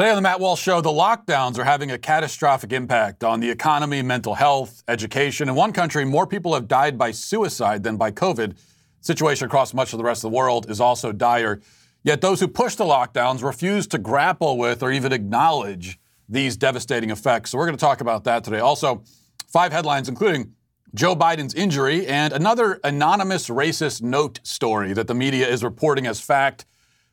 Today 0.00 0.12
on 0.12 0.16
the 0.16 0.22
Matt 0.22 0.40
Walsh 0.40 0.62
Show, 0.62 0.80
the 0.80 0.88
lockdowns 0.88 1.58
are 1.58 1.64
having 1.64 1.90
a 1.90 1.98
catastrophic 1.98 2.72
impact 2.72 3.22
on 3.22 3.40
the 3.40 3.50
economy, 3.50 4.00
mental 4.00 4.34
health, 4.34 4.82
education. 4.88 5.46
In 5.46 5.54
one 5.54 5.74
country, 5.74 6.06
more 6.06 6.26
people 6.26 6.54
have 6.54 6.66
died 6.66 6.96
by 6.96 7.10
suicide 7.10 7.82
than 7.82 7.98
by 7.98 8.10
COVID. 8.10 8.54
The 8.54 8.56
situation 9.02 9.44
across 9.44 9.74
much 9.74 9.92
of 9.92 9.98
the 9.98 10.04
rest 10.04 10.24
of 10.24 10.30
the 10.30 10.36
world 10.38 10.70
is 10.70 10.80
also 10.80 11.12
dire. 11.12 11.60
Yet 12.02 12.22
those 12.22 12.40
who 12.40 12.48
push 12.48 12.76
the 12.76 12.86
lockdowns 12.86 13.42
refuse 13.42 13.86
to 13.88 13.98
grapple 13.98 14.56
with 14.56 14.82
or 14.82 14.90
even 14.90 15.12
acknowledge 15.12 16.00
these 16.30 16.56
devastating 16.56 17.10
effects. 17.10 17.50
So 17.50 17.58
we're 17.58 17.66
going 17.66 17.76
to 17.76 17.84
talk 17.84 18.00
about 18.00 18.24
that 18.24 18.42
today. 18.42 18.60
Also, 18.60 19.02
five 19.48 19.70
headlines, 19.70 20.08
including 20.08 20.54
Joe 20.94 21.14
Biden's 21.14 21.52
injury 21.52 22.06
and 22.06 22.32
another 22.32 22.80
anonymous 22.84 23.50
racist 23.50 24.00
note 24.00 24.40
story 24.44 24.94
that 24.94 25.08
the 25.08 25.14
media 25.14 25.46
is 25.46 25.62
reporting 25.62 26.06
as 26.06 26.22
fact. 26.22 26.64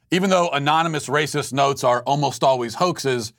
Even 0.10 0.30
though 0.30 0.50
anonymous 0.50 1.08
racist 1.08 1.52
notes 1.52 1.84
are 1.84 2.02
almost 2.04 2.42
always 2.42 2.76
hoaxes, 2.76 3.34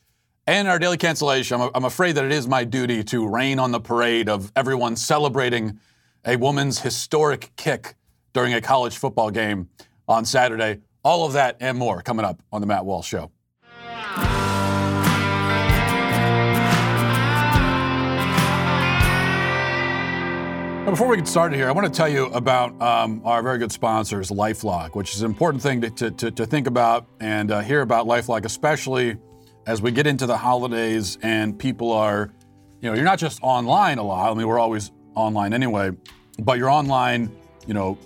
and 0.46 0.68
our 0.68 0.78
daily 0.78 0.98
cancellation, 0.98 1.60
I'm, 1.60 1.70
I'm 1.74 1.84
afraid 1.86 2.14
that 2.16 2.24
it 2.24 2.32
is 2.32 2.46
my 2.46 2.64
duty 2.64 3.02
to 3.04 3.26
rain 3.26 3.58
on 3.58 3.72
the 3.72 3.80
parade 3.80 4.28
of 4.28 4.52
everyone 4.54 4.94
celebrating 4.96 5.78
a 6.26 6.36
woman's 6.36 6.80
historic 6.80 7.52
kick 7.56 7.94
during 8.34 8.52
a 8.52 8.60
college 8.60 8.98
football 8.98 9.30
game 9.30 9.70
on 10.06 10.26
Saturday. 10.26 10.80
All 11.02 11.24
of 11.24 11.32
that 11.32 11.56
and 11.60 11.78
more 11.78 12.02
coming 12.02 12.26
up 12.26 12.42
on 12.52 12.60
the 12.60 12.66
Matt 12.66 12.84
Walsh 12.84 13.08
Show. 13.08 13.30
Before 20.90 21.06
we 21.06 21.18
get 21.18 21.28
started 21.28 21.54
here, 21.54 21.68
I 21.68 21.72
want 21.72 21.86
to 21.86 21.94
tell 21.94 22.08
you 22.08 22.28
about 22.28 22.80
um, 22.80 23.20
our 23.22 23.42
very 23.42 23.58
good 23.58 23.70
sponsors, 23.70 24.30
LifeLock, 24.30 24.96
which 24.96 25.14
is 25.14 25.20
an 25.20 25.26
important 25.26 25.62
thing 25.62 25.82
to, 25.82 26.10
to, 26.10 26.30
to 26.30 26.46
think 26.46 26.66
about 26.66 27.06
and 27.20 27.50
uh, 27.50 27.60
hear 27.60 27.82
about 27.82 28.06
LifeLock, 28.06 28.46
especially 28.46 29.18
as 29.66 29.82
we 29.82 29.92
get 29.92 30.06
into 30.06 30.24
the 30.24 30.38
holidays 30.38 31.18
and 31.20 31.58
people 31.58 31.92
are, 31.92 32.32
you 32.80 32.88
know, 32.88 32.94
you're 32.94 33.04
not 33.04 33.18
just 33.18 33.38
online 33.42 33.98
a 33.98 34.02
lot. 34.02 34.32
I 34.32 34.34
mean, 34.34 34.48
we're 34.48 34.58
always 34.58 34.90
online 35.14 35.52
anyway, 35.52 35.90
but 36.38 36.56
you're 36.56 36.70
online, 36.70 37.30
you 37.66 37.74
know, 37.74 37.98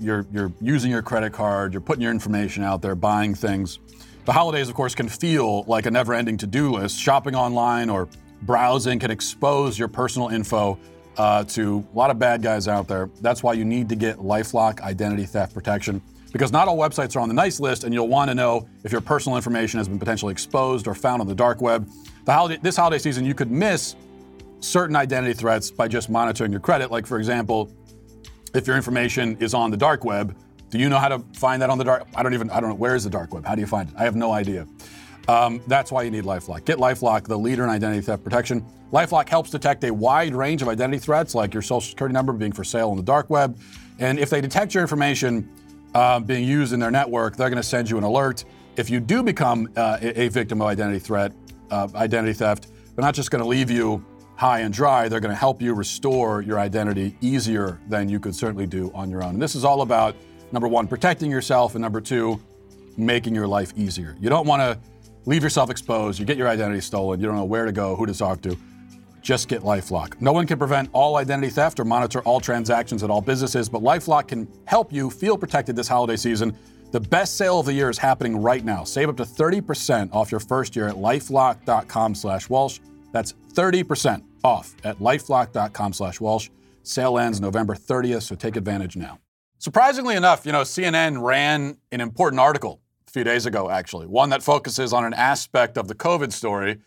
you're, 0.00 0.26
you're 0.32 0.52
using 0.60 0.90
your 0.90 1.02
credit 1.02 1.32
card, 1.32 1.72
you're 1.72 1.80
putting 1.80 2.02
your 2.02 2.10
information 2.10 2.64
out 2.64 2.82
there, 2.82 2.96
buying 2.96 3.36
things. 3.36 3.78
The 4.24 4.32
holidays, 4.32 4.68
of 4.68 4.74
course, 4.74 4.96
can 4.96 5.08
feel 5.08 5.62
like 5.62 5.86
a 5.86 5.92
never 5.92 6.12
ending 6.12 6.38
to 6.38 6.48
do 6.48 6.72
list. 6.72 6.98
Shopping 6.98 7.36
online 7.36 7.88
or 7.88 8.08
browsing 8.42 8.98
can 8.98 9.12
expose 9.12 9.78
your 9.78 9.88
personal 9.88 10.28
info 10.28 10.76
uh, 11.16 11.44
to 11.44 11.86
a 11.92 11.96
lot 11.96 12.10
of 12.10 12.18
bad 12.18 12.42
guys 12.42 12.68
out 12.68 12.88
there. 12.88 13.10
That's 13.20 13.42
why 13.42 13.54
you 13.54 13.64
need 13.64 13.88
to 13.88 13.96
get 13.96 14.18
Lifelock 14.18 14.80
identity 14.80 15.24
theft 15.24 15.54
protection 15.54 16.02
because 16.32 16.52
not 16.52 16.68
all 16.68 16.76
websites 16.76 17.16
are 17.16 17.20
on 17.20 17.28
the 17.28 17.34
nice 17.34 17.60
list, 17.60 17.84
and 17.84 17.92
you'll 17.92 18.08
want 18.08 18.30
to 18.30 18.34
know 18.34 18.68
if 18.84 18.92
your 18.92 19.00
personal 19.00 19.36
information 19.36 19.78
has 19.78 19.88
been 19.88 19.98
potentially 19.98 20.32
exposed 20.32 20.86
or 20.86 20.94
found 20.94 21.20
on 21.20 21.26
the 21.26 21.34
dark 21.34 21.60
web. 21.60 21.88
The 22.24 22.32
holiday, 22.32 22.58
this 22.62 22.76
holiday 22.76 22.98
season, 22.98 23.24
you 23.24 23.34
could 23.34 23.50
miss 23.50 23.96
certain 24.60 24.94
identity 24.96 25.32
threats 25.32 25.70
by 25.70 25.88
just 25.88 26.10
monitoring 26.10 26.52
your 26.52 26.60
credit. 26.60 26.90
Like, 26.90 27.06
for 27.06 27.18
example, 27.18 27.72
if 28.54 28.66
your 28.66 28.76
information 28.76 29.36
is 29.40 29.54
on 29.54 29.70
the 29.70 29.76
dark 29.76 30.04
web, 30.04 30.36
do 30.70 30.78
you 30.78 30.88
know 30.88 30.98
how 30.98 31.08
to 31.08 31.18
find 31.34 31.60
that 31.62 31.70
on 31.70 31.78
the 31.78 31.84
dark? 31.84 32.06
I 32.14 32.22
don't 32.22 32.34
even. 32.34 32.48
I 32.50 32.60
don't 32.60 32.70
know 32.70 32.76
where 32.76 32.94
is 32.94 33.04
the 33.04 33.10
dark 33.10 33.34
web. 33.34 33.44
How 33.44 33.54
do 33.54 33.60
you 33.60 33.66
find 33.66 33.88
it? 33.88 33.94
I 33.98 34.04
have 34.04 34.14
no 34.14 34.32
idea. 34.32 34.66
Um, 35.28 35.60
that's 35.66 35.92
why 35.92 36.02
you 36.02 36.10
need 36.10 36.24
LifeLock. 36.24 36.64
Get 36.64 36.78
LifeLock, 36.78 37.24
the 37.24 37.38
leader 37.38 37.64
in 37.64 37.70
identity 37.70 38.00
theft 38.00 38.24
protection. 38.24 38.64
LifeLock 38.92 39.28
helps 39.28 39.50
detect 39.50 39.84
a 39.84 39.92
wide 39.92 40.34
range 40.34 40.62
of 40.62 40.68
identity 40.68 40.98
threats, 40.98 41.34
like 41.34 41.54
your 41.54 41.62
social 41.62 41.88
security 41.90 42.12
number 42.12 42.32
being 42.32 42.52
for 42.52 42.64
sale 42.64 42.90
on 42.90 42.96
the 42.96 43.02
dark 43.02 43.30
web. 43.30 43.58
And 43.98 44.18
if 44.18 44.30
they 44.30 44.40
detect 44.40 44.74
your 44.74 44.82
information 44.82 45.48
uh, 45.94 46.20
being 46.20 46.44
used 46.44 46.72
in 46.72 46.80
their 46.80 46.90
network, 46.90 47.36
they're 47.36 47.50
going 47.50 47.62
to 47.62 47.68
send 47.68 47.88
you 47.88 47.98
an 47.98 48.04
alert. 48.04 48.44
If 48.76 48.90
you 48.90 48.98
do 48.98 49.22
become 49.22 49.68
uh, 49.76 49.98
a, 50.00 50.28
victim 50.28 50.60
of 50.62 50.68
identity 50.68 50.98
threat, 50.98 51.32
uh, 51.70 51.88
identity 51.94 52.32
theft, 52.32 52.68
they're 52.94 53.04
not 53.04 53.14
just 53.14 53.30
going 53.30 53.42
to 53.42 53.48
leave 53.48 53.70
you 53.70 54.04
high 54.36 54.60
and 54.60 54.72
dry. 54.72 55.08
They're 55.08 55.20
going 55.20 55.32
to 55.32 55.38
help 55.38 55.60
you 55.60 55.74
restore 55.74 56.40
your 56.40 56.58
identity 56.58 57.16
easier 57.20 57.78
than 57.88 58.08
you 58.08 58.18
could 58.18 58.34
certainly 58.34 58.66
do 58.66 58.90
on 58.94 59.10
your 59.10 59.22
own. 59.22 59.34
And 59.34 59.42
this 59.42 59.54
is 59.54 59.64
all 59.64 59.82
about 59.82 60.16
number 60.50 60.66
one, 60.66 60.88
protecting 60.88 61.30
yourself, 61.30 61.74
and 61.74 61.82
number 61.82 62.00
two, 62.00 62.40
making 62.96 63.34
your 63.34 63.46
life 63.46 63.72
easier. 63.76 64.16
You 64.20 64.30
don't 64.30 64.46
want 64.46 64.62
to 64.62 64.78
leave 65.30 65.44
yourself 65.44 65.70
exposed. 65.70 66.18
You 66.18 66.26
get 66.26 66.36
your 66.36 66.48
identity 66.48 66.80
stolen. 66.80 67.20
You 67.20 67.26
don't 67.26 67.36
know 67.36 67.44
where 67.44 67.64
to 67.64 67.70
go, 67.70 67.94
who 67.94 68.04
to 68.04 68.12
talk 68.12 68.42
to. 68.42 68.58
Just 69.22 69.48
get 69.48 69.62
Lifelock. 69.62 70.20
No 70.20 70.32
one 70.32 70.44
can 70.44 70.58
prevent 70.58 70.90
all 70.92 71.16
identity 71.16 71.50
theft 71.50 71.78
or 71.78 71.84
monitor 71.84 72.20
all 72.22 72.40
transactions 72.40 73.04
at 73.04 73.10
all 73.10 73.20
businesses, 73.20 73.68
but 73.68 73.80
Lifelock 73.80 74.28
can 74.28 74.48
help 74.64 74.92
you 74.92 75.08
feel 75.08 75.38
protected 75.38 75.76
this 75.76 75.86
holiday 75.86 76.16
season. 76.16 76.56
The 76.90 76.98
best 76.98 77.36
sale 77.36 77.60
of 77.60 77.66
the 77.66 77.72
year 77.72 77.88
is 77.88 77.98
happening 77.98 78.42
right 78.42 78.64
now. 78.64 78.82
Save 78.82 79.10
up 79.10 79.16
to 79.18 79.22
30% 79.22 80.12
off 80.12 80.32
your 80.32 80.40
first 80.40 80.74
year 80.74 80.88
at 80.88 80.96
lifelock.com 80.96 82.16
slash 82.16 82.50
Walsh. 82.50 82.80
That's 83.12 83.34
30% 83.52 84.24
off 84.42 84.74
at 84.82 84.98
lifelock.com 84.98 85.92
slash 85.92 86.20
Walsh. 86.20 86.48
Sale 86.82 87.18
ends 87.18 87.40
November 87.40 87.76
30th, 87.76 88.22
so 88.22 88.34
take 88.34 88.56
advantage 88.56 88.96
now. 88.96 89.20
Surprisingly 89.58 90.16
enough, 90.16 90.44
you 90.44 90.50
know, 90.50 90.62
CNN 90.62 91.22
ran 91.22 91.76
an 91.92 92.00
important 92.00 92.40
article 92.40 92.80
a 93.10 93.12
few 93.12 93.24
days 93.24 93.44
ago, 93.44 93.70
actually, 93.70 94.06
one 94.06 94.30
that 94.30 94.42
focuses 94.42 94.92
on 94.92 95.04
an 95.04 95.14
aspect 95.14 95.76
of 95.76 95.88
the 95.88 95.94
COVID 95.94 96.32
story 96.32 96.78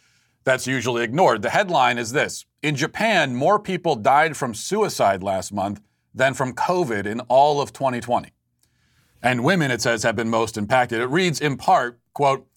that's 0.46 0.66
usually 0.66 1.04
ignored. 1.04 1.42
The 1.42 1.50
headline 1.50 1.98
is 1.98 2.14
this 2.14 2.46
In 2.62 2.76
Japan, 2.76 3.36
more 3.36 3.60
people 3.60 3.96
died 3.96 4.38
from 4.38 4.54
suicide 4.54 5.22
last 5.22 5.52
month 5.52 5.82
than 6.14 6.34
from 6.34 6.54
COVID 6.54 7.06
in 7.06 7.20
all 7.22 7.60
of 7.60 7.74
2020. 7.74 8.32
And 9.22 9.44
women, 9.44 9.72
it 9.72 9.82
says, 9.82 10.04
have 10.04 10.16
been 10.16 10.30
most 10.30 10.58
impacted. 10.58 11.02
It 11.02 11.08
reads 11.08 11.42
in 11.42 11.58
part, 11.58 12.00
quote, 12.14 12.48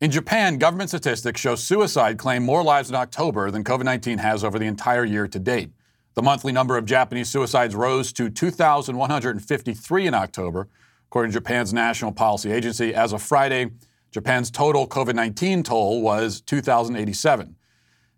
in 0.00 0.10
Japan, 0.10 0.58
government 0.58 0.90
statistics 0.90 1.40
show 1.40 1.54
suicide 1.54 2.18
claimed 2.18 2.44
more 2.44 2.64
lives 2.64 2.88
in 2.88 2.96
October 2.96 3.52
than 3.52 3.62
COVID 3.62 3.84
19 3.84 4.18
has 4.18 4.42
over 4.42 4.58
the 4.58 4.66
entire 4.66 5.04
year 5.04 5.28
to 5.28 5.38
date. 5.38 5.70
The 6.14 6.22
monthly 6.22 6.50
number 6.50 6.76
of 6.76 6.86
Japanese 6.86 7.28
suicides 7.28 7.76
rose 7.76 8.12
to 8.14 8.28
2,153 8.28 10.06
in 10.06 10.14
October, 10.14 10.68
According 11.12 11.32
to 11.32 11.40
Japan's 11.40 11.74
National 11.74 12.10
Police 12.10 12.46
Agency, 12.46 12.94
as 12.94 13.12
of 13.12 13.20
Friday, 13.20 13.72
Japan's 14.12 14.50
total 14.50 14.88
COVID 14.88 15.14
19 15.14 15.62
toll 15.62 16.00
was 16.00 16.40
2,087. 16.40 17.54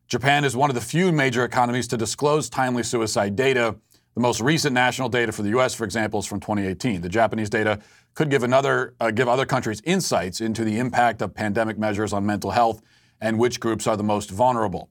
Japan 0.07 0.45
is 0.45 0.55
one 0.55 0.71
of 0.71 0.77
the 0.77 0.81
few 0.81 1.11
major 1.11 1.45
economies 1.45 1.89
to 1.89 1.97
disclose 1.97 2.49
timely 2.49 2.85
suicide 2.85 3.35
data. 3.35 3.75
The 4.15 4.21
most 4.21 4.41
recent 4.41 4.75
national 4.75 5.09
data 5.09 5.33
for 5.33 5.43
the 5.43 5.49
U.S., 5.49 5.75
for 5.75 5.83
example, 5.83 6.21
is 6.21 6.27
from 6.27 6.39
2018. 6.39 7.01
The 7.01 7.09
Japanese 7.09 7.51
data 7.51 7.81
could 8.15 8.31
give 8.31 8.45
another 8.45 8.95
uh, 9.01 9.11
give 9.11 9.27
other 9.27 9.45
countries 9.45 9.83
insights 9.85 10.41
into 10.41 10.63
the 10.63 10.79
impact 10.79 11.21
of 11.21 11.35
pandemic 11.35 11.77
measures 11.77 12.13
on 12.13 12.25
mental 12.25 12.53
health 12.53 12.81
and 13.21 13.41
which 13.41 13.59
groups 13.59 13.89
are 13.89 13.97
the 13.97 14.05
most 14.05 14.31
vulnerable. 14.31 14.89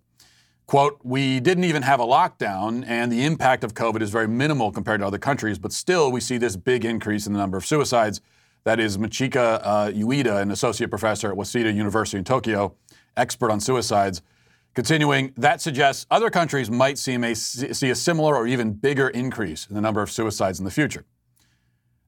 Quote, 0.74 1.00
we 1.04 1.40
didn't 1.40 1.66
even 1.66 1.84
have 1.84 2.00
a 2.00 2.04
lockdown, 2.04 2.84
and 2.88 3.12
the 3.12 3.26
impact 3.26 3.64
of 3.64 3.76
COVID 3.76 4.02
is 4.02 4.10
very 4.10 4.28
minimal 4.28 4.72
compared 4.72 5.02
to 5.02 5.06
other 5.06 5.20
countries, 5.20 5.60
but 5.60 5.72
still 5.72 6.12
we 6.12 6.20
see 6.20 6.40
this 6.40 6.56
big 6.56 6.84
increase 6.84 7.28
in 7.28 7.34
the 7.34 7.38
number 7.38 7.58
of 7.58 7.64
suicides. 7.64 8.22
That 8.64 8.80
is 8.80 8.98
Michiko 8.98 9.62
uh, 9.62 9.92
Ueda, 9.92 10.42
an 10.42 10.50
associate 10.50 10.90
professor 10.90 11.32
at 11.32 11.38
Waseda 11.38 11.72
University 11.72 12.18
in 12.18 12.24
Tokyo, 12.24 12.74
expert 13.16 13.52
on 13.52 13.60
suicides. 13.60 14.24
Continuing, 14.74 15.32
that 15.38 15.62
suggests 15.62 16.08
other 16.10 16.32
countries 16.32 16.72
might 16.72 16.98
see 16.98 17.14
a, 17.24 17.36
see 17.36 17.92
a 17.92 17.96
similar 17.96 18.36
or 18.36 18.48
even 18.48 18.74
bigger 18.74 19.10
increase 19.10 19.68
in 19.68 19.76
the 19.76 19.82
number 19.82 20.02
of 20.02 20.10
suicides 20.10 20.58
in 20.58 20.66
the 20.66 20.72
future. 20.72 21.06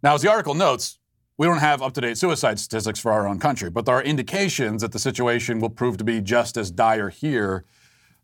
Now, 0.02 0.16
as 0.16 0.24
the 0.24 0.32
article 0.32 0.56
notes, 0.56 0.98
we 1.38 1.46
don't 1.46 1.60
have 1.60 1.84
up 1.84 1.94
to 1.94 2.02
date 2.02 2.18
suicide 2.18 2.60
statistics 2.60 3.00
for 3.00 3.12
our 3.12 3.28
own 3.28 3.38
country, 3.38 3.70
but 3.70 3.86
there 3.86 3.94
are 3.94 4.02
indications 4.02 4.82
that 4.82 4.92
the 4.92 4.98
situation 4.98 5.60
will 5.60 5.70
prove 5.70 5.98
to 5.98 6.04
be 6.04 6.20
just 6.20 6.58
as 6.58 6.72
dire 6.72 7.10
here 7.10 7.64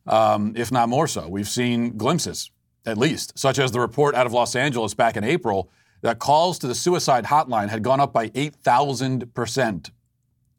um, 0.07 0.53
if 0.55 0.71
not 0.71 0.89
more 0.89 1.07
so. 1.07 1.27
We've 1.27 1.47
seen 1.47 1.97
glimpses, 1.97 2.51
at 2.85 2.97
least, 2.97 3.37
such 3.37 3.59
as 3.59 3.71
the 3.71 3.79
report 3.79 4.15
out 4.15 4.25
of 4.25 4.33
Los 4.33 4.55
Angeles 4.55 4.93
back 4.93 5.15
in 5.17 5.23
April 5.23 5.69
that 6.01 6.19
calls 6.19 6.57
to 6.59 6.67
the 6.67 6.75
suicide 6.75 7.25
hotline 7.25 7.69
had 7.69 7.83
gone 7.83 7.99
up 7.99 8.11
by 8.11 8.29
8,000%. 8.29 9.91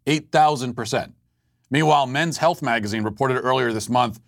8,000%. 0.07 1.13
Meanwhile, 1.71 2.07
Men's 2.07 2.39
Health 2.39 2.62
magazine 2.62 3.03
reported 3.03 3.39
earlier 3.41 3.73
this 3.73 3.89
month 3.89 4.21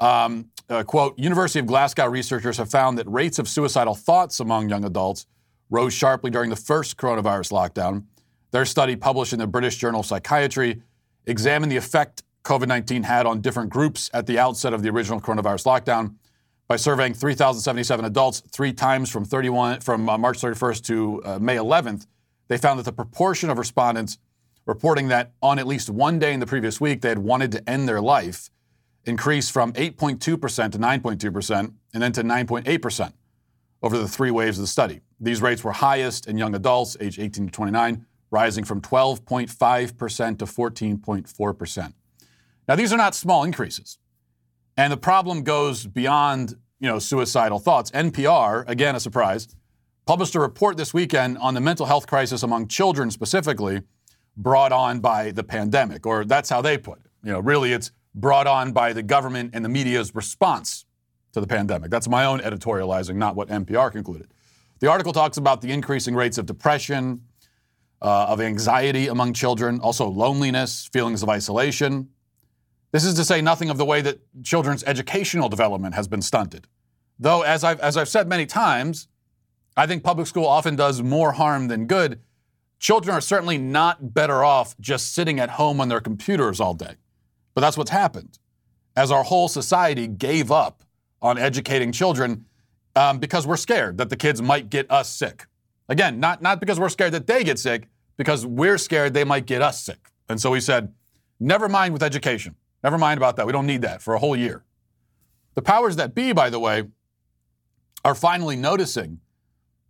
um, 0.00 0.50
uh, 0.68 0.82
quote, 0.82 1.18
University 1.18 1.58
of 1.58 1.66
Glasgow 1.66 2.06
researchers 2.06 2.58
have 2.58 2.70
found 2.70 2.98
that 2.98 3.08
rates 3.08 3.38
of 3.38 3.48
suicidal 3.48 3.94
thoughts 3.94 4.40
among 4.40 4.68
young 4.68 4.84
adults 4.84 5.26
rose 5.70 5.92
sharply 5.92 6.30
during 6.30 6.50
the 6.50 6.56
first 6.56 6.96
coronavirus 6.96 7.52
lockdown. 7.52 8.04
Their 8.50 8.64
study, 8.64 8.96
published 8.96 9.32
in 9.32 9.38
the 9.38 9.46
British 9.46 9.76
Journal 9.76 10.00
of 10.00 10.06
Psychiatry, 10.06 10.82
examined 11.26 11.70
the 11.70 11.76
effect 11.76 12.22
COVID 12.48 12.66
19 12.66 13.02
had 13.02 13.26
on 13.26 13.42
different 13.42 13.68
groups 13.68 14.08
at 14.14 14.26
the 14.26 14.38
outset 14.38 14.72
of 14.72 14.82
the 14.82 14.88
original 14.88 15.20
coronavirus 15.20 15.66
lockdown. 15.66 16.14
By 16.66 16.76
surveying 16.76 17.12
3,077 17.12 18.06
adults 18.06 18.42
three 18.50 18.72
times 18.72 19.10
from, 19.10 19.26
31, 19.26 19.80
from 19.80 20.08
uh, 20.08 20.16
March 20.16 20.38
31st 20.38 20.84
to 20.86 21.22
uh, 21.24 21.38
May 21.38 21.56
11th, 21.56 22.06
they 22.48 22.56
found 22.56 22.78
that 22.78 22.84
the 22.84 22.92
proportion 22.92 23.50
of 23.50 23.58
respondents 23.58 24.16
reporting 24.64 25.08
that 25.08 25.32
on 25.42 25.58
at 25.58 25.66
least 25.66 25.90
one 25.90 26.18
day 26.18 26.32
in 26.32 26.40
the 26.40 26.46
previous 26.46 26.80
week 26.80 27.02
they 27.02 27.10
had 27.10 27.18
wanted 27.18 27.52
to 27.52 27.68
end 27.68 27.86
their 27.86 28.00
life 28.00 28.48
increased 29.04 29.52
from 29.52 29.74
8.2% 29.74 30.18
to 30.18 30.34
9.2% 30.78 31.72
and 31.92 32.02
then 32.02 32.12
to 32.12 32.22
9.8% 32.22 33.12
over 33.82 33.98
the 33.98 34.08
three 34.08 34.30
waves 34.30 34.56
of 34.56 34.62
the 34.62 34.68
study. 34.68 35.00
These 35.20 35.42
rates 35.42 35.62
were 35.62 35.72
highest 35.72 36.26
in 36.26 36.38
young 36.38 36.54
adults 36.54 36.96
aged 36.98 37.18
18 37.18 37.46
to 37.46 37.52
29 37.52 38.06
rising 38.30 38.64
from 38.64 38.80
12.5% 38.80 40.38
to 40.38 40.44
14.4%. 40.46 41.92
Now, 42.68 42.76
these 42.76 42.92
are 42.92 42.98
not 42.98 43.14
small 43.14 43.44
increases. 43.44 43.98
And 44.76 44.92
the 44.92 44.98
problem 44.98 45.42
goes 45.42 45.86
beyond, 45.86 46.50
you 46.78 46.88
know, 46.88 46.98
suicidal 46.98 47.58
thoughts. 47.58 47.90
NPR, 47.92 48.68
again, 48.68 48.94
a 48.94 49.00
surprise, 49.00 49.48
published 50.06 50.34
a 50.34 50.40
report 50.40 50.76
this 50.76 50.94
weekend 50.94 51.38
on 51.38 51.54
the 51.54 51.60
mental 51.60 51.86
health 51.86 52.06
crisis 52.06 52.42
among 52.42 52.68
children 52.68 53.10
specifically 53.10 53.82
brought 54.36 54.70
on 54.70 55.00
by 55.00 55.30
the 55.32 55.42
pandemic, 55.42 56.06
or 56.06 56.24
that's 56.24 56.48
how 56.48 56.62
they 56.62 56.78
put 56.78 56.98
it. 56.98 57.10
You 57.24 57.32
know, 57.32 57.40
really, 57.40 57.72
it's 57.72 57.90
brought 58.14 58.46
on 58.46 58.72
by 58.72 58.92
the 58.92 59.02
government 59.02 59.50
and 59.54 59.64
the 59.64 59.68
media's 59.68 60.14
response 60.14 60.84
to 61.32 61.40
the 61.40 61.46
pandemic. 61.46 61.90
That's 61.90 62.08
my 62.08 62.24
own 62.24 62.40
editorializing, 62.40 63.16
not 63.16 63.34
what 63.34 63.48
NPR 63.48 63.90
concluded. 63.90 64.28
The 64.80 64.88
article 64.88 65.12
talks 65.12 65.38
about 65.38 65.60
the 65.60 65.72
increasing 65.72 66.14
rates 66.14 66.38
of 66.38 66.46
depression, 66.46 67.22
uh, 68.00 68.26
of 68.26 68.40
anxiety 68.40 69.08
among 69.08 69.32
children, 69.32 69.80
also 69.80 70.08
loneliness, 70.08 70.88
feelings 70.92 71.22
of 71.22 71.28
isolation. 71.28 72.10
This 72.92 73.04
is 73.04 73.14
to 73.14 73.24
say 73.24 73.42
nothing 73.42 73.70
of 73.70 73.76
the 73.76 73.84
way 73.84 74.00
that 74.00 74.20
children's 74.42 74.82
educational 74.84 75.48
development 75.48 75.94
has 75.94 76.08
been 76.08 76.22
stunted. 76.22 76.66
Though, 77.18 77.42
as 77.42 77.64
I've, 77.64 77.80
as 77.80 77.96
I've 77.96 78.08
said 78.08 78.28
many 78.28 78.46
times, 78.46 79.08
I 79.76 79.86
think 79.86 80.02
public 80.02 80.26
school 80.26 80.46
often 80.46 80.76
does 80.76 81.02
more 81.02 81.32
harm 81.32 81.68
than 81.68 81.86
good. 81.86 82.20
Children 82.78 83.16
are 83.16 83.20
certainly 83.20 83.58
not 83.58 84.14
better 84.14 84.42
off 84.44 84.76
just 84.80 85.14
sitting 85.14 85.38
at 85.38 85.50
home 85.50 85.80
on 85.80 85.88
their 85.88 86.00
computers 86.00 86.60
all 86.60 86.74
day. 86.74 86.94
But 87.54 87.60
that's 87.60 87.76
what's 87.76 87.90
happened. 87.90 88.38
As 88.96 89.10
our 89.10 89.24
whole 89.24 89.48
society 89.48 90.06
gave 90.06 90.50
up 90.50 90.82
on 91.20 91.38
educating 91.38 91.92
children 91.92 92.46
um, 92.96 93.18
because 93.18 93.46
we're 93.46 93.56
scared 93.56 93.98
that 93.98 94.10
the 94.10 94.16
kids 94.16 94.40
might 94.40 94.70
get 94.70 94.90
us 94.90 95.08
sick. 95.08 95.46
Again, 95.88 96.20
not, 96.20 96.40
not 96.42 96.60
because 96.60 96.80
we're 96.80 96.88
scared 96.88 97.12
that 97.12 97.26
they 97.26 97.44
get 97.44 97.58
sick, 97.58 97.88
because 98.16 98.44
we're 98.46 98.78
scared 98.78 99.14
they 99.14 99.24
might 99.24 99.46
get 99.46 99.62
us 99.62 99.82
sick. 99.82 100.10
And 100.28 100.40
so 100.40 100.50
we 100.50 100.60
said, 100.60 100.92
never 101.40 101.68
mind 101.68 101.92
with 101.92 102.02
education. 102.02 102.54
Never 102.82 102.98
mind 102.98 103.18
about 103.18 103.36
that. 103.36 103.46
We 103.46 103.52
don't 103.52 103.66
need 103.66 103.82
that 103.82 104.02
for 104.02 104.14
a 104.14 104.18
whole 104.18 104.36
year. 104.36 104.64
The 105.54 105.62
powers 105.62 105.96
that 105.96 106.14
be, 106.14 106.32
by 106.32 106.50
the 106.50 106.60
way, 106.60 106.84
are 108.04 108.14
finally 108.14 108.56
noticing 108.56 109.20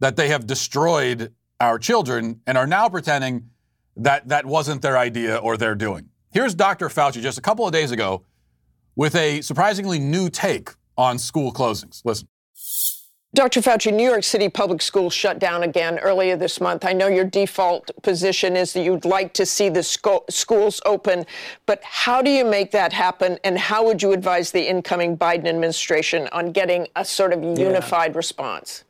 that 0.00 0.17
they 0.17 0.29
have 0.29 0.46
destroyed 0.46 1.35
our 1.61 1.79
children 1.79 2.40
and 2.46 2.56
are 2.56 2.67
now 2.67 2.88
pretending 2.88 3.50
that 3.96 4.29
that 4.29 4.46
wasn't 4.46 4.81
their 4.81 4.96
idea 4.96 5.37
or 5.37 5.56
their 5.56 5.75
doing. 5.75 6.08
Here's 6.31 6.55
Dr. 6.55 6.88
Fauci 6.88 7.20
just 7.20 7.38
a 7.38 7.43
couple 7.43 7.67
of 7.67 7.73
days 7.73 7.90
ago 7.90 8.25
with 8.96 9.14
a 9.14 9.40
surprisingly 9.43 9.99
new 9.99 10.31
take 10.31 10.70
on 10.96 11.19
school 11.19 11.52
closings. 11.52 12.02
Listen. 12.05 12.29
Dr. 13.35 13.61
Fauci, 13.61 13.93
New 13.93 14.09
York 14.09 14.25
City 14.25 14.49
public 14.49 14.81
schools 14.81 15.13
shut 15.13 15.39
down 15.39 15.63
again 15.63 15.99
earlier 15.99 16.35
this 16.35 16.63
month. 16.63 16.87
I 16.87 16.95
know 16.95 17.09
your 17.09 17.27
default 17.27 17.91
position 18.03 18.57
is 18.57 18.73
that 18.73 18.83
you'd 18.83 19.05
like 19.05 19.35
to 19.35 19.45
see 19.45 19.69
the 19.69 19.83
sco- 19.83 20.25
schools 20.31 20.81
open, 20.87 21.27
but 21.67 21.83
how 21.85 22.23
do 22.23 22.31
you 22.31 22.43
make 22.43 22.71
that 22.71 22.91
happen? 22.91 23.39
And 23.45 23.59
how 23.59 23.85
would 23.85 24.03
you 24.03 24.13
advise 24.13 24.51
the 24.51 24.67
incoming 24.67 25.19
Biden 25.19 25.47
administration 25.47 26.27
on 26.33 26.53
getting 26.53 26.89
a 26.97 27.05
sort 27.05 27.35
of 27.35 27.43
unified 27.43 28.13
yeah. 28.13 28.17
response? 28.17 28.85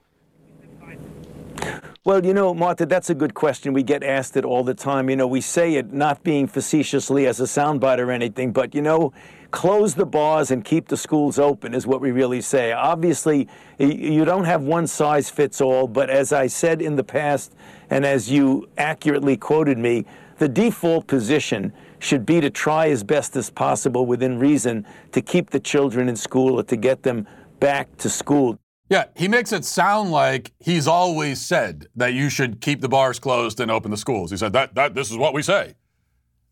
Well, 2.04 2.24
you 2.24 2.32
know, 2.32 2.54
Martha, 2.54 2.86
that's 2.86 3.10
a 3.10 3.16
good 3.16 3.34
question. 3.34 3.72
We 3.72 3.82
get 3.82 4.04
asked 4.04 4.36
it 4.36 4.44
all 4.44 4.62
the 4.62 4.72
time. 4.72 5.10
You 5.10 5.16
know, 5.16 5.26
we 5.26 5.40
say 5.40 5.74
it 5.74 5.92
not 5.92 6.22
being 6.22 6.46
facetiously 6.46 7.26
as 7.26 7.40
a 7.40 7.44
soundbite 7.44 7.98
or 7.98 8.12
anything, 8.12 8.52
but 8.52 8.72
you 8.72 8.82
know, 8.82 9.12
close 9.50 9.94
the 9.94 10.06
bars 10.06 10.50
and 10.50 10.64
keep 10.64 10.88
the 10.88 10.96
schools 10.96 11.38
open 11.38 11.74
is 11.74 11.86
what 11.86 12.00
we 12.00 12.10
really 12.10 12.40
say. 12.40 12.72
Obviously, 12.72 13.48
you 13.78 14.24
don't 14.24 14.44
have 14.44 14.62
one 14.62 14.86
size 14.86 15.30
fits 15.30 15.60
all, 15.60 15.86
but 15.86 16.10
as 16.10 16.32
I 16.32 16.46
said 16.46 16.82
in 16.82 16.96
the 16.96 17.04
past, 17.04 17.54
and 17.90 18.04
as 18.04 18.30
you 18.30 18.68
accurately 18.76 19.36
quoted 19.36 19.78
me, 19.78 20.04
the 20.38 20.48
default 20.48 21.06
position 21.06 21.72
should 21.98 22.24
be 22.24 22.40
to 22.40 22.50
try 22.50 22.88
as 22.90 23.02
best 23.02 23.36
as 23.36 23.50
possible 23.50 24.06
within 24.06 24.38
reason 24.38 24.86
to 25.12 25.20
keep 25.20 25.50
the 25.50 25.60
children 25.60 26.08
in 26.08 26.16
school 26.16 26.58
or 26.60 26.62
to 26.64 26.76
get 26.76 27.02
them 27.02 27.26
back 27.58 27.96
to 27.96 28.08
school. 28.08 28.58
Yeah, 28.88 29.06
he 29.16 29.28
makes 29.28 29.52
it 29.52 29.64
sound 29.64 30.12
like 30.12 30.52
he's 30.60 30.86
always 30.86 31.40
said 31.40 31.88
that 31.96 32.14
you 32.14 32.30
should 32.30 32.60
keep 32.60 32.80
the 32.80 32.88
bars 32.88 33.18
closed 33.18 33.60
and 33.60 33.70
open 33.70 33.90
the 33.90 33.96
schools. 33.96 34.30
He 34.30 34.36
said 34.36 34.52
that, 34.52 34.74
that 34.76 34.94
this 34.94 35.10
is 35.10 35.16
what 35.16 35.34
we 35.34 35.42
say. 35.42 35.74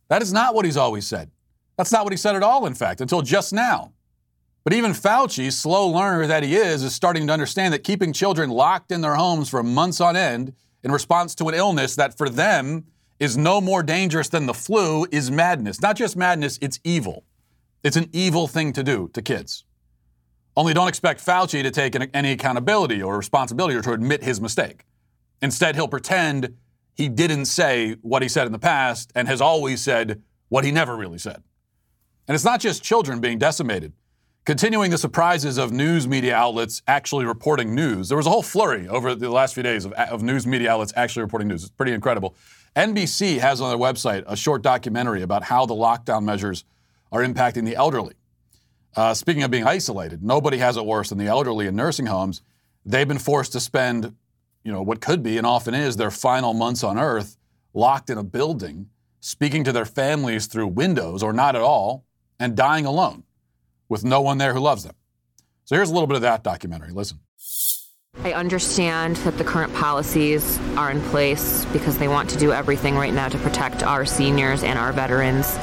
That 0.08 0.20
is 0.20 0.32
not 0.32 0.54
what 0.54 0.64
he's 0.64 0.76
always 0.76 1.06
said. 1.06 1.30
That's 1.76 1.92
not 1.92 2.04
what 2.04 2.12
he 2.12 2.16
said 2.16 2.36
at 2.36 2.42
all, 2.42 2.66
in 2.66 2.74
fact, 2.74 3.00
until 3.00 3.22
just 3.22 3.52
now. 3.52 3.92
But 4.64 4.72
even 4.72 4.92
Fauci, 4.92 5.52
slow 5.52 5.86
learner 5.86 6.26
that 6.26 6.42
he 6.42 6.56
is, 6.56 6.82
is 6.82 6.94
starting 6.94 7.26
to 7.28 7.32
understand 7.32 7.72
that 7.72 7.84
keeping 7.84 8.12
children 8.12 8.50
locked 8.50 8.90
in 8.90 9.00
their 9.00 9.14
homes 9.14 9.48
for 9.48 9.62
months 9.62 10.00
on 10.00 10.16
end 10.16 10.54
in 10.82 10.90
response 10.90 11.34
to 11.36 11.48
an 11.48 11.54
illness 11.54 11.94
that 11.96 12.16
for 12.16 12.28
them 12.28 12.84
is 13.20 13.36
no 13.36 13.60
more 13.60 13.82
dangerous 13.82 14.28
than 14.28 14.46
the 14.46 14.54
flu 14.54 15.06
is 15.10 15.30
madness. 15.30 15.80
Not 15.80 15.96
just 15.96 16.16
madness, 16.16 16.58
it's 16.60 16.80
evil. 16.82 17.24
It's 17.84 17.96
an 17.96 18.08
evil 18.12 18.48
thing 18.48 18.72
to 18.72 18.82
do 18.82 19.08
to 19.12 19.22
kids. 19.22 19.64
Only 20.56 20.74
don't 20.74 20.88
expect 20.88 21.24
Fauci 21.24 21.62
to 21.62 21.70
take 21.70 21.94
any 22.14 22.32
accountability 22.32 23.02
or 23.02 23.16
responsibility 23.16 23.76
or 23.76 23.82
to 23.82 23.92
admit 23.92 24.24
his 24.24 24.40
mistake. 24.40 24.84
Instead, 25.42 25.76
he'll 25.76 25.86
pretend 25.86 26.56
he 26.94 27.08
didn't 27.08 27.44
say 27.44 27.96
what 28.00 28.22
he 28.22 28.28
said 28.28 28.46
in 28.46 28.52
the 28.52 28.58
past 28.58 29.12
and 29.14 29.28
has 29.28 29.40
always 29.40 29.82
said 29.82 30.22
what 30.48 30.64
he 30.64 30.72
never 30.72 30.96
really 30.96 31.18
said. 31.18 31.42
And 32.28 32.34
it's 32.34 32.44
not 32.44 32.60
just 32.60 32.82
children 32.82 33.20
being 33.20 33.38
decimated. 33.38 33.92
Continuing 34.44 34.90
the 34.90 34.98
surprises 34.98 35.58
of 35.58 35.72
news 35.72 36.06
media 36.06 36.34
outlets 36.34 36.82
actually 36.86 37.24
reporting 37.24 37.74
news, 37.74 38.08
there 38.08 38.16
was 38.16 38.26
a 38.26 38.30
whole 38.30 38.42
flurry 38.42 38.86
over 38.88 39.14
the 39.14 39.28
last 39.28 39.54
few 39.54 39.62
days 39.62 39.84
of, 39.84 39.92
of 39.92 40.22
news 40.22 40.46
media 40.46 40.70
outlets 40.70 40.92
actually 40.96 41.22
reporting 41.22 41.48
news. 41.48 41.62
It's 41.62 41.72
pretty 41.72 41.92
incredible. 41.92 42.36
NBC 42.76 43.38
has 43.38 43.60
on 43.60 43.70
their 43.70 43.78
website 43.78 44.22
a 44.26 44.36
short 44.36 44.62
documentary 44.62 45.22
about 45.22 45.42
how 45.42 45.66
the 45.66 45.74
lockdown 45.74 46.22
measures 46.24 46.64
are 47.10 47.22
impacting 47.22 47.64
the 47.64 47.74
elderly. 47.74 48.14
Uh, 48.94 49.14
speaking 49.14 49.42
of 49.42 49.50
being 49.50 49.64
isolated, 49.64 50.22
nobody 50.22 50.58
has 50.58 50.76
it 50.76 50.86
worse 50.86 51.08
than 51.08 51.18
the 51.18 51.26
elderly 51.26 51.66
in 51.66 51.74
nursing 51.74 52.06
homes. 52.06 52.40
They've 52.84 53.08
been 53.08 53.18
forced 53.18 53.52
to 53.52 53.60
spend, 53.60 54.14
you 54.62 54.72
know, 54.72 54.82
what 54.82 55.00
could 55.00 55.22
be 55.22 55.38
and 55.38 55.46
often 55.46 55.74
is 55.74 55.96
their 55.96 56.10
final 56.10 56.54
months 56.54 56.84
on 56.84 56.98
earth 56.98 57.36
locked 57.74 58.10
in 58.10 58.16
a 58.18 58.22
building, 58.22 58.88
speaking 59.20 59.64
to 59.64 59.72
their 59.72 59.84
families 59.84 60.46
through 60.46 60.68
windows 60.68 61.22
or 61.22 61.32
not 61.32 61.56
at 61.56 61.62
all, 61.62 62.04
and 62.38 62.56
dying 62.56 62.86
alone 62.86 63.24
with 63.88 64.04
no 64.04 64.20
one 64.20 64.38
there 64.38 64.54
who 64.54 64.60
loves 64.60 64.84
them. 64.84 64.94
So 65.64 65.74
here's 65.76 65.90
a 65.90 65.92
little 65.92 66.06
bit 66.06 66.16
of 66.16 66.22
that 66.22 66.42
documentary. 66.42 66.92
Listen. 66.92 67.20
I 68.22 68.32
understand 68.32 69.16
that 69.16 69.36
the 69.36 69.44
current 69.44 69.74
policies 69.74 70.58
are 70.76 70.90
in 70.90 71.00
place 71.02 71.64
because 71.66 71.98
they 71.98 72.08
want 72.08 72.30
to 72.30 72.38
do 72.38 72.52
everything 72.52 72.96
right 72.96 73.12
now 73.12 73.28
to 73.28 73.38
protect 73.38 73.82
our 73.82 74.06
seniors 74.06 74.62
and 74.62 74.78
our 74.78 74.92
veterans 74.92 75.54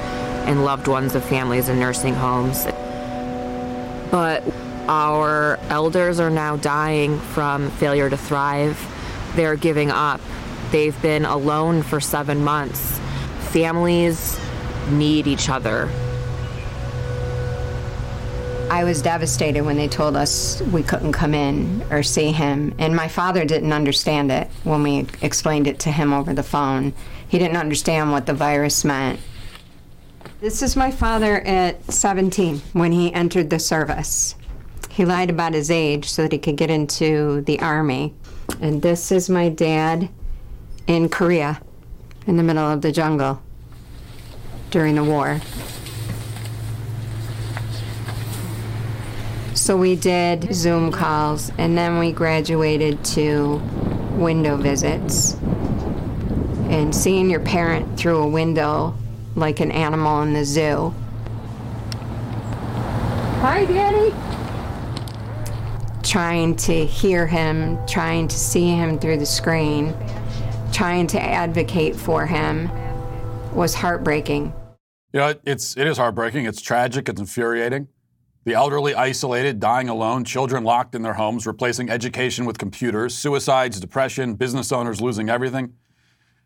and 0.46 0.64
loved 0.64 0.88
ones 0.88 1.16
of 1.16 1.25
families 1.25 1.68
in 1.70 1.80
nursing 1.80 2.14
homes. 2.14 2.66
But 4.12 4.44
our 4.88 5.57
elders 5.69 6.19
are 6.19 6.30
now 6.30 6.57
dying 6.57 7.19
from 7.19 7.71
failure 7.71 8.09
to 8.09 8.18
thrive. 8.18 8.80
They're 9.36 9.56
giving 9.56 9.90
up. 9.90 10.21
They've 10.71 11.00
been 11.02 11.26
alone 11.26 11.81
for 11.81 12.00
seven 12.00 12.44
months. 12.44 13.00
Families 13.52 14.40
need 14.92 15.28
each 15.28 15.50
other. 15.50 15.90
I 18.70 18.84
was 18.84 19.02
devastated 19.02 19.62
when 19.62 19.78
they 19.78 19.88
told 19.88 20.16
us 20.16 20.62
we 20.62 20.84
couldn't 20.84 21.12
come 21.12 21.34
in 21.34 21.84
or 21.92 22.04
see 22.04 22.32
him. 22.32 22.74
And 22.80 22.96
my 22.96 23.08
father 23.08 23.46
didn't 23.46 23.74
understand 23.74 24.32
it 24.32 24.50
when 24.64 24.84
we 24.84 25.08
explained 25.22 25.68
it 25.68 25.80
to 25.80 25.92
him 25.92 26.14
over 26.14 26.34
the 26.34 26.44
phone. 26.44 26.94
He 27.28 27.40
didn't 27.40 27.58
understand 27.58 28.12
what 28.12 28.26
the 28.26 28.34
virus 28.34 28.84
meant. 28.84 29.20
This 30.40 30.62
is 30.62 30.76
my 30.76 30.92
father 30.92 31.42
at 31.42 31.92
17 31.92 32.62
when 32.74 32.92
he 32.92 33.14
entered 33.14 33.50
the 33.50 33.60
service. 33.60 34.36
He 34.90 35.06
lied 35.06 35.30
about 35.30 35.54
his 35.54 35.72
age 35.72 36.10
so 36.10 36.24
that 36.24 36.32
he 36.32 36.38
could 36.38 36.58
get 36.58 36.70
into 36.70 37.42
the 37.42 37.60
army. 37.60 38.14
And 38.62 38.82
this 38.82 39.12
is 39.12 39.30
my 39.30 39.50
dad 39.50 40.10
in 40.88 41.10
Korea 41.10 41.62
in 42.28 42.38
the 42.38 42.44
middle 42.44 42.64
of 42.64 42.82
the 42.82 42.92
jungle 42.92 43.42
during 44.70 44.96
the 44.96 45.04
war. 45.04 45.42
So 49.64 49.78
we 49.78 49.96
did 49.96 50.54
Zoom 50.54 50.92
calls, 50.92 51.50
and 51.58 51.78
then 51.78 51.98
we 51.98 52.12
graduated 52.12 53.02
to 53.16 53.62
window 54.18 54.58
visits. 54.58 55.36
And 56.68 56.94
seeing 56.94 57.30
your 57.30 57.40
parent 57.40 57.98
through 57.98 58.24
a 58.24 58.28
window 58.28 58.94
like 59.38 59.62
an 59.62 59.72
animal 59.72 60.22
in 60.24 60.34
the 60.34 60.44
zoo. 60.44 60.94
Hi, 63.40 63.64
Daddy. 63.64 64.14
Trying 66.04 66.58
to 66.58 66.86
hear 66.86 67.26
him, 67.26 67.78
trying 67.88 68.28
to 68.28 68.38
see 68.38 68.68
him 68.68 69.00
through 69.00 69.20
the 69.20 69.26
screen, 69.26 69.96
trying 70.74 71.08
to 71.08 71.22
advocate 71.22 71.96
for 71.96 72.26
him 72.26 72.70
was 73.56 73.74
heartbreaking. 73.76 74.54
You 75.14 75.20
know, 75.22 75.36
it's 75.46 75.78
it 75.78 75.88
is 75.88 75.98
heartbreaking. 75.98 76.48
It's 76.48 76.60
tragic. 76.60 77.08
It's 77.08 77.22
infuriating. 77.22 77.88
The 78.45 78.54
elderly 78.54 78.94
isolated, 78.94 79.62
dying 79.62 79.88
alone, 79.88 80.26
children 80.26 80.66
locked 80.66 80.95
in 80.95 81.02
their 81.02 81.14
homes, 81.14 81.47
replacing 81.47 81.90
education 81.90 82.45
with 82.45 82.57
computers, 82.57 83.18
suicides, 83.18 83.80
depression, 83.80 84.35
business 84.35 84.71
owners 84.71 85.00
losing 85.00 85.30
everything. 85.30 85.73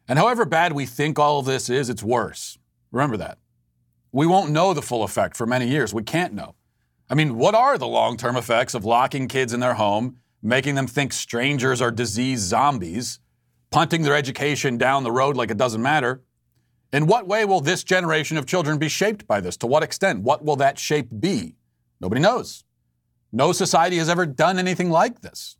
And 0.07 0.19
however 0.19 0.45
bad 0.45 0.73
we 0.73 0.85
think 0.85 1.17
all 1.17 1.39
of 1.39 1.45
this 1.45 1.69
is, 1.69 1.89
it's 1.89 2.03
worse. 2.03 2.59
Remember 2.91 3.17
that. 3.17 3.39
We 4.11 4.27
won't 4.27 4.51
know 4.51 4.73
the 4.73 4.81
full 4.81 5.03
effect 5.03 5.35
for 5.35 5.45
many 5.45 5.67
years. 5.67 5.93
We 5.93 6.03
can't 6.03 6.33
know. 6.33 6.55
I 7.09 7.15
mean, 7.15 7.35
what 7.35 7.55
are 7.55 7.77
the 7.77 7.87
long 7.87 8.15
term 8.15 8.37
effects 8.37 8.73
of 8.73 8.85
locking 8.85 9.27
kids 9.27 9.51
in 9.51 9.59
their 9.59 9.73
home, 9.73 10.17
making 10.41 10.75
them 10.75 10.87
think 10.87 11.13
strangers 11.13 11.81
are 11.81 11.91
disease 11.91 12.39
zombies, 12.41 13.19
punting 13.71 14.03
their 14.03 14.15
education 14.15 14.77
down 14.77 15.03
the 15.03 15.11
road 15.11 15.35
like 15.35 15.51
it 15.51 15.57
doesn't 15.57 15.81
matter? 15.81 16.21
In 16.93 17.05
what 17.05 17.27
way 17.27 17.43
will 17.43 17.59
this 17.59 17.83
generation 17.83 18.37
of 18.37 18.45
children 18.45 18.77
be 18.77 18.87
shaped 18.87 19.27
by 19.27 19.41
this? 19.41 19.57
To 19.57 19.67
what 19.67 19.83
extent? 19.83 20.21
What 20.21 20.45
will 20.45 20.55
that 20.57 20.79
shape 20.79 21.09
be? 21.19 21.56
Nobody 21.99 22.21
knows. 22.21 22.63
No 23.31 23.51
society 23.51 23.97
has 23.97 24.09
ever 24.09 24.25
done 24.25 24.57
anything 24.57 24.89
like 24.89 25.21
this. 25.21 25.57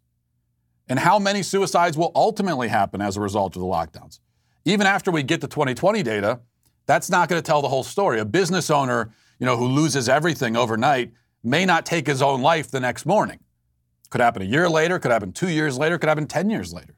And 0.88 1.00
how 1.00 1.20
many 1.20 1.44
suicides 1.44 1.98
will 1.98 2.12
ultimately 2.16 2.70
happen 2.70 3.02
as 3.02 3.18
a 3.18 3.22
result 3.22 3.56
of 3.56 3.62
the 3.62 3.68
lockdowns? 3.68 4.20
Even 4.64 4.88
after 4.88 5.12
we 5.12 5.24
get 5.24 5.42
the 5.42 5.48
2020 5.48 6.02
data, 6.04 6.40
that's 6.86 7.10
not 7.10 7.28
going 7.28 7.42
to 7.42 7.46
tell 7.46 7.62
the 7.62 7.68
whole 7.68 7.84
story. 7.84 8.20
A 8.20 8.26
business 8.26 8.70
owner, 8.70 9.12
you 9.40 9.46
know, 9.46 9.58
who 9.58 9.68
loses 9.68 10.08
everything 10.08 10.56
overnight 10.56 11.12
may 11.44 11.66
not 11.66 11.86
take 11.86 12.08
his 12.08 12.22
own 12.22 12.42
life 12.42 12.72
the 12.72 12.80
next 12.80 13.06
morning. 13.06 13.40
Could 14.10 14.22
happen 14.22 14.42
a 14.42 14.46
year 14.46 14.70
later, 14.70 15.00
could 15.00 15.12
happen 15.12 15.34
2 15.34 15.50
years 15.50 15.78
later, 15.78 15.98
could 15.98 16.08
happen 16.08 16.28
10 16.28 16.50
years 16.50 16.74
later. 16.74 16.96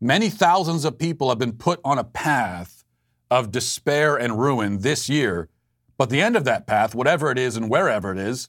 Many 0.00 0.30
thousands 0.30 0.84
of 0.84 0.98
people 0.98 1.28
have 1.28 1.38
been 1.38 1.52
put 1.52 1.80
on 1.84 1.98
a 1.98 2.04
path 2.04 2.84
of 3.30 3.52
despair 3.52 4.16
and 4.16 4.40
ruin 4.40 4.78
this 4.80 5.08
year, 5.08 5.48
but 5.96 6.10
the 6.10 6.20
end 6.20 6.36
of 6.36 6.44
that 6.44 6.66
path, 6.66 6.94
whatever 6.94 7.30
it 7.30 7.38
is 7.38 7.56
and 7.56 7.70
wherever 7.70 8.12
it 8.12 8.18
is, 8.18 8.48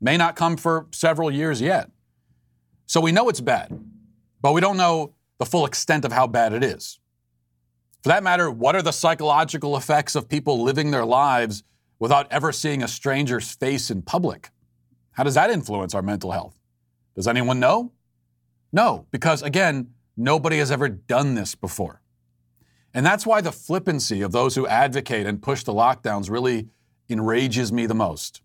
may 0.00 0.16
not 0.16 0.36
come 0.36 0.56
for 0.56 0.86
several 0.92 1.30
years 1.30 1.60
yet. 1.60 1.90
So 2.86 3.00
we 3.00 3.12
know 3.12 3.28
it's 3.28 3.40
bad, 3.40 3.78
but 4.40 4.52
we 4.52 4.60
don't 4.60 4.76
know 4.76 5.14
the 5.38 5.46
full 5.46 5.66
extent 5.66 6.04
of 6.04 6.12
how 6.12 6.26
bad 6.26 6.52
it 6.52 6.62
is. 6.62 6.98
For 8.02 8.08
that 8.08 8.22
matter, 8.22 8.50
what 8.50 8.76
are 8.76 8.82
the 8.82 8.92
psychological 8.92 9.76
effects 9.76 10.14
of 10.14 10.28
people 10.28 10.62
living 10.62 10.90
their 10.90 11.04
lives 11.04 11.64
without 11.98 12.30
ever 12.30 12.52
seeing 12.52 12.82
a 12.82 12.88
stranger's 12.88 13.50
face 13.50 13.90
in 13.90 14.02
public? 14.02 14.50
How 15.12 15.24
does 15.24 15.34
that 15.34 15.50
influence 15.50 15.94
our 15.94 16.02
mental 16.02 16.30
health? 16.30 16.56
Does 17.14 17.26
anyone 17.26 17.58
know? 17.58 17.92
No, 18.72 19.06
because 19.10 19.42
again, 19.42 19.92
nobody 20.16 20.58
has 20.58 20.70
ever 20.70 20.88
done 20.88 21.34
this 21.34 21.54
before. 21.54 22.02
And 22.94 23.04
that's 23.04 23.26
why 23.26 23.40
the 23.40 23.52
flippancy 23.52 24.22
of 24.22 24.32
those 24.32 24.54
who 24.54 24.66
advocate 24.66 25.26
and 25.26 25.42
push 25.42 25.64
the 25.64 25.72
lockdowns 25.72 26.30
really 26.30 26.68
enrages 27.08 27.72
me 27.72 27.86
the 27.86 27.94
most. 27.94 28.40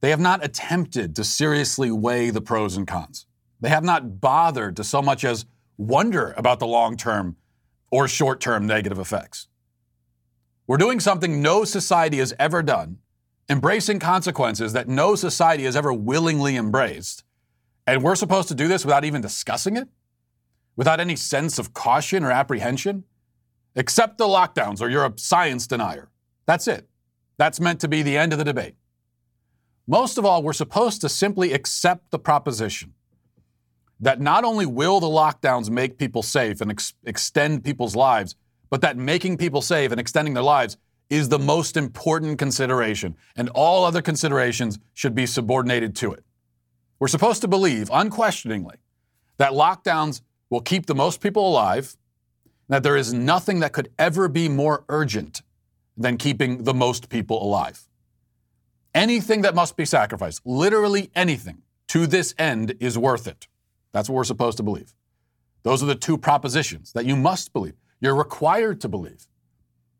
They 0.00 0.10
have 0.10 0.20
not 0.20 0.44
attempted 0.44 1.16
to 1.16 1.24
seriously 1.24 1.90
weigh 1.90 2.30
the 2.30 2.40
pros 2.40 2.76
and 2.76 2.86
cons. 2.86 3.26
They 3.60 3.68
have 3.68 3.84
not 3.84 4.20
bothered 4.20 4.76
to 4.76 4.84
so 4.84 5.02
much 5.02 5.24
as 5.24 5.46
wonder 5.76 6.34
about 6.36 6.60
the 6.60 6.66
long 6.66 6.96
term 6.96 7.36
or 7.90 8.06
short 8.06 8.40
term 8.40 8.66
negative 8.66 8.98
effects. 8.98 9.48
We're 10.66 10.76
doing 10.76 11.00
something 11.00 11.40
no 11.40 11.64
society 11.64 12.18
has 12.18 12.34
ever 12.38 12.62
done, 12.62 12.98
embracing 13.48 13.98
consequences 13.98 14.74
that 14.74 14.86
no 14.86 15.14
society 15.14 15.64
has 15.64 15.74
ever 15.74 15.92
willingly 15.92 16.56
embraced. 16.56 17.24
And 17.86 18.02
we're 18.02 18.16
supposed 18.16 18.48
to 18.48 18.54
do 18.54 18.68
this 18.68 18.84
without 18.84 19.04
even 19.04 19.22
discussing 19.22 19.76
it? 19.76 19.88
Without 20.76 21.00
any 21.00 21.16
sense 21.16 21.58
of 21.58 21.72
caution 21.72 22.22
or 22.22 22.30
apprehension? 22.30 23.04
Accept 23.74 24.18
the 24.18 24.26
lockdowns 24.26 24.82
or 24.82 24.90
you're 24.90 25.06
a 25.06 25.12
science 25.16 25.66
denier. 25.66 26.10
That's 26.46 26.68
it. 26.68 26.86
That's 27.38 27.60
meant 27.60 27.80
to 27.80 27.88
be 27.88 28.02
the 28.02 28.18
end 28.18 28.32
of 28.32 28.38
the 28.38 28.44
debate. 28.44 28.74
Most 29.90 30.18
of 30.18 30.26
all, 30.26 30.42
we're 30.42 30.52
supposed 30.52 31.00
to 31.00 31.08
simply 31.08 31.54
accept 31.54 32.10
the 32.10 32.18
proposition 32.18 32.92
that 34.00 34.20
not 34.20 34.44
only 34.44 34.66
will 34.66 35.00
the 35.00 35.06
lockdowns 35.06 35.70
make 35.70 35.96
people 35.96 36.22
safe 36.22 36.60
and 36.60 36.70
ex- 36.70 36.92
extend 37.04 37.64
people's 37.64 37.96
lives, 37.96 38.36
but 38.68 38.82
that 38.82 38.98
making 38.98 39.38
people 39.38 39.62
safe 39.62 39.90
and 39.90 39.98
extending 39.98 40.34
their 40.34 40.42
lives 40.42 40.76
is 41.08 41.30
the 41.30 41.38
most 41.38 41.78
important 41.78 42.38
consideration, 42.38 43.16
and 43.34 43.48
all 43.54 43.86
other 43.86 44.02
considerations 44.02 44.78
should 44.92 45.14
be 45.14 45.24
subordinated 45.24 45.96
to 45.96 46.12
it. 46.12 46.22
We're 46.98 47.08
supposed 47.08 47.40
to 47.40 47.48
believe, 47.48 47.88
unquestioningly, 47.90 48.76
that 49.38 49.52
lockdowns 49.52 50.20
will 50.50 50.60
keep 50.60 50.84
the 50.84 50.94
most 50.94 51.22
people 51.22 51.48
alive, 51.48 51.96
and 52.68 52.74
that 52.74 52.82
there 52.82 52.96
is 52.98 53.14
nothing 53.14 53.60
that 53.60 53.72
could 53.72 53.90
ever 53.98 54.28
be 54.28 54.50
more 54.50 54.84
urgent 54.90 55.40
than 55.96 56.18
keeping 56.18 56.64
the 56.64 56.74
most 56.74 57.08
people 57.08 57.42
alive 57.42 57.87
anything 58.98 59.42
that 59.42 59.54
must 59.54 59.76
be 59.76 59.84
sacrificed, 59.84 60.42
literally 60.44 61.10
anything, 61.14 61.62
to 61.86 62.06
this 62.06 62.34
end 62.36 62.74
is 62.80 62.98
worth 62.98 63.28
it. 63.28 63.46
That's 63.92 64.08
what 64.08 64.16
we're 64.16 64.24
supposed 64.24 64.56
to 64.56 64.64
believe. 64.64 64.92
Those 65.62 65.82
are 65.82 65.86
the 65.86 65.94
two 65.94 66.18
propositions 66.18 66.92
that 66.92 67.06
you 67.06 67.14
must 67.14 67.52
believe. 67.52 67.74
You're 68.00 68.16
required 68.16 68.80
to 68.80 68.88
believe. 68.88 69.28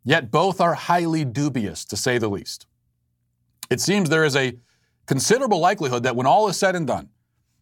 Yet 0.05 0.31
both 0.31 0.61
are 0.61 0.75
highly 0.75 1.25
dubious, 1.25 1.85
to 1.87 1.97
say 1.97 2.19
the 2.19 2.28
least. 2.28 2.67
It 3.71 3.81
seems 3.81 4.09
there 4.09 4.25
is 4.25 4.37
a 4.37 4.57
considerable 5.07 5.61
likelihood 5.61 6.02
that 6.02 6.17
when 6.17 6.26
all 6.26 6.49
is 6.49 6.57
said 6.57 6.75
and 6.75 6.87
done, 6.87 7.09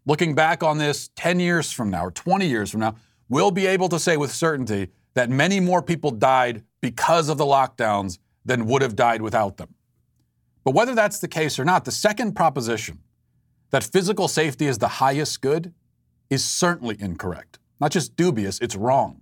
looking 0.06 0.34
back 0.34 0.62
on 0.62 0.78
this 0.78 1.10
10 1.16 1.38
years 1.38 1.70
from 1.70 1.90
now 1.90 2.06
or 2.06 2.10
20 2.10 2.46
years 2.46 2.70
from 2.70 2.80
now, 2.80 2.94
we'll 3.28 3.50
be 3.50 3.66
able 3.66 3.88
to 3.90 3.98
say 3.98 4.16
with 4.16 4.32
certainty 4.32 4.88
that 5.14 5.28
many 5.28 5.60
more 5.60 5.82
people 5.82 6.10
died 6.10 6.62
because 6.80 7.28
of 7.28 7.36
the 7.36 7.44
lockdowns 7.44 8.18
than 8.44 8.66
would 8.66 8.80
have 8.82 8.96
died 8.96 9.20
without 9.20 9.56
them. 9.58 9.75
But 10.66 10.74
whether 10.74 10.96
that's 10.96 11.20
the 11.20 11.28
case 11.28 11.60
or 11.60 11.64
not, 11.64 11.84
the 11.84 11.92
second 11.92 12.32
proposition, 12.32 12.98
that 13.70 13.84
physical 13.84 14.26
safety 14.26 14.66
is 14.66 14.78
the 14.78 14.88
highest 14.88 15.40
good, 15.40 15.72
is 16.28 16.44
certainly 16.44 16.96
incorrect. 16.98 17.60
Not 17.78 17.92
just 17.92 18.16
dubious, 18.16 18.58
it's 18.58 18.74
wrong. 18.74 19.20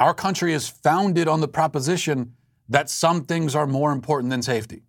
Our 0.00 0.14
country 0.14 0.54
is 0.54 0.66
founded 0.66 1.28
on 1.28 1.42
the 1.42 1.48
proposition 1.48 2.36
that 2.70 2.88
some 2.88 3.26
things 3.26 3.54
are 3.54 3.66
more 3.66 3.92
important 3.92 4.30
than 4.30 4.40
safety. 4.40 4.80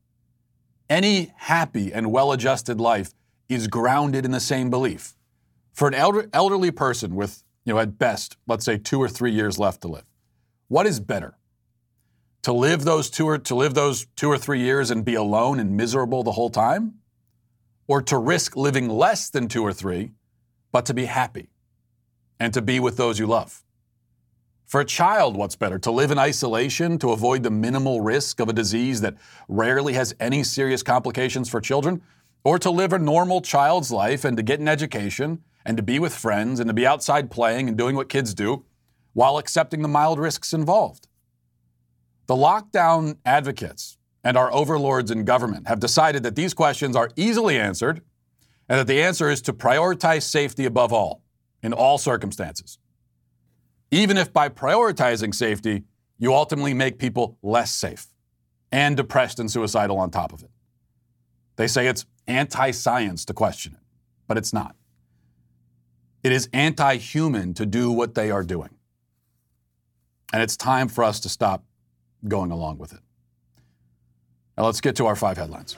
Any 0.89 1.33
happy 1.35 1.91
and 1.91 2.13
well 2.13 2.31
adjusted 2.31 2.79
life 2.79 3.13
is 3.49 3.67
grounded 3.67 4.23
in 4.23 4.31
the 4.31 4.39
same 4.39 4.69
belief. 4.69 5.17
For 5.73 5.89
an 5.89 5.95
elder, 5.95 6.29
elderly 6.31 6.71
person 6.71 7.13
with, 7.13 7.43
you 7.65 7.73
know, 7.73 7.79
at 7.81 7.99
best, 7.99 8.37
let's 8.47 8.63
say 8.63 8.77
two 8.77 9.01
or 9.01 9.09
three 9.09 9.33
years 9.33 9.59
left 9.59 9.81
to 9.81 9.89
live, 9.89 10.05
what 10.69 10.87
is 10.87 11.01
better? 11.01 11.37
To 12.43 12.53
live 12.53 12.83
those 12.83 13.09
two 13.09 13.27
or 13.27 13.37
to 13.37 13.55
live 13.55 13.73
those 13.73 14.07
two 14.15 14.29
or 14.29 14.37
three 14.37 14.59
years 14.59 14.91
and 14.91 15.05
be 15.05 15.15
alone 15.15 15.59
and 15.59 15.77
miserable 15.77 16.23
the 16.23 16.31
whole 16.31 16.49
time? 16.49 16.95
Or 17.87 18.01
to 18.03 18.17
risk 18.17 18.55
living 18.55 18.89
less 18.89 19.29
than 19.29 19.47
two 19.47 19.63
or 19.63 19.73
three, 19.73 20.11
but 20.71 20.85
to 20.85 20.93
be 20.93 21.05
happy 21.05 21.49
and 22.39 22.53
to 22.53 22.61
be 22.61 22.79
with 22.79 22.97
those 22.97 23.19
you 23.19 23.27
love? 23.27 23.63
For 24.65 24.79
a 24.79 24.85
child, 24.85 25.35
what's 25.35 25.57
better? 25.57 25.77
To 25.79 25.91
live 25.91 26.11
in 26.11 26.17
isolation 26.17 26.97
to 26.99 27.11
avoid 27.11 27.43
the 27.43 27.51
minimal 27.51 27.99
risk 27.99 28.39
of 28.39 28.47
a 28.47 28.53
disease 28.53 29.01
that 29.01 29.17
rarely 29.49 29.93
has 29.93 30.15
any 30.19 30.43
serious 30.43 30.81
complications 30.81 31.49
for 31.49 31.59
children? 31.59 32.01
Or 32.43 32.57
to 32.57 32.71
live 32.71 32.93
a 32.93 32.97
normal 32.97 33.41
child's 33.41 33.91
life 33.91 34.23
and 34.23 34.37
to 34.37 34.43
get 34.43 34.61
an 34.61 34.69
education 34.69 35.43
and 35.65 35.75
to 35.77 35.83
be 35.83 35.99
with 35.99 36.15
friends 36.15 36.59
and 36.59 36.69
to 36.69 36.73
be 36.73 36.87
outside 36.87 37.29
playing 37.29 37.67
and 37.67 37.77
doing 37.77 37.95
what 37.95 38.09
kids 38.09 38.33
do 38.33 38.63
while 39.13 39.37
accepting 39.37 39.81
the 39.81 39.87
mild 39.87 40.17
risks 40.17 40.53
involved? 40.53 41.07
The 42.27 42.35
lockdown 42.35 43.17
advocates 43.25 43.97
and 44.23 44.37
our 44.37 44.53
overlords 44.53 45.11
in 45.11 45.25
government 45.25 45.67
have 45.67 45.79
decided 45.79 46.23
that 46.23 46.35
these 46.35 46.53
questions 46.53 46.95
are 46.95 47.09
easily 47.15 47.59
answered 47.59 48.01
and 48.69 48.79
that 48.79 48.87
the 48.87 49.01
answer 49.01 49.29
is 49.29 49.41
to 49.43 49.53
prioritize 49.53 50.23
safety 50.23 50.65
above 50.65 50.93
all 50.93 51.23
in 51.61 51.73
all 51.73 51.97
circumstances. 51.97 52.77
Even 53.91 54.17
if 54.17 54.31
by 54.31 54.47
prioritizing 54.47 55.35
safety, 55.35 55.83
you 56.17 56.33
ultimately 56.33 56.73
make 56.73 56.97
people 56.97 57.37
less 57.41 57.73
safe 57.73 58.07
and 58.71 58.95
depressed 58.95 59.39
and 59.39 59.51
suicidal 59.51 59.97
on 59.97 60.09
top 60.09 60.31
of 60.31 60.43
it. 60.43 60.49
They 61.57 61.67
say 61.67 61.87
it's 61.87 62.05
anti 62.27 62.71
science 62.71 63.25
to 63.25 63.33
question 63.33 63.73
it, 63.73 63.79
but 64.27 64.37
it's 64.37 64.53
not. 64.53 64.75
It 66.23 66.31
is 66.31 66.47
anti 66.53 66.95
human 66.97 67.53
to 67.55 67.65
do 67.65 67.91
what 67.91 68.15
they 68.15 68.31
are 68.31 68.43
doing. 68.43 68.69
And 70.31 70.41
it's 70.41 70.55
time 70.55 70.87
for 70.87 71.03
us 71.03 71.19
to 71.21 71.29
stop 71.29 71.63
going 72.27 72.51
along 72.51 72.77
with 72.77 72.93
it. 72.93 72.99
Now 74.57 74.65
let's 74.65 74.81
get 74.81 74.95
to 74.97 75.05
our 75.07 75.15
five 75.15 75.37
headlines. 75.37 75.75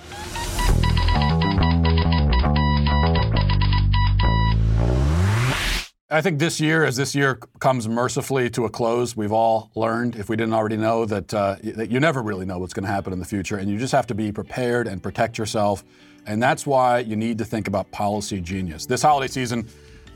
I 6.14 6.22
think 6.22 6.38
this 6.38 6.60
year, 6.60 6.86
as 6.86 6.96
this 6.96 7.16
year 7.16 7.40
comes 7.58 7.88
mercifully 7.88 8.48
to 8.52 8.66
a 8.66 8.70
close, 8.70 9.18
we've 9.18 9.32
all 9.32 9.72
learned, 9.74 10.16
if 10.16 10.30
we 10.30 10.36
didn't 10.36 10.54
already 10.54 10.78
know, 10.78 11.06
that, 11.06 11.34
uh, 11.34 11.56
that 11.64 11.90
you 11.90 12.00
never 12.00 12.22
really 12.22 12.46
know 12.46 12.60
what's 12.60 12.74
going 12.74 12.86
to 12.86 12.92
happen 12.92 13.14
in 13.14 13.18
the 13.18 13.26
future, 13.26 13.58
and 13.58 13.68
you 13.68 13.80
just 13.80 13.94
have 13.94 14.06
to 14.08 14.14
be 14.14 14.32
prepared 14.32 14.88
and 14.88 15.02
protect 15.02 15.40
yourself. 15.40 15.84
And 16.28 16.42
that's 16.42 16.68
why 16.68 17.00
you 17.00 17.16
need 17.16 17.40
to 17.40 17.46
think 17.46 17.68
about 17.68 17.90
policy 17.90 18.42
genius. 18.42 18.86
This 18.86 19.02
holiday 19.02 19.28
season, 19.28 19.68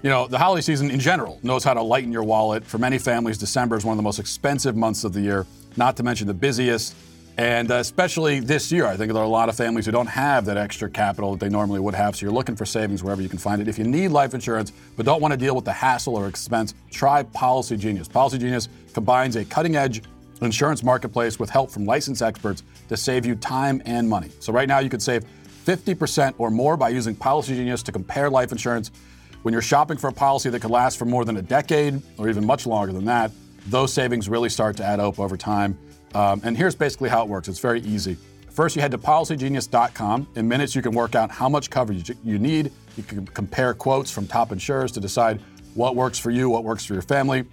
you 0.03 0.12
know, 0.12 0.27
the 0.27 0.38
holiday 0.38 0.62
season 0.62 0.91
in 0.91 1.00
general 1.00 1.39
knows 1.41 1.63
how 1.63 1.74
to 1.74 1.81
lighten 1.81 2.12
your 2.12 2.24
wallet. 2.24 2.63
For 2.63 2.77
many 2.77 3.00
families, 3.00 3.39
December 3.39 3.75
is 3.75 3.84
one 3.84 3.93
of 3.93 3.98
the 3.98 4.03
most 4.03 4.19
expensive 4.19 4.75
months 4.75 5.03
of 5.03 5.13
the 5.13 5.22
year 5.22 5.48
not 5.77 5.98
to 5.98 6.03
mention 6.03 6.27
the 6.27 6.34
busiest. 6.34 6.96
And 7.38 7.69
uh, 7.69 7.75
especially 7.75 8.39
this 8.39 8.72
year, 8.72 8.88
I 8.88 8.98
think 8.98 9.13
there 9.13 9.22
are 9.22 9.25
a 9.25 9.29
lot 9.29 9.48
of 9.48 9.55
families 9.55 9.86
who 9.86 9.91
don't 9.91 10.07
have 10.07 10.46
that 10.46 10.57
extra 10.57 10.89
capital 10.89 11.31
that 11.31 11.39
they 11.39 11.50
normally 11.50 11.79
would 11.79 11.93
have. 11.93 12.15
So 12.15 12.25
you're 12.25 12.34
looking 12.34 12.55
for 12.55 12.65
savings 12.65 13.03
wherever 13.03 13.22
you 13.22 13.29
can 13.29 13.38
find 13.38 13.62
it. 13.62 13.67
If 13.67 13.77
you 13.77 13.84
need 13.84 14.07
life 14.07 14.34
insurance 14.34 14.74
but 14.96 15.05
don't 15.05 15.22
want 15.22 15.34
to 15.34 15.38
deal 15.38 15.55
with 15.55 15.65
the 15.65 15.74
hassle 15.74 16.15
or 16.15 16.27
expense, 16.27 16.74
try 16.89 17.22
Policy 17.22 17.77
Genius. 17.77 18.07
Policy 18.07 18.39
Genius 18.39 18.69
combines 18.93 19.36
a 19.36 19.46
cutting 19.46 19.75
edge 19.75 20.01
insurance 20.41 20.84
marketplace 20.84 21.38
with 21.38 21.50
help 21.51 21.69
from 21.69 21.86
licensed 21.86 22.24
experts 22.24 22.63
to 22.89 22.98
save 22.98 23.24
you 23.24 23.36
time 23.36 23.84
and 23.86 24.10
money. 24.10 24.29
So 24.39 24.51
right 24.51 24.67
now, 24.67 24.79
you 24.79 24.89
could 24.89 25.01
save 25.01 25.24
50% 25.65 26.34
or 26.39 26.50
more 26.50 26.75
by 26.75 26.89
using 26.89 27.15
Policy 27.15 27.55
Genius 27.55 27.84
to 27.84 27.91
compare 27.91 28.29
life 28.31 28.51
insurance. 28.51 28.91
When 29.43 29.51
you're 29.51 29.62
shopping 29.62 29.98
for 29.98 30.07
a 30.07 30.13
policy 30.13 30.50
that 30.50 30.60
could 30.60 30.72
last 30.72 30.98
for 30.98 31.05
more 31.05 31.24
than 31.24 31.38
a 31.38 31.41
decade 31.41 32.01
or 32.17 32.29
even 32.29 32.46
much 32.46 32.65
longer 32.65 32.93
than 32.93 33.05
that, 33.05 33.31
those 33.67 33.93
savings 33.93 34.29
really 34.29 34.50
start 34.50 34.77
to 34.77 34.83
add 34.83 35.00
up 35.00 35.19
over 35.19 35.38
time. 35.38 35.77
Um, 36.15 36.41
and 36.43 36.57
here's 36.57 36.75
basically 36.75 37.09
how 37.09 37.24
it 37.24 37.29
works 37.29 37.47
it's 37.47 37.59
very 37.59 37.81
easy. 37.81 38.17
First, 38.50 38.75
you 38.75 38.81
head 38.81 38.91
to 38.91 38.97
policygenius.com. 38.97 40.29
In 40.36 40.47
minutes, 40.47 40.74
you 40.75 40.81
can 40.81 40.93
work 40.93 41.13
out 41.13 41.29
how 41.29 41.47
much 41.47 41.69
coverage 41.69 42.12
you 42.24 42.39
need. 42.39 42.71
You 42.95 43.03
can 43.03 43.25
compare 43.27 43.75
quotes 43.75 44.09
from 44.09 44.25
top 44.25 44.51
insurers 44.51 44.91
to 44.93 45.00
decide 45.00 45.39
what 45.75 45.95
works 45.95 46.17
for 46.17 46.31
you, 46.31 46.50
what 46.50 46.63
works 46.63 46.83
for 46.83 46.93
your 46.93 47.03
family. 47.03 47.45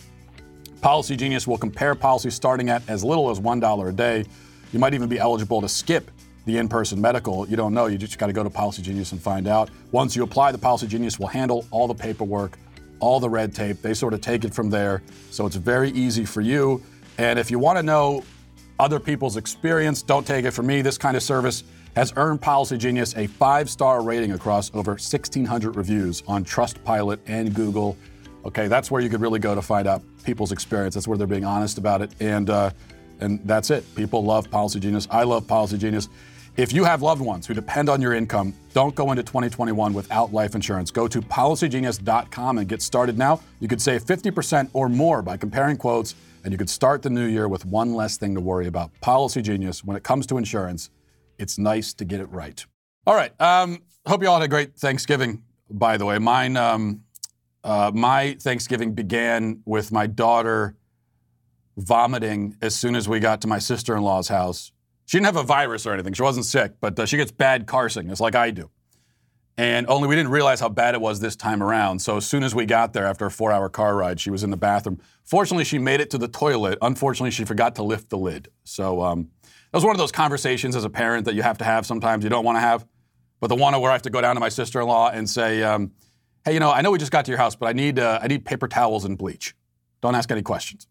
Policy 0.81 1.17
Genius 1.17 1.47
will 1.47 1.59
compare 1.59 1.95
policies 1.95 2.35
starting 2.35 2.71
at 2.71 2.89
as 2.89 3.05
little 3.05 3.31
as 3.31 3.39
$1 3.39 3.89
a 3.89 3.93
day. 3.93 4.25
You 4.73 4.79
might 4.79 4.95
even 4.95 5.09
be 5.09 5.19
eligible 5.19 5.61
to 5.61 5.69
skip 5.69 6.11
the 6.47 6.59
in 6.59 6.69
person 6.69 7.01
medical. 7.01 7.49
You 7.49 7.57
don't 7.57 7.75
know. 7.75 7.87
You 7.87 7.99
just 7.99 8.19
got 8.19 8.27
to 8.29 8.33
go 8.33 8.43
to 8.43 8.51
Policy 8.51 8.83
Genius 8.83 9.13
and 9.13 9.21
find 9.21 9.47
out. 9.47 9.71
Once 9.93 10.17
you 10.17 10.23
apply, 10.23 10.53
the 10.53 10.59
Policy 10.59 10.87
Genius 10.87 11.19
will 11.19 11.27
handle 11.27 11.67
all 11.71 11.87
the 11.87 11.95
paperwork, 11.95 12.59
all 13.05 13.21
the 13.21 13.31
red 13.31 13.55
tape. 13.55 13.83
They 13.83 13.95
sort 13.95 14.15
of 14.15 14.21
take 14.21 14.45
it 14.45 14.55
from 14.55 14.71
there. 14.71 15.03
So 15.31 15.47
it's 15.47 15.57
very 15.57 15.91
easy 15.91 16.25
for 16.25 16.41
you. 16.41 16.83
And 17.19 17.39
if 17.39 17.51
you 17.51 17.59
want 17.59 17.79
to 17.79 17.83
know 17.83 18.25
other 18.79 18.99
people's 18.99 19.37
experience. 19.37 20.03
Don't 20.03 20.27
take 20.27 20.45
it 20.45 20.51
from 20.51 20.67
me. 20.67 20.83
This 20.83 20.99
kind 20.99 21.17
of 21.17 21.23
service 21.23 21.65
has 21.97 22.13
earned 22.17 22.41
Policy 22.41 22.77
Genius 22.77 23.17
a 23.17 23.27
five 23.27 23.71
star 23.71 24.03
rating 24.03 24.33
across 24.33 24.71
over 24.75 24.93
1,600 24.93 25.77
reviews 25.77 26.23
on 26.27 26.45
Trustpilot 26.45 27.21
and 27.27 27.55
Google. 27.55 27.97
Okay, 28.45 28.69
that's 28.69 28.91
where 28.91 29.01
you 29.01 29.09
could 29.09 29.21
really 29.21 29.39
go 29.39 29.55
to 29.55 29.63
find 29.63 29.87
out 29.87 30.03
people's 30.25 30.53
experience. 30.53 30.95
That's 30.95 31.09
where 31.09 31.17
they're 31.17 31.27
being 31.27 31.45
honest 31.45 31.79
about 31.79 32.03
it. 32.03 32.11
And, 32.21 32.51
uh, 32.51 32.71
and 33.21 33.41
that's 33.45 33.71
it. 33.71 33.95
People 33.95 34.25
love 34.25 34.51
Policy 34.51 34.81
Genius. 34.81 35.07
I 35.11 35.23
love 35.23 35.47
Policy 35.47 35.79
Genius. 35.79 36.09
If 36.57 36.73
you 36.73 36.85
have 36.85 37.03
loved 37.03 37.21
ones 37.21 37.49
who 37.49 37.55
depend 37.55 37.89
on 37.89 38.01
your 38.01 38.15
income, 38.15 38.55
don't 38.75 38.95
go 38.95 39.11
into 39.11 39.25
2021 39.25 39.93
without 39.93 40.33
life 40.33 40.55
insurance. 40.55 40.93
Go 40.93 41.09
to 41.09 41.21
policygenius.com 41.21 42.59
and 42.59 42.69
get 42.69 42.81
started 42.81 43.19
now. 43.19 43.41
You 43.59 43.67
could 43.67 43.83
save 43.83 44.05
50% 44.05 44.71
or 44.73 44.89
more 44.89 45.21
by 45.21 45.37
comparing 45.37 45.77
quotes 45.77 46.15
and 46.45 46.53
you 46.53 46.59
could 46.59 46.71
start 46.71 47.03
the 47.03 47.11
new 47.11 47.27
year 47.27 47.49
with 47.49 47.65
one 47.65 47.95
less 47.95 48.19
thing 48.19 48.37
to 48.37 48.41
worry 48.41 48.69
about. 48.69 48.93
Policy 49.01 49.43
Genius, 49.43 49.83
when 49.83 49.97
it 49.97 50.05
comes 50.05 50.29
to 50.29 50.39
insurance, 50.39 50.91
it's 51.41 51.59
nice 51.59 51.93
to 51.95 52.05
get 52.05 52.21
it 52.21 52.31
right. 52.31 52.65
All 53.05 53.17
right. 53.17 53.33
Um, 53.41 53.83
hope 54.07 54.23
you 54.23 54.29
all 54.29 54.39
had 54.39 54.45
a 54.45 54.49
great 54.49 54.77
Thanksgiving, 54.77 55.43
by 55.69 55.97
the 55.97 56.05
way. 56.05 56.19
Mine, 56.19 56.57
um, 56.57 57.03
uh, 57.65 57.91
my 57.93 58.37
Thanksgiving 58.41 58.95
began 58.95 59.61
with 59.65 59.91
my 59.91 60.07
daughter 60.07 60.77
vomiting 61.77 62.57
as 62.63 62.77
soon 62.77 62.95
as 62.95 63.09
we 63.09 63.19
got 63.19 63.41
to 63.41 63.49
my 63.49 63.59
sister 63.59 63.97
in 63.97 64.03
law's 64.03 64.29
house. 64.29 64.71
She 65.07 65.19
didn't 65.19 65.27
have 65.27 65.37
a 65.37 65.43
virus 65.43 65.87
or 65.87 65.93
anything. 65.93 66.15
She 66.15 66.23
wasn't 66.23 66.47
sick, 66.47 66.73
but 66.81 66.99
uh, 66.99 67.07
she 67.07 67.17
gets 67.17 67.31
bad 67.31 67.67
car 67.67 67.89
sickness 67.89 68.21
like 68.21 68.35
I 68.35 68.51
do. 68.51 68.71
And 69.57 69.87
only 69.87 70.09
we 70.09 70.17
didn't 70.17 70.33
realize 70.33 70.59
how 70.59 70.69
bad 70.69 70.95
it 70.95 71.01
was 71.01 71.21
this 71.21 71.37
time 71.37 71.63
around. 71.63 72.01
So 72.01 72.17
as 72.17 72.27
soon 72.27 72.43
as 72.43 72.55
we 72.55 72.67
got 72.67 72.93
there 72.93 73.07
after 73.07 73.25
a 73.25 73.31
four 73.31 73.53
hour 73.53 73.69
car 73.69 73.95
ride, 73.95 74.19
she 74.19 74.31
was 74.31 74.43
in 74.43 74.51
the 74.51 74.57
bathroom. 74.57 75.01
Fortunately, 75.25 75.65
she 75.65 75.79
made 75.79 76.01
it 76.01 76.11
to 76.11 76.19
the 76.19 76.27
toilet. 76.27 76.79
Unfortunately, 76.83 77.31
she 77.31 77.45
forgot 77.45 77.77
to 77.77 77.85
lift 77.85 78.11
the 78.11 78.19
lid. 78.19 78.49
So 78.65 79.03
um, 79.03 79.29
that 79.43 79.77
was 79.77 79.85
one 79.85 79.95
of 79.95 79.99
those 79.99 80.11
conversations 80.11 80.75
as 80.75 80.85
a 80.85 80.91
parent 80.91 81.25
that 81.27 81.35
you 81.35 81.43
have 81.43 81.59
to 81.59 81.65
have 81.65 81.87
sometimes 81.87 82.25
you 82.25 82.31
don't 82.31 82.45
want 82.45 82.57
to 82.57 82.61
have. 82.61 82.85
But 83.41 83.49
the 83.49 83.55
one 83.57 83.79
where 83.81 83.91
I 83.91 83.95
have 83.95 84.03
to 84.03 84.11
go 84.11 84.21
down 84.21 84.35
to 84.35 84.41
my 84.41 84.49
sister 84.49 84.81
in 84.81 84.89
law 84.89 85.11
and 85.11 85.29
say, 85.29 85.63
um, 85.63 85.93
hey, 86.45 86.55
you 86.55 86.61
know, 86.61 86.73
I 86.73 86.81
know 86.81 86.91
we 86.91 86.99
just 86.99 87.13
got 87.13 87.25
to 87.27 87.31
your 87.31 87.39
house, 87.39 87.55
but 87.55 87.67
I 87.67 87.73
need, 87.73 87.99
uh, 87.99 88.19
I 88.23 88.27
need 88.27 88.45
paper 88.45 88.67
towels 88.67 89.05
and 89.05 89.17
bleach. 89.17 89.55
Don't 90.01 90.15
ask 90.15 90.31
any 90.33 90.43
questions. 90.43 90.89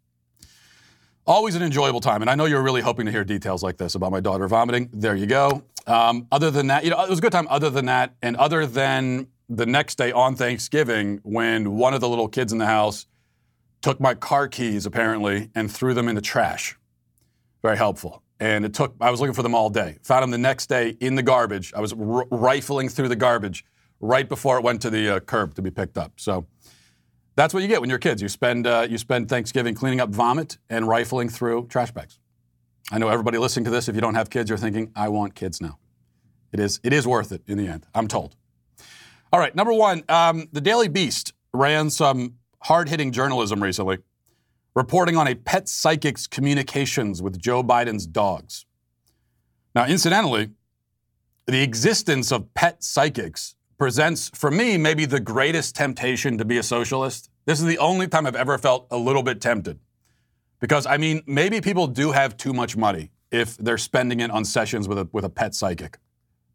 Always 1.25 1.55
an 1.55 1.63
enjoyable 1.63 2.01
time. 2.01 2.21
And 2.21 2.29
I 2.29 2.35
know 2.35 2.45
you're 2.45 2.61
really 2.61 2.81
hoping 2.81 3.05
to 3.05 3.11
hear 3.11 3.23
details 3.23 3.63
like 3.63 3.77
this 3.77 3.95
about 3.95 4.11
my 4.11 4.19
daughter 4.19 4.47
vomiting. 4.47 4.89
There 4.91 5.15
you 5.15 5.25
go. 5.25 5.63
Um, 5.87 6.27
other 6.31 6.51
than 6.51 6.67
that, 6.67 6.83
you 6.83 6.89
know, 6.89 7.01
it 7.01 7.09
was 7.09 7.19
a 7.19 7.21
good 7.21 7.31
time 7.31 7.47
other 7.49 7.69
than 7.69 7.85
that. 7.85 8.13
And 8.21 8.35
other 8.35 8.65
than 8.65 9.27
the 9.47 9.65
next 9.65 9.97
day 9.97 10.11
on 10.11 10.35
Thanksgiving, 10.35 11.21
when 11.23 11.77
one 11.77 11.93
of 11.93 12.01
the 12.01 12.09
little 12.09 12.27
kids 12.27 12.51
in 12.51 12.57
the 12.57 12.65
house 12.65 13.05
took 13.81 14.01
my 14.01 14.13
car 14.13 14.47
keys, 14.47 14.85
apparently, 14.85 15.49
and 15.55 15.71
threw 15.71 15.93
them 15.93 16.09
in 16.09 16.15
the 16.15 16.21
trash. 16.21 16.77
Very 17.61 17.77
helpful. 17.77 18.21
And 18.39 18.65
it 18.65 18.73
took, 18.73 18.95
I 18.99 19.09
was 19.09 19.21
looking 19.21 19.33
for 19.33 19.43
them 19.43 19.55
all 19.55 19.69
day. 19.69 19.99
Found 20.03 20.23
them 20.23 20.31
the 20.31 20.37
next 20.37 20.67
day 20.67 20.97
in 20.99 21.15
the 21.15 21.23
garbage. 21.23 21.73
I 21.73 21.79
was 21.79 21.93
r- 21.93 22.25
rifling 22.31 22.89
through 22.89 23.07
the 23.07 23.15
garbage 23.15 23.63
right 24.01 24.27
before 24.27 24.57
it 24.57 24.63
went 24.63 24.81
to 24.81 24.89
the 24.89 25.15
uh, 25.15 25.19
curb 25.21 25.53
to 25.55 25.61
be 25.61 25.71
picked 25.71 25.97
up. 25.97 26.13
So, 26.17 26.45
that's 27.35 27.53
what 27.53 27.63
you 27.63 27.69
get 27.69 27.81
when 27.81 27.89
you're 27.89 27.99
kids. 27.99 28.21
You 28.21 28.29
spend, 28.29 28.67
uh, 28.67 28.87
you 28.89 28.97
spend 28.97 29.29
Thanksgiving 29.29 29.75
cleaning 29.75 29.99
up 29.99 30.09
vomit 30.09 30.57
and 30.69 30.87
rifling 30.87 31.29
through 31.29 31.67
trash 31.67 31.91
bags. 31.91 32.19
I 32.91 32.97
know 32.97 33.07
everybody 33.09 33.37
listening 33.37 33.65
to 33.65 33.71
this, 33.71 33.87
if 33.87 33.95
you 33.95 34.01
don't 34.01 34.15
have 34.15 34.29
kids, 34.29 34.49
you're 34.49 34.57
thinking, 34.57 34.91
I 34.95 35.09
want 35.09 35.35
kids 35.35 35.61
now. 35.61 35.79
It 36.51 36.59
is, 36.59 36.79
it 36.83 36.93
is 36.93 37.07
worth 37.07 37.31
it 37.31 37.41
in 37.47 37.57
the 37.57 37.67
end, 37.67 37.87
I'm 37.95 38.07
told. 38.07 38.35
All 39.31 39.39
right, 39.39 39.55
number 39.55 39.73
one, 39.73 40.03
um, 40.09 40.47
the 40.51 40.61
Daily 40.61 40.87
Beast 40.87 41.33
ran 41.53 41.89
some 41.89 42.35
hard 42.61 42.89
hitting 42.89 43.11
journalism 43.11 43.63
recently, 43.63 43.97
reporting 44.75 45.17
on 45.17 45.27
a 45.27 45.33
pet 45.33 45.67
psychic's 45.67 46.27
communications 46.27 47.21
with 47.21 47.39
Joe 47.39 47.63
Biden's 47.63 48.05
dogs. 48.05 48.65
Now, 49.73 49.87
incidentally, 49.87 50.51
the 51.47 51.63
existence 51.63 52.31
of 52.31 52.53
pet 52.53 52.83
psychics 52.83 53.55
presents, 53.83 54.31
for 54.33 54.49
me, 54.49 54.77
maybe 54.77 55.03
the 55.03 55.19
greatest 55.19 55.75
temptation 55.75 56.37
to 56.37 56.45
be 56.45 56.57
a 56.57 56.63
socialist. 56.63 57.29
This 57.43 57.59
is 57.59 57.65
the 57.65 57.77
only 57.79 58.07
time 58.07 58.25
I've 58.25 58.33
ever 58.33 58.57
felt 58.57 58.87
a 58.91 58.97
little 58.97 59.23
bit 59.23 59.41
tempted. 59.41 59.77
Because, 60.61 60.85
I 60.85 60.95
mean, 60.95 61.21
maybe 61.27 61.59
people 61.59 61.87
do 61.87 62.13
have 62.13 62.37
too 62.37 62.53
much 62.53 62.77
money 62.77 63.11
if 63.29 63.57
they're 63.57 63.77
spending 63.77 64.21
it 64.21 64.31
on 64.31 64.45
sessions 64.45 64.87
with 64.87 64.99
a, 64.99 65.09
with 65.11 65.25
a 65.25 65.29
pet 65.29 65.53
psychic. 65.53 65.97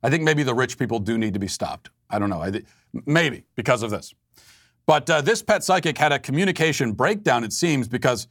I 0.03 0.09
think 0.09 0.23
maybe 0.23 0.43
the 0.43 0.55
rich 0.55 0.79
people 0.79 1.01
do 1.01 1.19
need 1.19 1.35
to 1.35 1.39
be 1.39 1.49
stopped. 1.49 1.91
I 2.09 2.19
don't 2.19 2.31
know. 2.31 2.41
I 2.41 2.51
th- 2.51 2.65
maybe 3.05 3.45
because 3.57 3.83
of 3.83 3.91
this. 3.91 4.15
But 4.87 5.11
uh, 5.11 5.21
this 5.21 5.43
pet 5.43 5.63
psychic 5.63 5.99
had 5.99 6.13
a 6.13 6.19
communication 6.19 6.93
breakdown, 6.93 7.45
it 7.45 7.53
seems, 7.53 7.89
because 7.89 8.27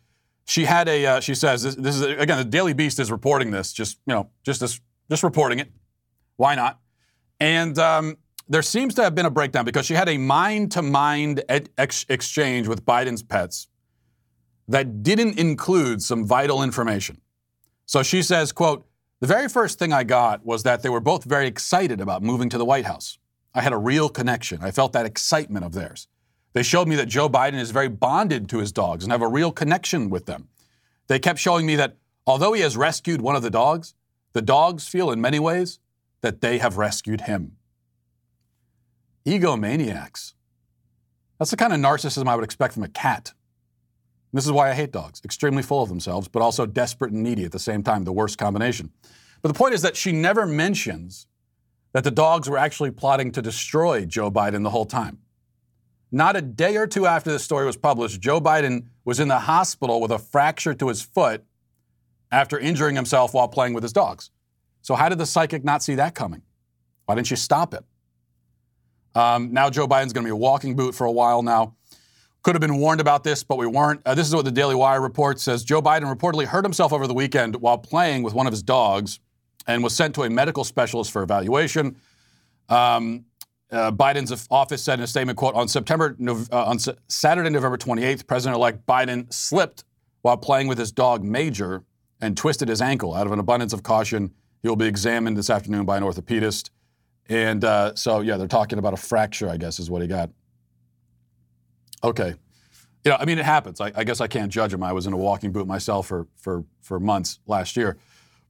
she 0.45 0.65
had 0.65 0.89
a, 0.89 1.05
uh, 1.05 1.19
she 1.19 1.36
says, 1.36 1.62
this, 1.62 1.75
this, 1.75 1.95
is, 1.97 2.01
again, 2.01 2.39
the 2.39 2.45
Daily 2.45 2.73
Beast 2.73 2.99
is 2.99 3.12
reporting 3.12 3.51
this, 3.51 3.73
just, 3.73 3.99
you 4.07 4.15
know, 4.15 4.31
just, 4.41 4.60
this, 4.60 4.81
just 5.07 5.21
reporting 5.21 5.60
it. 5.60 5.71
Why 6.38 6.55
not? 6.55 6.79
And 7.39 7.77
um, 7.77 8.17
there 8.49 8.62
seems 8.62 8.95
to 8.95 9.03
have 9.03 9.13
been 9.13 9.25
a 9.25 9.31
breakdown 9.31 9.65
because 9.65 9.86
she 9.86 9.93
had 9.93 10.07
a 10.07 10.17
mind 10.17 10.71
to 10.73 10.81
mind 10.81 11.43
exchange 11.77 12.67
with 12.67 12.86
Biden's 12.86 13.23
pets 13.23 13.67
that 14.67 15.03
didn't 15.03 15.38
include 15.38 16.01
some 16.01 16.25
vital 16.25 16.63
information. 16.63 17.21
So 17.86 18.03
she 18.03 18.21
says, 18.21 18.51
quote, 18.51 18.86
the 19.19 19.27
very 19.27 19.49
first 19.49 19.79
thing 19.79 19.93
I 19.93 20.03
got 20.03 20.45
was 20.45 20.63
that 20.63 20.83
they 20.83 20.89
were 20.89 20.99
both 20.99 21.23
very 21.23 21.47
excited 21.47 22.01
about 22.01 22.21
moving 22.21 22.49
to 22.49 22.57
the 22.57 22.65
White 22.65 22.86
House. 22.86 23.17
I 23.53 23.62
had 23.62 23.73
a 23.73 23.77
real 23.77 24.10
connection. 24.10 24.60
I 24.62 24.71
felt 24.71 24.93
that 24.93 25.05
excitement 25.05 25.65
of 25.65 25.73
theirs. 25.73 26.07
They 26.53 26.63
showed 26.63 26.88
me 26.88 26.95
that 26.95 27.07
Joe 27.07 27.29
Biden 27.29 27.60
is 27.60 27.71
very 27.71 27.88
bonded 27.88 28.49
to 28.49 28.60
his 28.60 28.71
dogs 28.71 29.03
and 29.03 29.12
have 29.12 29.21
a 29.21 29.27
real 29.27 29.51
connection 29.51 30.10
with 30.10 30.25
them. 30.25 30.49
They 31.07 31.19
kept 31.19 31.39
showing 31.39 31.65
me 31.65 31.75
that 31.77 31.97
although 32.25 32.53
he 32.53 32.62
has 32.62 32.77
rescued 32.77 33.21
one 33.21 33.36
of 33.36 33.41
the 33.41 33.49
dogs, 33.49 33.95
the 34.33 34.41
dogs 34.41 34.88
feel 34.88 35.12
in 35.12 35.21
many 35.21 35.39
ways 35.39 35.79
that 36.21 36.41
they 36.41 36.57
have 36.60 36.77
rescued 36.77 37.21
him 37.21 37.53
egomaniacs. 39.28 40.34
That's 41.38 41.52
the 41.52 41.58
kind 41.58 41.74
of 41.74 41.80
narcissism 41.80 42.28
I 42.28 42.36
would 42.36 42.46
expect 42.46 42.74
from 42.74 42.84
a 42.84 42.88
cat. 42.88 43.34
This 44.34 44.46
is 44.46 44.52
why 44.52 44.70
I 44.70 44.74
hate 44.74 44.92
dogs. 44.92 45.22
Extremely 45.24 45.63
full 45.63 45.84
of 45.84 45.90
themselves, 45.90 46.28
but 46.28 46.42
also 46.42 46.66
desperate 46.66 47.12
and 47.12 47.24
needy 47.24 47.44
at 47.44 47.52
the 47.52 47.60
same 47.60 47.84
time, 47.84 48.04
the 48.06 48.13
worst 48.13 48.38
combination. 48.38 48.92
But 49.42 49.50
the 49.50 49.58
point 49.58 49.74
is 49.74 49.82
that 49.82 49.96
she 49.96 50.12
never 50.12 50.46
mentions 50.46 51.28
that 51.94 52.04
the 52.04 52.12
dogs 52.12 52.50
were 52.50 52.58
actually 52.58 52.92
plotting 52.92 53.32
to 53.34 53.42
destroy 53.42 54.06
Joe 54.06 54.32
Biden 54.32 54.63
the 54.63 54.70
whole 54.70 54.86
time. 54.86 55.20
Not 56.12 56.36
a 56.36 56.42
day 56.42 56.78
or 56.78 56.88
two 56.88 57.06
after 57.06 57.32
this 57.32 57.44
story 57.44 57.66
was 57.66 57.78
published, 57.78 58.22
Joe 58.22 58.40
Biden 58.40 58.88
was 59.04 59.20
in 59.20 59.28
the 59.28 59.40
hospital 59.40 60.00
with 60.00 60.12
a 60.12 60.20
fracture 60.20 60.74
to 60.74 60.88
his 60.88 61.02
foot 61.02 61.44
after 62.32 62.58
injuring 62.58 62.96
himself 62.96 63.34
while 63.34 63.48
playing 63.48 63.74
with 63.74 63.84
his 63.84 63.94
dogs. 63.94 64.32
So, 64.82 64.96
how 64.96 65.10
did 65.10 65.18
the 65.18 65.26
psychic 65.26 65.63
not 65.63 65.84
see 65.84 65.96
that 65.96 66.16
coming? 66.16 66.44
Why 67.06 67.16
didn't 67.16 67.28
she 67.28 67.36
stop 67.36 67.74
it? 67.74 67.84
Um, 69.17 69.51
now 69.51 69.71
Joe 69.71 69.88
Biden's 69.88 70.13
going 70.13 70.23
to 70.23 70.27
be 70.27 70.32
a 70.32 70.36
walking 70.36 70.75
boot 70.75 70.93
for 70.93 71.06
a 71.06 71.12
while 71.12 71.41
now. 71.41 71.75
Could 72.43 72.53
have 72.53 72.62
been 72.62 72.77
warned 72.77 73.01
about 73.01 73.23
this, 73.23 73.43
but 73.43 73.58
we 73.58 73.65
weren't. 73.65 74.01
Uh, 74.06 74.13
this 74.13 74.27
is 74.27 74.36
what 74.36 74.45
the 74.45 74.51
Daily 74.51 74.75
Wire 74.75 75.01
report 75.01 75.39
says. 75.39 75.63
Joe 75.63 75.82
Biden 75.82 76.13
reportedly 76.15 76.45
hurt 76.45 76.63
himself 76.63 76.93
over 76.93 77.08
the 77.08 77.15
weekend 77.15 77.56
while 77.56 77.80
playing 77.80 78.21
with 78.21 78.36
one 78.36 78.45
of 78.45 78.53
his 78.53 78.62
dogs 78.62 79.19
and 79.65 79.84
was 79.84 79.95
sent 79.95 80.13
to 80.15 80.23
a 80.23 80.30
medical 80.30 80.63
specialist 80.63 81.12
for 81.12 81.23
evaluation. 81.23 81.97
Um, 82.69 83.25
uh, 83.71 83.91
Biden's 83.91 84.47
office 84.51 84.84
said 84.84 84.99
in 84.99 85.03
a 85.03 85.08
statement, 85.08 85.38
"quote 85.38 85.56
On 85.56 85.67
September 85.67 86.15
uh, 86.25 86.63
on 86.65 86.77
Saturday, 87.08 87.49
November 87.49 87.77
28th, 87.77 88.27
President-elect 88.27 88.86
Biden 88.86 89.34
slipped 89.34 89.84
while 90.21 90.38
playing 90.38 90.67
with 90.67 90.77
his 90.77 90.91
dog 90.91 91.23
Major 91.23 91.84
and 92.21 92.38
twisted 92.38 92.69
his 92.69 92.82
ankle. 92.82 93.15
Out 93.15 93.25
of 93.25 93.34
an 93.34 93.39
abundance 93.39 93.73
of 93.73 93.82
caution, 93.82 94.32
he 94.62 94.69
will 94.69 94.75
be 94.75 94.86
examined 94.86 95.38
this 95.38 95.49
afternoon 95.49 95.86
by 95.86 95.97
an 95.97 96.03
orthopedist. 96.03 96.69
And 97.30 97.63
uh, 97.63 97.96
so, 97.96 98.22
yeah, 98.22 98.38
they're 98.38 98.48
talking 98.48 98.80
about 98.80 98.94
a 98.94 98.98
fracture, 98.98 99.50
I 99.50 99.58
guess, 99.58 99.80
is 99.80 99.90
what 99.90 100.02
he 100.02 100.08
got. 100.08 100.30
Okay. 102.04 102.36
You 103.04 103.12
know, 103.12 103.18
I 103.20 103.26
mean, 103.26 103.38
it 103.38 103.46
happens. 103.46 103.82
I, 103.82 103.92
I 103.96 104.04
guess 104.04 104.22
I 104.22 104.28
can't 104.28 104.52
judge 104.52 104.74
him. 104.74 104.84
I 104.84 104.94
was 104.94 105.08
in 105.08 105.13
a 105.13 105.18
walking 105.18 105.52
boot 105.52 105.68
myself 105.68 106.08
for, 106.08 106.28
for, 106.36 106.63
for 106.82 107.00
months 107.00 107.40
last 107.48 107.76
year 107.76 107.98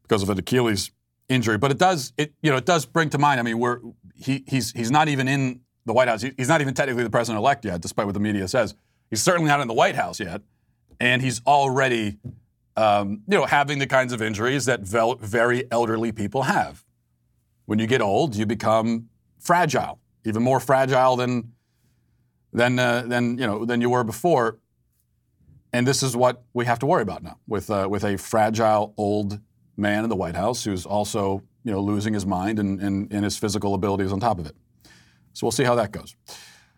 because 0.03 0.23
of 0.23 0.29
an 0.29 0.37
Achilles 0.37 0.91
injury. 1.29 1.57
But 1.57 1.71
it 1.71 1.77
does, 1.77 2.13
it, 2.17 2.33
you 2.41 2.51
know, 2.51 2.57
it 2.57 2.65
does 2.65 2.85
bring 2.85 3.09
to 3.11 3.17
mind, 3.17 3.39
I 3.39 3.43
mean, 3.43 3.59
we're, 3.59 3.79
he, 4.15 4.43
he's, 4.47 4.71
he's 4.71 4.91
not 4.91 5.07
even 5.07 5.27
in 5.27 5.61
the 5.85 5.93
White 5.93 6.07
House. 6.07 6.21
He, 6.21 6.31
he's 6.37 6.49
not 6.49 6.61
even 6.61 6.73
technically 6.73 7.03
the 7.03 7.09
president 7.09 7.39
elect 7.39 7.65
yet, 7.65 7.81
despite 7.81 8.05
what 8.05 8.13
the 8.13 8.19
media 8.19 8.47
says. 8.47 8.75
He's 9.09 9.21
certainly 9.21 9.47
not 9.47 9.59
in 9.59 9.67
the 9.67 9.73
White 9.73 9.95
House 9.95 10.19
yet. 10.19 10.41
And 10.99 11.21
he's 11.21 11.41
already, 11.45 12.17
um, 12.75 13.21
you 13.27 13.37
know, 13.37 13.45
having 13.45 13.79
the 13.79 13.87
kinds 13.87 14.13
of 14.13 14.21
injuries 14.21 14.65
that 14.65 14.81
very 14.81 15.71
elderly 15.71 16.11
people 16.11 16.43
have. 16.43 16.83
When 17.67 17.79
you 17.79 17.85
get 17.85 18.01
old, 18.01 18.35
you 18.35 18.45
become 18.45 19.09
fragile, 19.39 19.99
even 20.25 20.41
more 20.41 20.59
fragile 20.61 21.17
than, 21.17 21.51
than, 22.53 22.79
uh, 22.79 23.03
than, 23.05 23.37
you 23.37 23.45
know, 23.45 23.65
than 23.65 23.81
you 23.81 23.89
were 23.89 24.05
before. 24.05 24.57
And 25.73 25.85
this 25.85 26.01
is 26.01 26.15
what 26.15 26.43
we 26.53 26.65
have 26.65 26.79
to 26.79 26.85
worry 26.85 27.01
about 27.01 27.23
now 27.23 27.37
with, 27.45 27.69
uh, 27.69 27.87
with 27.89 28.05
a 28.05 28.17
fragile 28.17 28.93
old 28.97 29.41
man 29.75 30.05
in 30.05 30.09
the 30.09 30.15
White 30.15 30.35
House 30.35 30.63
who's 30.63 30.85
also, 30.85 31.43
you 31.65 31.71
know, 31.73 31.81
losing 31.81 32.13
his 32.13 32.25
mind 32.25 32.57
and, 32.57 32.81
and, 32.81 33.11
and 33.11 33.25
his 33.25 33.37
physical 33.37 33.73
abilities 33.73 34.13
on 34.13 34.21
top 34.21 34.39
of 34.39 34.45
it. 34.45 34.55
So 35.33 35.45
we'll 35.45 35.51
see 35.51 35.65
how 35.65 35.75
that 35.75 35.91
goes. 35.91 36.15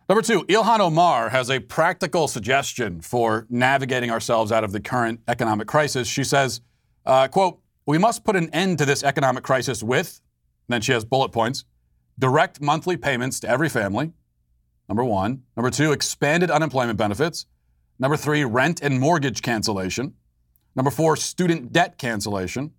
Number 0.10 0.24
two, 0.24 0.44
Ilhan 0.46 0.80
Omar 0.80 1.30
has 1.30 1.52
a 1.52 1.60
practical 1.60 2.28
suggestion 2.28 3.00
for 3.00 3.46
navigating 3.48 4.10
ourselves 4.10 4.52
out 4.52 4.64
of 4.64 4.72
the 4.72 4.80
current 4.80 5.20
economic 5.28 5.68
crisis. 5.68 6.08
She 6.08 6.24
says, 6.24 6.62
uh, 7.06 7.28
quote, 7.28 7.60
we 7.86 8.00
must 8.00 8.24
put 8.24 8.36
an 8.36 8.50
end 8.50 8.80
to 8.80 8.86
this 8.86 9.04
economic 9.04 9.44
crisis 9.44 9.84
with, 9.84 10.20
then 10.74 10.82
she 10.82 10.92
has 10.92 11.06
bullet 11.06 11.30
points, 11.30 11.66
direct 12.18 12.62
monthly 12.62 12.98
payments 12.98 13.40
to 13.42 13.50
every 13.50 13.70
family, 13.70 14.12
number 14.88 15.04
one. 15.04 15.44
Number 15.56 15.70
two, 15.70 15.92
expanded 15.92 16.52
unemployment 16.52 16.98
benefits. 16.98 17.46
Number 18.00 18.18
three, 18.18 18.44
rent 18.44 18.82
and 18.82 19.00
mortgage 19.00 19.42
cancellation. 19.42 20.14
Number 20.76 20.92
four, 20.92 21.16
student 21.16 21.74
debt 21.74 21.98
cancellation. 21.98 22.72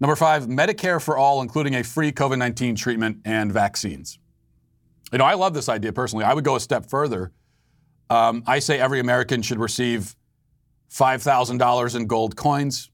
Number 0.00 0.16
five, 0.16 0.46
Medicare 0.46 1.00
for 1.02 1.16
all, 1.16 1.40
including 1.42 1.74
a 1.74 1.84
free 1.84 2.12
COVID 2.12 2.38
19 2.38 2.74
treatment 2.74 3.18
and 3.24 3.52
vaccines. 3.52 4.18
You 5.12 5.18
know, 5.18 5.24
I 5.24 5.34
love 5.34 5.54
this 5.54 5.68
idea 5.68 5.92
personally. 5.92 6.24
I 6.24 6.34
would 6.34 6.44
go 6.44 6.56
a 6.56 6.60
step 6.60 6.86
further. 6.86 7.32
Um, 8.10 8.42
I 8.46 8.58
say 8.58 8.78
every 8.80 9.00
American 9.00 9.42
should 9.42 9.58
receive 9.58 10.16
$5,000 10.90 11.96
in 11.96 12.06
gold 12.06 12.36
coins 12.36 12.90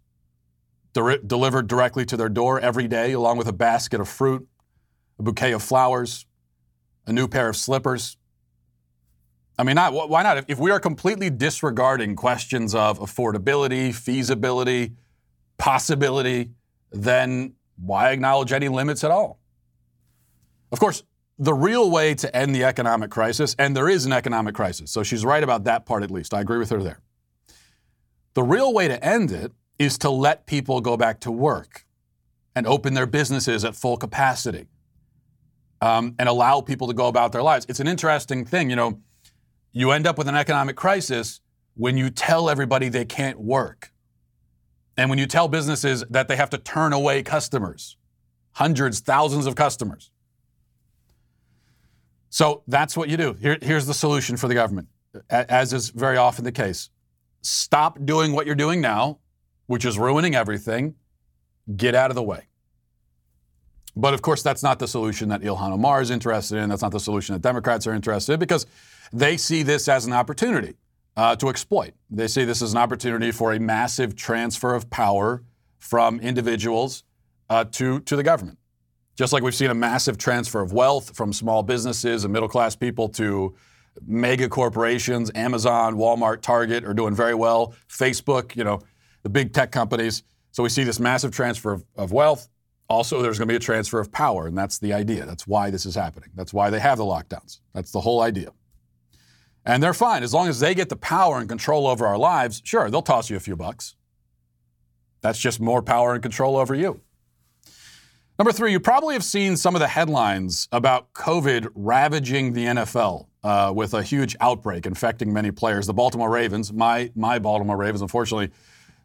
de- 0.93 1.19
delivered 1.19 1.67
directly 1.67 2.05
to 2.07 2.17
their 2.17 2.29
door 2.29 2.61
every 2.61 2.89
day, 2.89 3.13
along 3.13 3.39
with 3.39 3.49
a 3.49 3.53
basket 3.53 4.01
of 4.01 4.09
fruit, 4.09 4.47
a 5.19 5.23
bouquet 5.23 5.53
of 5.53 5.63
flowers, 5.63 6.27
a 7.07 7.13
new 7.13 7.29
pair 7.29 7.49
of 7.49 7.57
slippers. 7.57 8.17
I 9.59 9.63
mean, 9.63 9.75
not, 9.75 9.93
why 9.93 10.23
not? 10.23 10.45
If 10.49 10.59
we 10.59 10.71
are 10.71 10.81
completely 10.81 11.29
disregarding 11.29 12.17
questions 12.17 12.75
of 12.75 12.99
affordability, 12.99 13.95
feasibility, 13.95 14.95
possibility, 15.59 16.51
then 16.91 17.55
why 17.77 18.11
acknowledge 18.11 18.53
any 18.53 18.69
limits 18.69 19.05
at 19.05 19.11
all? 19.11 19.39
Of 20.73 20.81
course, 20.81 21.03
the 21.39 21.55
real 21.55 21.91
way 21.91 22.15
to 22.15 22.35
end 22.35 22.55
the 22.55 22.65
economic 22.65 23.11
crisis, 23.11 23.57
and 23.59 23.77
there 23.77 23.89
is 23.89 24.07
an 24.07 24.13
economic 24.13 24.55
crisis, 24.55 24.91
so 24.91 25.03
she's 25.03 25.25
right 25.25 25.43
about 25.43 25.65
that 25.65 25.85
part 25.85 26.03
at 26.03 26.11
least. 26.11 26.33
I 26.33 26.41
agree 26.41 26.59
with 26.59 26.71
her 26.71 26.83
there. 26.83 27.01
The 28.35 28.43
real 28.43 28.73
way 28.73 28.89
to 28.89 29.03
end 29.05 29.31
it 29.31 29.53
is 29.81 29.97
to 29.97 30.11
let 30.11 30.47
people 30.47 30.83
go 30.83 30.95
back 30.95 31.21
to 31.21 31.33
work 31.33 31.87
and 32.55 32.67
open 32.67 32.93
their 32.93 33.07
businesses 33.07 33.65
at 33.65 33.75
full 33.75 33.97
capacity 33.97 34.67
um, 35.81 36.15
and 36.19 36.29
allow 36.29 36.61
people 36.61 36.87
to 36.87 36.93
go 36.93 37.09
about 37.09 37.33
their 37.33 37.43
lives. 37.43 37.65
It's 37.67 37.81
an 37.81 37.87
interesting 37.87 38.45
thing. 38.45 38.69
You 38.69 38.77
know, 38.77 39.01
you 39.73 39.91
end 39.93 40.07
up 40.07 40.19
with 40.19 40.29
an 40.29 40.35
economic 40.35 40.77
crisis 40.77 41.41
when 41.77 41.97
you 41.97 42.11
tell 42.11 42.51
everybody 42.51 42.91
they 42.91 43.07
can't 43.07 43.41
work. 43.41 43.91
And 44.99 45.09
when 45.09 45.19
you 45.19 45.27
tell 45.27 45.49
businesses 45.49 46.05
that 46.11 46.29
they 46.29 46.37
have 46.37 46.51
to 46.51 46.59
turn 46.59 46.93
away 46.93 47.23
customers, 47.23 47.97
hundreds, 48.53 49.01
thousands 49.01 49.47
of 49.47 49.55
customers. 49.55 50.11
So 52.29 52.65
that's 52.69 52.99
what 52.99 53.09
you 53.09 53.17
do. 53.17 53.33
Here, 53.33 53.57
here's 53.63 53.87
the 53.87 53.95
solution 53.95 54.37
for 54.37 54.47
the 54.47 54.55
government, 54.55 54.89
as 55.31 55.73
is 55.73 55.89
very 55.89 56.19
often 56.19 56.45
the 56.45 56.53
case. 56.53 56.91
Stop 57.41 58.05
doing 58.05 58.33
what 58.33 58.45
you're 58.45 58.55
doing 58.55 58.83
now, 58.83 59.21
which 59.71 59.85
is 59.85 59.97
ruining 59.97 60.35
everything. 60.35 60.97
Get 61.77 61.95
out 61.95 62.11
of 62.11 62.17
the 62.17 62.23
way. 62.25 62.49
But 63.95 64.15
of 64.15 64.21
course, 64.21 64.43
that's 64.43 64.65
not 64.65 64.81
the 64.81 64.89
solution 64.89 65.29
that 65.29 65.43
Ilhan 65.43 65.71
Omar 65.71 66.03
is 66.03 66.11
interested 66.11 66.57
in. 66.57 66.71
That's 66.71 66.83
not 66.83 66.91
the 66.91 66.99
solution 66.99 67.35
that 67.35 67.43
Democrats 67.43 67.87
are 67.87 67.95
interested 67.95 68.33
in 68.33 68.41
because 68.41 68.67
they 69.13 69.37
see 69.37 69.63
this 69.63 69.87
as 69.87 70.07
an 70.07 70.13
opportunity 70.13 70.75
uh, 71.17 71.37
to 71.37 71.49
exploit. 71.49 71.93
They 72.11 72.27
see 72.27 72.45
this 72.45 72.63
as 72.63 72.73
an 72.73 72.79
opportunity 72.79 73.31
for 73.31 73.53
a 73.53 73.61
massive 73.61 74.17
transfer 74.17 74.75
of 74.75 74.91
power 74.91 75.45
from 75.79 76.19
individuals 76.19 77.05
uh, 77.49 77.63
to, 77.71 78.01
to 78.01 78.17
the 78.17 78.25
government. 78.25 78.59
Just 79.15 79.33
like 79.33 79.45
we've 79.45 79.55
seen 79.55 79.71
a 79.71 79.75
massive 79.75 80.19
transfer 80.19 80.61
of 80.61 80.73
wealth 80.73 81.15
from 81.17 81.33
small 81.33 81.63
businesses 81.63 82.25
and 82.25 82.33
middle 82.33 82.49
class 82.49 82.75
people 82.75 83.09
to 83.11 83.55
mega 84.05 84.49
corporations, 84.49 85.31
Amazon, 85.37 85.95
Walmart, 85.95 86.43
Target 86.43 86.85
are 86.85 86.95
doing 86.95 87.15
very 87.15 87.37
well. 87.37 87.73
Facebook, 87.89 88.57
you 88.57 88.65
know, 88.65 88.81
the 89.23 89.29
big 89.29 89.53
tech 89.53 89.73
companies. 89.73 90.23
So 90.53 90.63
we 90.63 90.69
see 90.69 90.85
this 90.85 91.01
massive 91.01 91.33
transfer 91.33 91.73
of, 91.73 91.85
of 91.97 92.13
wealth. 92.13 92.49
Also, 92.89 93.23
there's 93.23 93.39
going 93.39 93.47
to 93.47 93.53
be 93.53 93.57
a 93.57 93.61
transfer 93.61 94.01
of 94.01 94.11
power, 94.11 94.47
and 94.49 94.59
that's 94.59 94.79
the 94.79 94.93
idea. 94.93 95.25
That's 95.25 95.47
why 95.47 95.71
this 95.71 95.87
is 95.87 95.95
happening. 95.95 96.31
That's 96.35 96.53
why 96.53 96.71
they 96.71 96.81
have 96.81 96.99
the 96.99 97.05
lockdowns. 97.05 97.61
That's 97.73 97.93
the 97.93 98.01
whole 98.01 98.21
idea. 98.21 98.53
And 99.65 99.83
they're 99.83 99.95
fine. 99.95 100.23
As 100.23 100.35
long 100.35 100.49
as 100.49 100.59
they 100.59 100.75
get 100.75 100.89
the 100.89 100.97
power 100.97 101.39
and 101.39 101.49
control 101.49 101.87
over 101.87 102.07
our 102.07 102.19
lives, 102.19 102.61
sure, 102.65 102.91
they'll 102.91 103.03
toss 103.03 103.31
you 103.31 103.37
a 103.37 103.41
few 103.41 103.55
bucks. 103.55 103.95
That's 105.21 105.39
just 105.39 105.61
more 105.61 105.83
power 105.83 106.15
and 106.15 106.23
control 106.23 106.57
over 106.57 106.75
you. 106.75 107.01
Number 108.39 108.53
three, 108.53 108.73
you 108.73 108.81
probably 108.81 109.15
have 109.15 109.23
seen 109.23 109.57
some 109.57 109.77
of 109.77 109.81
the 109.81 109.87
headlines 109.87 110.67
about 110.73 111.13
COVID 111.13 111.69
ravaging 111.75 112.55
the 112.55 112.65
NFL 112.65 113.27
uh, 113.45 113.71
with 113.77 113.93
a 113.93 114.03
huge 114.03 114.35
outbreak 114.41 114.87
infecting 114.87 115.31
many 115.31 115.51
players. 115.51 115.87
The 115.87 115.93
Baltimore 115.93 116.31
Ravens, 116.31 116.73
my 116.73 117.11
my 117.15 117.39
Baltimore 117.39 117.77
Ravens, 117.77 118.01
unfortunately, 118.01 118.51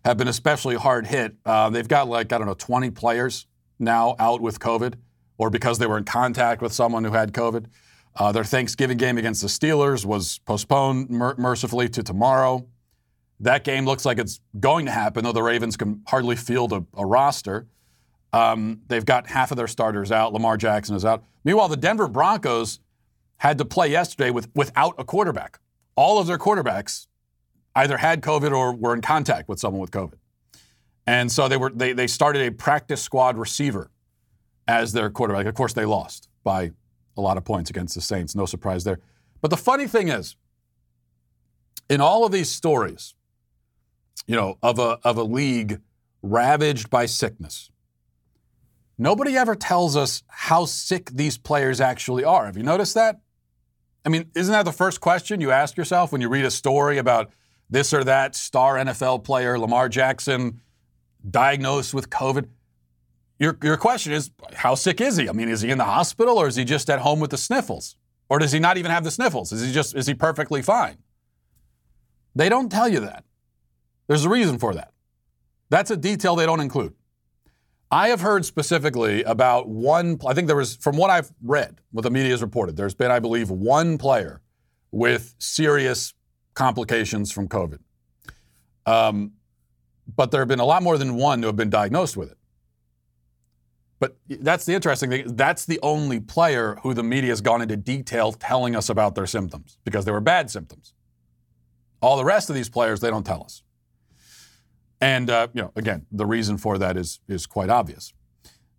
have 0.06 0.18
been 0.18 0.28
especially 0.28 0.76
hard 0.76 1.08
hit. 1.08 1.36
Uh, 1.46 1.70
they've 1.70 1.88
got 1.88 2.08
like 2.08 2.32
I 2.32 2.38
don't 2.38 2.48
know 2.48 2.54
20 2.54 2.92
players 2.92 3.48
now 3.80 4.16
out 4.20 4.40
with 4.40 4.60
COVID, 4.60 4.94
or 5.38 5.50
because 5.50 5.80
they 5.80 5.88
were 5.88 5.98
in 5.98 6.06
contact 6.06 6.62
with 6.62 6.72
someone 6.72 7.04
who 7.04 7.12
had 7.12 7.34
COVID. 7.34 7.66
Uh, 8.16 8.32
their 8.32 8.46
Thanksgiving 8.46 8.98
game 8.98 9.18
against 9.18 9.42
the 9.42 9.48
Steelers 9.48 10.06
was 10.06 10.38
postponed 10.46 11.10
mer- 11.10 11.36
mercifully 11.38 11.90
to 11.90 12.02
tomorrow. 12.02 12.66
That 13.42 13.66
game 13.66 13.86
looks 13.86 14.06
like 14.06 14.18
it's 14.18 14.40
going 14.58 14.86
to 14.86 14.92
happen, 14.92 15.26
though 15.26 15.34
the 15.34 15.44
Ravens 15.44 15.76
can 15.76 16.02
hardly 16.08 16.38
field 16.38 16.72
a, 16.72 16.86
a 16.96 17.06
roster. 17.06 17.68
Um, 18.32 18.82
they've 18.88 19.06
got 19.06 19.28
half 19.28 19.52
of 19.52 19.58
their 19.58 19.68
starters 19.68 20.12
out. 20.12 20.32
Lamar 20.32 20.56
Jackson 20.56 20.96
is 20.96 21.04
out. 21.04 21.26
Meanwhile, 21.44 21.68
the 21.68 21.78
Denver 21.78 22.08
Broncos 22.08 22.80
had 23.38 23.58
to 23.58 23.66
play 23.66 23.90
yesterday 23.90 24.30
with, 24.30 24.48
without 24.56 24.96
a 24.98 25.04
quarterback. 25.04 25.60
All 25.98 26.20
of 26.20 26.28
their 26.28 26.38
quarterbacks 26.38 27.08
either 27.76 27.98
had 27.98 28.22
COVID 28.22 28.52
or 28.52 28.74
were 28.74 28.94
in 28.94 29.02
contact 29.02 29.50
with 29.50 29.60
someone 29.60 29.82
with 29.82 29.92
COVID. 29.92 30.16
And 31.08 31.32
so 31.32 31.48
they 31.48 31.58
were 31.58 31.70
they, 31.70 31.94
they 31.94 32.08
started 32.08 32.48
a 32.48 32.52
practice 32.52 33.02
squad 33.02 33.38
receiver 33.38 33.92
as 34.68 34.94
their 34.94 35.10
quarterback. 35.10 35.46
Of 35.46 35.54
course, 35.54 35.74
they 35.74 35.86
lost 35.86 36.30
by 36.44 36.72
a 37.18 37.22
lot 37.22 37.38
of 37.38 37.46
points 37.46 37.70
against 37.70 37.96
the 37.96 38.02
Saints. 38.02 38.36
No 38.36 38.46
surprise 38.46 38.84
there. 38.84 39.00
But 39.42 39.52
the 39.52 39.58
funny 39.58 39.88
thing 39.88 40.08
is, 40.08 40.36
in 41.90 42.02
all 42.02 42.26
of 42.26 42.32
these 42.32 42.50
stories, 42.50 43.14
you 44.26 44.36
know, 44.36 44.58
of 44.64 44.80
a 44.80 45.00
of 45.04 45.18
a 45.18 45.24
league 45.24 45.82
ravaged 46.24 46.90
by 46.90 47.06
sickness, 47.06 47.70
Nobody 48.98 49.36
ever 49.36 49.56
tells 49.56 49.98
us 49.98 50.24
how 50.28 50.66
sick 50.66 51.10
these 51.12 51.38
players 51.38 51.82
actually 51.82 52.24
are. 52.24 52.46
Have 52.46 52.56
you 52.56 52.64
noticed 52.64 52.94
that? 52.94 53.20
I 54.06 54.10
mean, 54.10 54.32
isn't 54.36 54.52
that 54.52 54.64
the 54.64 54.72
first 54.72 55.02
question 55.02 55.42
you 55.42 55.52
ask 55.52 55.76
yourself 55.76 56.12
when 56.12 56.22
you 56.22 56.30
read 56.30 56.46
a 56.46 56.52
story 56.52 56.98
about 56.98 57.32
this 57.70 57.94
or 57.94 58.04
that 58.04 58.36
star 58.36 58.76
NFL 58.76 59.24
player, 59.24 59.58
Lamar 59.58 59.90
Jackson, 59.90 60.62
diagnosed 61.30 61.94
with 61.94 62.10
COVID? 62.10 62.48
Your, 63.40 63.58
your 63.62 63.78
question 63.78 64.14
is, 64.14 64.32
how 64.54 64.76
sick 64.76 65.02
is 65.02 65.18
he? 65.18 65.28
I 65.28 65.34
mean, 65.34 65.50
is 65.50 65.62
he 65.62 65.70
in 65.70 65.78
the 65.78 65.84
hospital 65.84 66.38
or 66.38 66.48
is 66.48 66.56
he 66.56 66.64
just 66.64 66.90
at 66.90 67.00
home 67.00 67.20
with 67.20 67.32
the 67.32 67.38
sniffles? 67.38 67.98
Or 68.30 68.40
does 68.40 68.52
he 68.52 68.60
not 68.60 68.78
even 68.78 68.92
have 68.92 69.04
the 69.04 69.12
sniffles? 69.12 69.52
Is 69.52 69.66
he 69.66 69.72
just 69.72 69.96
is 69.96 70.08
he 70.08 70.14
perfectly 70.14 70.62
fine? 70.62 70.98
They 72.34 72.50
don't 72.50 72.72
tell 72.72 72.88
you 72.88 73.00
that. 73.02 73.24
There's 74.08 74.26
a 74.26 74.30
reason 74.30 74.58
for 74.58 74.74
that. 74.74 74.92
That's 75.70 75.92
a 75.92 75.98
detail 75.98 76.36
they 76.36 76.46
don't 76.46 76.60
include. 76.60 76.94
I 77.92 78.10
have 78.10 78.22
heard 78.22 78.46
specifically 78.46 79.24
about 79.24 79.70
one, 79.70 80.20
I 80.26 80.34
think 80.34 80.48
there 80.48 80.56
was, 80.56 80.76
from 80.76 80.98
what 80.98 81.10
I've 81.10 81.32
read, 81.42 81.82
what 81.92 82.02
the 82.02 82.10
media 82.10 82.32
has 82.32 82.42
reported, 82.42 82.76
there's 82.76 82.96
been, 82.96 83.12
I 83.12 83.20
believe, 83.20 83.50
one 83.50 83.98
player 83.98 84.42
with 84.92 85.36
serious 85.38 86.14
complications 86.56 87.32
from 87.32 87.48
COVID. 87.48 87.80
Um, 88.86 89.34
but 90.16 90.32
there 90.32 90.42
have 90.42 90.48
been 90.48 90.60
a 90.60 90.66
lot 90.66 90.84
more 90.84 90.98
than 90.98 91.16
one 91.16 91.42
who 91.42 91.48
have 91.48 91.56
been 91.56 91.70
diagnosed 91.70 92.18
with 92.18 92.32
it. 92.32 92.38
But 94.00 94.18
that's 94.28 94.66
the 94.66 94.74
interesting 94.74 95.10
thing. 95.10 95.36
That's 95.36 95.66
the 95.66 95.80
only 95.82 96.20
player 96.20 96.78
who 96.84 96.94
the 96.94 97.04
media 97.04 97.32
has 97.32 97.42
gone 97.42 97.62
into 97.62 97.78
detail 97.78 98.34
telling 98.34 98.76
us 98.76 98.90
about 98.90 99.16
their 99.16 99.26
symptoms 99.26 99.78
because 99.86 100.06
they 100.06 100.12
were 100.12 100.20
bad 100.20 100.52
symptoms. 100.52 100.94
All 102.02 102.18
the 102.18 102.26
rest 102.26 102.50
of 102.50 102.56
these 102.56 102.70
players, 102.70 103.00
they 103.00 103.10
don't 103.10 103.26
tell 103.26 103.44
us. 103.44 103.64
And 105.02 105.30
uh, 105.30 105.48
you 105.54 105.62
know, 105.62 105.72
again, 105.76 106.06
the 106.12 106.26
reason 106.26 106.58
for 106.58 106.78
that 106.78 106.98
is 106.98 107.20
is 107.28 107.46
quite 107.46 107.70
obvious, 107.70 108.14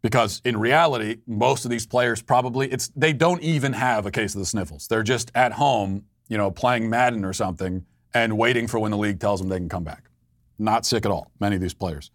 because 0.03 0.41
in 0.45 0.57
reality, 0.59 1.19
most 1.27 1.65
of 1.65 1.71
these 1.71 1.87
players 1.87 2.23
probably 2.23 2.71
it's 2.71 2.89
they 2.97 3.13
don't 3.13 3.43
even 3.43 3.73
have 3.73 4.07
a 4.07 4.11
case 4.11 4.35
of 4.35 4.41
the 4.41 4.47
sniffles. 4.47 4.87
They're 4.89 5.03
just 5.03 5.31
at 5.35 5.53
home, 5.53 6.05
you 6.29 6.37
know, 6.37 6.51
playing 6.51 6.91
Madden 6.91 7.25
or 7.25 7.33
something 7.33 7.85
and 8.15 8.39
waiting 8.39 8.67
for 8.67 8.79
when 8.79 8.91
the 8.91 8.97
league 8.97 9.21
tells 9.21 9.41
them 9.41 9.49
they 9.49 9.59
can 9.59 9.69
come 9.69 9.85
back. 9.85 10.11
Not 10.59 10.87
sick 10.87 11.05
at 11.05 11.13
all. 11.13 11.31
Many 11.39 11.57
of 11.57 11.63
these 11.63 11.75
players. 11.75 12.11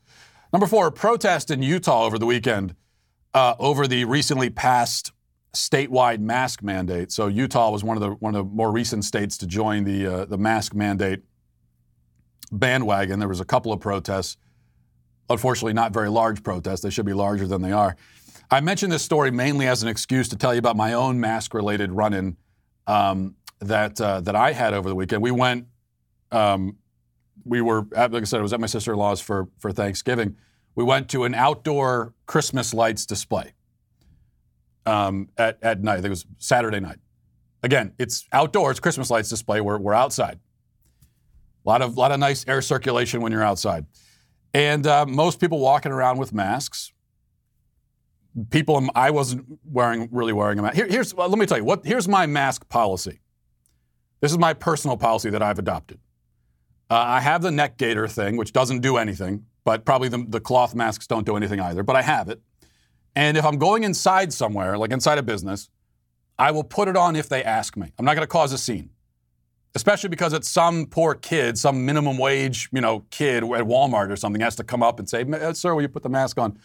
Number 0.51 0.67
four, 0.67 0.91
protest 0.91 1.51
in 1.51 1.61
Utah 1.61 2.03
over 2.03 2.17
the 2.17 2.25
weekend 2.25 2.75
uh, 3.33 3.55
over 3.59 3.87
the 3.87 4.05
recently 4.05 4.49
passed 4.49 5.11
statewide 5.53 6.19
mask 6.19 6.63
mandate. 6.63 7.11
So 7.11 7.27
Utah 7.27 7.71
was 7.71 7.83
one 7.83 7.97
of 7.97 8.01
the 8.01 8.11
one 8.11 8.35
of 8.35 8.45
the 8.45 8.51
more 8.53 8.71
recent 8.71 9.05
states 9.05 9.37
to 9.37 9.47
join 9.47 9.83
the 9.83 10.07
uh, 10.07 10.25
the 10.25 10.37
mask 10.37 10.73
mandate 10.73 11.21
bandwagon. 12.51 13.19
There 13.19 13.29
was 13.29 13.39
a 13.39 13.45
couple 13.45 13.71
of 13.71 13.79
protests. 13.79 14.37
Unfortunately, 15.29 15.73
not 15.73 15.93
very 15.93 16.09
large 16.09 16.43
protests. 16.43 16.81
They 16.81 16.89
should 16.89 17.05
be 17.05 17.13
larger 17.13 17.47
than 17.47 17.61
they 17.61 17.71
are. 17.71 17.95
I 18.49 18.59
mentioned 18.59 18.91
this 18.91 19.03
story 19.03 19.31
mainly 19.31 19.65
as 19.65 19.81
an 19.81 19.87
excuse 19.87 20.27
to 20.29 20.35
tell 20.35 20.53
you 20.53 20.59
about 20.59 20.75
my 20.75 20.91
own 20.91 21.21
mask-related 21.21 21.93
run-in 21.93 22.35
um, 22.85 23.35
that 23.61 24.01
uh, 24.01 24.21
that 24.21 24.35
I 24.35 24.51
had 24.51 24.73
over 24.73 24.89
the 24.89 24.95
weekend. 24.95 25.21
We 25.21 25.31
went. 25.31 25.67
Um, 26.31 26.77
we 27.43 27.61
were, 27.61 27.87
like 27.91 28.13
I 28.13 28.23
said, 28.23 28.39
I 28.39 28.43
was 28.43 28.53
at 28.53 28.59
my 28.59 28.67
sister-in-law's 28.67 29.21
for 29.21 29.47
for 29.57 29.71
Thanksgiving. 29.71 30.35
We 30.75 30.83
went 30.83 31.09
to 31.09 31.23
an 31.23 31.33
outdoor 31.33 32.13
Christmas 32.25 32.73
lights 32.73 33.05
display 33.05 33.53
um, 34.85 35.29
at, 35.37 35.57
at 35.61 35.83
night. 35.83 35.93
I 35.93 35.95
think 35.97 36.05
it 36.05 36.09
was 36.11 36.25
Saturday 36.37 36.79
night. 36.79 36.99
Again, 37.63 37.93
it's 37.99 38.25
outdoors, 38.31 38.79
Christmas 38.79 39.09
lights 39.09 39.29
display. 39.29 39.59
We're, 39.59 39.77
we're 39.77 39.93
outside. 39.93 40.39
A 41.65 41.69
lot 41.69 41.81
of, 41.81 41.97
lot 41.97 42.11
of 42.11 42.19
nice 42.19 42.45
air 42.47 42.61
circulation 42.61 43.21
when 43.21 43.31
you're 43.31 43.43
outside. 43.43 43.85
And 44.53 44.87
uh, 44.87 45.05
most 45.05 45.39
people 45.39 45.59
walking 45.59 45.91
around 45.91 46.17
with 46.17 46.33
masks. 46.33 46.91
People, 48.49 48.87
I 48.95 49.11
wasn't 49.11 49.45
wearing, 49.65 50.07
really 50.11 50.33
wearing 50.33 50.57
a 50.57 50.61
mask. 50.61 50.75
Here, 50.75 50.87
here's, 50.87 51.13
well, 51.13 51.29
let 51.29 51.37
me 51.37 51.45
tell 51.45 51.57
you, 51.57 51.65
what, 51.65 51.85
here's 51.85 52.07
my 52.07 52.25
mask 52.25 52.67
policy. 52.69 53.19
This 54.21 54.31
is 54.31 54.37
my 54.37 54.53
personal 54.53 54.97
policy 54.97 55.31
that 55.31 55.41
I've 55.41 55.59
adopted. 55.59 55.99
Uh, 56.89 56.95
I 56.95 57.19
have 57.21 57.41
the 57.41 57.51
neck 57.51 57.77
gaiter 57.77 58.07
thing, 58.07 58.37
which 58.37 58.53
doesn't 58.53 58.81
do 58.81 58.97
anything, 58.97 59.45
but 59.63 59.83
probably 59.83 60.09
the, 60.09 60.25
the 60.27 60.39
cloth 60.39 60.75
masks 60.75 61.07
don't 61.07 61.25
do 61.25 61.35
anything 61.35 61.59
either, 61.59 61.83
but 61.83 61.95
I 61.95 62.01
have 62.01 62.29
it. 62.29 62.41
And 63.15 63.35
if 63.35 63.45
I'm 63.45 63.57
going 63.57 63.83
inside 63.83 64.31
somewhere, 64.31 64.77
like 64.77 64.91
inside 64.91 65.17
a 65.17 65.23
business, 65.23 65.69
I 66.37 66.51
will 66.51 66.63
put 66.63 66.87
it 66.87 66.95
on 66.95 67.15
if 67.15 67.29
they 67.29 67.43
ask 67.43 67.75
me. 67.75 67.91
I'm 67.97 68.05
not 68.05 68.15
going 68.15 68.23
to 68.23 68.31
cause 68.31 68.53
a 68.53 68.57
scene, 68.57 68.91
especially 69.75 70.09
because 70.09 70.33
it's 70.33 70.49
some 70.49 70.85
poor 70.85 71.15
kid, 71.15 71.57
some 71.57 71.85
minimum 71.85 72.17
wage, 72.17 72.69
you 72.71 72.81
know, 72.81 73.05
kid 73.09 73.43
at 73.43 73.63
Walmart 73.65 74.11
or 74.11 74.15
something 74.15 74.41
has 74.41 74.55
to 74.57 74.63
come 74.63 74.83
up 74.83 74.99
and 74.99 75.09
say, 75.09 75.25
"Sir, 75.53 75.75
will 75.75 75.81
you 75.81 75.89
put 75.89 76.03
the 76.03 76.09
mask 76.09 76.37
on?" 76.39 76.57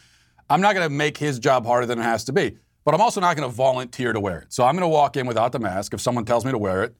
I'm 0.48 0.60
not 0.60 0.74
going 0.74 0.86
to 0.86 0.94
make 0.94 1.18
his 1.18 1.38
job 1.38 1.66
harder 1.66 1.86
than 1.86 1.98
it 1.98 2.04
has 2.04 2.24
to 2.24 2.32
be, 2.32 2.56
but 2.84 2.94
I'm 2.94 3.00
also 3.00 3.20
not 3.20 3.36
going 3.36 3.48
to 3.48 3.54
volunteer 3.54 4.12
to 4.12 4.20
wear 4.20 4.38
it. 4.40 4.52
So 4.52 4.64
I'm 4.64 4.74
going 4.74 4.82
to 4.82 4.88
walk 4.88 5.16
in 5.16 5.26
without 5.26 5.52
the 5.52 5.58
mask. 5.58 5.92
If 5.92 6.00
someone 6.00 6.24
tells 6.24 6.44
me 6.44 6.52
to 6.52 6.58
wear 6.58 6.84
it, 6.84 6.96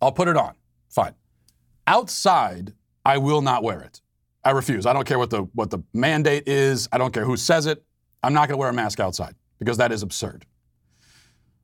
I'll 0.00 0.12
put 0.12 0.28
it 0.28 0.36
on. 0.36 0.54
Fine. 0.90 1.14
Outside, 1.86 2.72
I 3.04 3.18
will 3.18 3.42
not 3.42 3.62
wear 3.62 3.80
it. 3.80 4.00
I 4.44 4.50
refuse. 4.50 4.86
I 4.86 4.92
don't 4.92 5.06
care 5.06 5.18
what 5.18 5.30
the 5.30 5.42
what 5.54 5.70
the 5.70 5.80
mandate 5.92 6.46
is. 6.46 6.88
I 6.92 6.98
don't 6.98 7.12
care 7.12 7.24
who 7.24 7.36
says 7.36 7.66
it. 7.66 7.84
I'm 8.22 8.32
not 8.32 8.48
going 8.48 8.56
to 8.56 8.60
wear 8.60 8.70
a 8.70 8.72
mask 8.72 9.00
outside 9.00 9.34
because 9.58 9.76
that 9.78 9.92
is 9.92 10.02
absurd. 10.02 10.46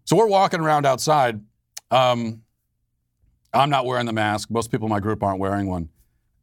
So 0.05 0.16
we're 0.16 0.27
walking 0.27 0.61
around 0.61 0.87
outside. 0.87 1.40
Um, 1.90 2.42
I'm 3.53 3.71
not 3.71 3.87
wearing 3.87 4.07
the 4.07 4.12
mask. 4.12 4.51
Most 4.51 4.71
people 4.71 4.87
in 4.87 4.90
my 4.90 5.01
group 5.01 5.23
aren't 5.23 5.38
wearing 5.38 5.68
one. 5.68 5.90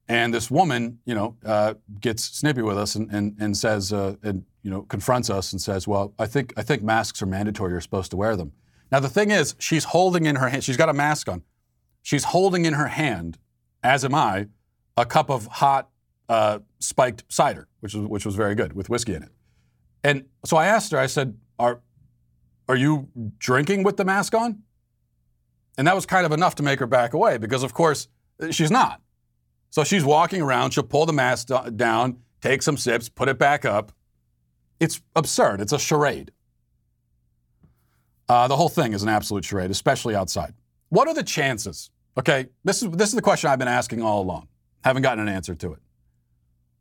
And 0.07 0.33
this 0.33 0.49
woman, 0.49 0.99
you 1.05 1.13
know, 1.13 1.37
uh, 1.45 1.75
gets 1.99 2.23
snippy 2.23 2.61
with 2.61 2.77
us 2.77 2.95
and, 2.95 3.11
and, 3.11 3.35
and 3.39 3.55
says, 3.55 3.93
uh, 3.93 4.15
and, 4.23 4.43
you 4.63 4.71
know, 4.71 4.81
confronts 4.83 5.29
us 5.29 5.51
and 5.51 5.61
says, 5.61 5.87
well, 5.87 6.13
I 6.17 6.25
think, 6.25 6.53
I 6.57 6.63
think 6.63 6.81
masks 6.81 7.21
are 7.21 7.27
mandatory. 7.27 7.71
You're 7.71 7.81
supposed 7.81 8.09
to 8.11 8.17
wear 8.17 8.35
them. 8.35 8.51
Now, 8.91 8.99
the 8.99 9.09
thing 9.09 9.29
is, 9.29 9.55
she's 9.59 9.83
holding 9.83 10.25
in 10.25 10.35
her 10.37 10.49
hand, 10.49 10.63
she's 10.63 10.77
got 10.77 10.89
a 10.89 10.93
mask 10.93 11.29
on. 11.29 11.43
She's 12.01 12.25
holding 12.25 12.65
in 12.65 12.73
her 12.73 12.87
hand, 12.87 13.37
as 13.83 14.03
am 14.05 14.15
I, 14.15 14.47
a 14.97 15.05
cup 15.05 15.29
of 15.29 15.47
hot 15.47 15.89
uh, 16.27 16.59
spiked 16.79 17.23
cider, 17.29 17.67
which 17.79 17.93
was, 17.93 18.05
which 18.07 18.25
was 18.25 18.35
very 18.35 18.55
good 18.55 18.73
with 18.73 18.89
whiskey 18.89 19.13
in 19.15 19.23
it. 19.23 19.31
And 20.03 20.25
so 20.45 20.57
I 20.57 20.67
asked 20.67 20.91
her, 20.91 20.97
I 20.97 21.07
said, 21.07 21.37
are, 21.57 21.81
are 22.67 22.75
you 22.75 23.09
drinking 23.37 23.83
with 23.83 23.97
the 23.97 24.05
mask 24.05 24.33
on? 24.33 24.63
And 25.77 25.87
that 25.87 25.95
was 25.95 26.05
kind 26.05 26.25
of 26.25 26.31
enough 26.31 26.55
to 26.55 26.63
make 26.63 26.79
her 26.79 26.87
back 26.87 27.13
away 27.13 27.37
because, 27.37 27.63
of 27.63 27.73
course, 27.73 28.07
she's 28.51 28.71
not. 28.71 29.01
So 29.69 29.83
she's 29.83 30.03
walking 30.03 30.41
around, 30.41 30.71
she'll 30.71 30.83
pull 30.83 31.05
the 31.05 31.13
mask 31.13 31.49
down, 31.75 32.17
take 32.41 32.61
some 32.61 32.77
sips, 32.77 33.07
put 33.07 33.29
it 33.29 33.37
back 33.37 33.65
up. 33.65 33.91
It's 34.79 35.01
absurd. 35.15 35.61
It's 35.61 35.73
a 35.73 35.79
charade. 35.79 36.31
Uh, 38.27 38.47
the 38.47 38.55
whole 38.55 38.69
thing 38.69 38.93
is 38.93 39.03
an 39.03 39.09
absolute 39.09 39.43
charade, 39.43 39.71
especially 39.71 40.15
outside. 40.15 40.53
What 40.89 41.07
are 41.07 41.13
the 41.13 41.23
chances? 41.23 41.89
Okay, 42.17 42.47
this 42.63 42.83
is, 42.83 42.89
this 42.91 43.09
is 43.09 43.15
the 43.15 43.21
question 43.21 43.49
I've 43.49 43.59
been 43.59 43.67
asking 43.67 44.01
all 44.01 44.21
along. 44.21 44.47
Haven't 44.83 45.03
gotten 45.03 45.27
an 45.27 45.33
answer 45.33 45.55
to 45.55 45.73
it. 45.73 45.79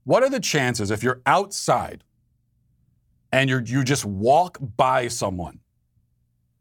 What 0.05 0.23
are 0.23 0.31
the 0.31 0.40
chances 0.40 0.90
if 0.90 1.03
you're 1.03 1.21
outside 1.27 2.03
and 3.33 3.51
you 3.51 3.62
you 3.64 3.85
just 3.85 4.05
walk 4.05 4.59
by 4.77 5.09
someone 5.09 5.61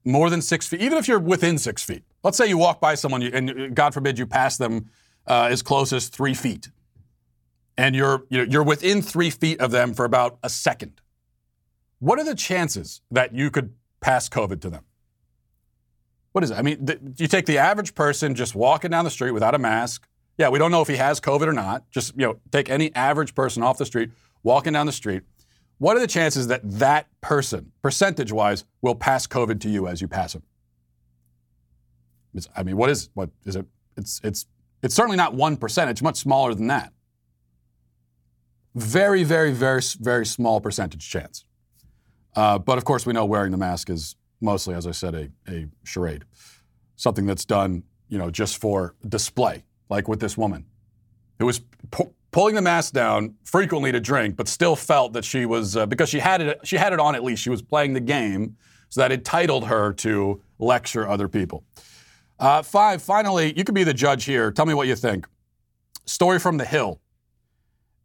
more 0.03 0.29
than 0.29 0.41
six 0.41 0.67
feet, 0.67 0.81
even 0.81 0.97
if 0.97 1.07
you're 1.07 1.19
within 1.19 1.57
six 1.57 1.83
feet. 1.83 2.03
Let's 2.23 2.37
say 2.37 2.47
you 2.47 2.57
walk 2.57 2.79
by 2.79 2.95
someone 2.95 3.21
and 3.23 3.49
uh, 3.49 3.67
God 3.67 3.93
forbid 3.93 4.17
you 4.17 4.25
pass 4.25 4.57
them 4.57 4.89
uh, 5.27 5.49
as 5.51 5.61
close 5.61 5.91
as 5.93 6.07
three 6.07 6.33
feet, 6.33 6.69
and 7.77 7.95
you're 7.95 8.23
you're 8.29 8.63
within 8.63 9.01
three 9.01 9.29
feet 9.29 9.59
of 9.59 9.71
them 9.71 9.93
for 9.93 10.05
about 10.05 10.39
a 10.43 10.49
second. 10.49 11.01
What 11.99 12.19
are 12.19 12.23
the 12.23 12.35
chances 12.35 13.01
that 13.11 13.33
you 13.33 13.49
could 13.49 13.73
pass 14.01 14.29
COVID 14.29 14.61
to 14.61 14.69
them? 14.69 14.83
What 16.37 16.43
is 16.43 16.51
it? 16.51 16.57
I 16.57 16.61
mean, 16.61 16.85
th- 16.85 16.99
you 17.17 17.27
take 17.27 17.47
the 17.47 17.57
average 17.57 17.95
person 17.95 18.35
just 18.35 18.53
walking 18.53 18.91
down 18.91 19.05
the 19.05 19.11
street 19.11 19.31
without 19.31 19.55
a 19.55 19.59
mask. 19.59 20.07
Yeah, 20.37 20.49
we 20.49 20.59
don't 20.59 20.69
know 20.69 20.83
if 20.83 20.87
he 20.87 20.97
has 20.97 21.19
COVID 21.19 21.47
or 21.47 21.53
not. 21.53 21.89
Just 21.89 22.13
you 22.15 22.27
know, 22.27 22.39
take 22.51 22.69
any 22.69 22.93
average 22.95 23.33
person 23.33 23.63
off 23.63 23.77
the 23.79 23.85
street 23.85 24.11
walking 24.43 24.73
down 24.73 24.85
the 24.85 24.91
street 24.91 25.23
what 25.79 25.95
are 25.95 25.99
the 25.99 26.07
chances 26.07 26.47
that 26.47 26.61
that 26.63 27.07
person, 27.21 27.71
percentage 27.81 28.31
wise, 28.31 28.65
will 28.81 28.95
pass 28.95 29.27
COVID 29.27 29.59
to 29.61 29.69
you 29.69 29.87
as 29.87 30.01
you 30.01 30.07
pass 30.07 30.33
him? 30.33 30.43
I 32.55 32.63
mean, 32.63 32.77
what 32.77 32.89
is 32.89 33.09
what 33.13 33.29
is 33.45 33.55
it? 33.55 33.65
It's 33.95 34.21
it's 34.23 34.45
it's 34.83 34.93
certainly 34.93 35.17
not 35.17 35.33
one 35.33 35.57
percent. 35.57 35.89
It's 35.89 36.01
much 36.01 36.17
smaller 36.17 36.53
than 36.53 36.67
that. 36.67 36.93
Very, 38.75 39.23
very, 39.23 39.51
very, 39.51 39.81
very 39.99 40.25
small 40.25 40.61
percentage 40.61 41.07
chance. 41.09 41.45
Uh, 42.35 42.59
but 42.59 42.77
of 42.77 42.85
course, 42.85 43.07
we 43.07 43.13
know 43.13 43.25
wearing 43.25 43.51
the 43.51 43.57
mask 43.57 43.89
is 43.89 44.15
mostly, 44.41 44.73
as 44.73 44.87
I 44.87 44.91
said, 44.91 45.15
a, 45.15 45.29
a 45.51 45.67
charade, 45.83 46.23
something 46.95 47.25
that's 47.25 47.45
done, 47.45 47.83
you 48.09 48.17
know, 48.17 48.29
just 48.29 48.59
for 48.59 48.95
display, 49.07 49.63
like 49.89 50.07
with 50.07 50.19
this 50.19 50.37
woman, 50.37 50.65
who 51.39 51.45
was 51.45 51.61
pulling 52.31 52.55
the 52.55 52.61
mask 52.61 52.93
down 52.93 53.35
frequently 53.43 53.91
to 53.91 53.99
drink, 53.99 54.35
but 54.35 54.47
still 54.47 54.75
felt 54.75 55.13
that 55.13 55.25
she 55.25 55.45
was 55.45 55.75
uh, 55.75 55.85
because 55.85 56.09
she 56.09 56.19
had 56.19 56.41
it 56.41 56.59
she 56.63 56.77
had 56.77 56.93
it 56.93 56.99
on 56.99 57.15
at 57.15 57.23
least. 57.23 57.41
She 57.41 57.49
was 57.49 57.61
playing 57.61 57.93
the 57.93 57.99
game, 57.99 58.57
so 58.89 59.01
that 59.01 59.11
entitled 59.11 59.67
her 59.67 59.93
to 59.93 60.41
lecture 60.59 61.07
other 61.07 61.27
people. 61.27 61.63
Uh, 62.39 62.61
five. 62.61 63.01
Finally, 63.01 63.53
you 63.57 63.63
can 63.63 63.73
be 63.73 63.83
the 63.83 63.93
judge 63.93 64.25
here. 64.25 64.51
Tell 64.51 64.65
me 64.65 64.73
what 64.73 64.87
you 64.87 64.95
think. 64.95 65.27
Story 66.05 66.39
from 66.39 66.57
the 66.57 66.65
Hill. 66.65 67.01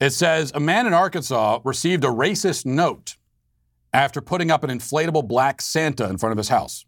It 0.00 0.10
says 0.10 0.50
a 0.54 0.60
man 0.60 0.86
in 0.86 0.94
Arkansas 0.94 1.60
received 1.64 2.04
a 2.04 2.08
racist 2.08 2.66
note 2.66 3.16
after 3.92 4.20
putting 4.20 4.50
up 4.50 4.64
an 4.64 4.70
inflatable 4.70 5.26
black 5.26 5.60
Santa 5.60 6.08
in 6.08 6.18
front 6.18 6.32
of 6.32 6.38
his 6.38 6.48
house. 6.48 6.84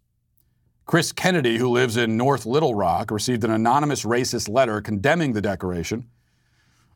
Chris 0.85 1.11
Kennedy, 1.11 1.57
who 1.57 1.69
lives 1.69 1.97
in 1.97 2.15
North 2.15 2.45
Little 2.45 2.75
Rock, 2.75 3.09
received 3.09 3.43
an 3.43 3.51
anonymous 3.51 4.03
racist 4.03 4.47
letter 4.49 4.81
condemning 4.81 5.33
the 5.33 5.41
decoration. 5.41 6.07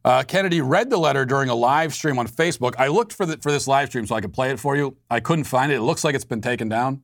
Uh, 0.05 0.23
Kennedy 0.23 0.61
read 0.61 0.89
the 0.89 0.97
letter 0.97 1.25
during 1.25 1.49
a 1.49 1.55
live 1.55 1.93
stream 1.93 2.19
on 2.19 2.27
Facebook. 2.27 2.75
I 2.77 2.87
looked 2.87 3.13
for, 3.13 3.25
the, 3.25 3.37
for 3.37 3.51
this 3.51 3.67
live 3.67 3.89
stream 3.89 4.05
so 4.05 4.15
I 4.15 4.21
could 4.21 4.33
play 4.33 4.51
it 4.51 4.59
for 4.59 4.75
you. 4.75 4.95
I 5.09 5.19
couldn't 5.19 5.43
find 5.43 5.71
it. 5.71 5.75
It 5.75 5.81
looks 5.81 6.03
like 6.03 6.15
it's 6.15 6.23
been 6.23 6.41
taken 6.41 6.69
down, 6.69 7.03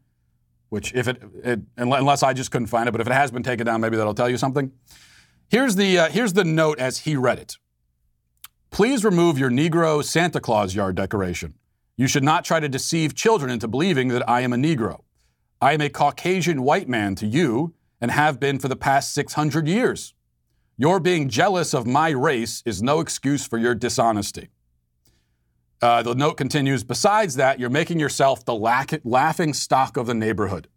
which 0.69 0.93
if 0.93 1.07
it, 1.07 1.21
it 1.43 1.59
unless 1.75 2.23
I 2.23 2.33
just 2.33 2.51
couldn't 2.51 2.67
find 2.67 2.87
it, 2.87 2.91
but 2.91 3.01
if 3.01 3.07
it 3.07 3.13
has 3.13 3.31
been 3.31 3.43
taken 3.43 3.65
down, 3.65 3.81
maybe 3.81 3.97
that'll 3.97 4.13
tell 4.13 4.29
you 4.29 4.37
something. 4.37 4.71
Here's 5.49 5.75
the 5.75 5.97
uh, 5.99 6.09
here's 6.09 6.33
the 6.33 6.43
note 6.43 6.79
as 6.79 6.99
he 6.99 7.15
read 7.15 7.39
it. 7.39 7.57
Please 8.71 9.03
remove 9.03 9.37
your 9.37 9.49
Negro 9.49 10.03
Santa 10.03 10.39
Claus 10.39 10.73
yard 10.75 10.95
decoration. 10.95 11.55
You 11.97 12.08
should 12.08 12.23
not 12.23 12.43
try 12.43 12.60
to 12.60 12.67
deceive 12.67 13.15
children 13.15 13.49
into 13.49 13.67
believing 13.67 14.10
that 14.10 14.27
I 14.29 14.41
am 14.41 14.53
a 14.53 14.58
Negro. 14.58 15.01
I 15.62 15.73
am 15.73 15.81
a 15.81 15.89
Caucasian 15.89 16.63
white 16.63 16.89
man 16.89 17.15
to 17.15 17.25
you 17.25 17.73
and 18.01 18.12
have 18.12 18.39
been 18.39 18.60
for 18.60 18.67
the 18.67 18.75
past 18.75 19.13
600 19.13 19.67
years. 19.67 20.13
Your 20.77 20.99
being 20.99 21.29
jealous 21.29 21.73
of 21.73 21.88
my 21.88 22.10
race 22.10 22.62
is 22.65 22.84
no 22.84 22.99
excuse 22.99 23.47
for 23.47 23.58
your 23.58 23.73
dishonesty. 23.73 24.49
Uh, 25.81 26.03
the 26.03 26.15
note 26.15 26.36
continues 26.36 26.84
Besides 26.84 27.36
that, 27.36 27.60
you're 27.60 27.69
making 27.69 27.99
yourself 27.99 28.43
the 28.43 28.55
lack- 28.55 29.01
laughing 29.05 29.53
stock 29.53 29.95
of 29.95 30.08
the 30.08 30.13
neighborhood. 30.13 30.67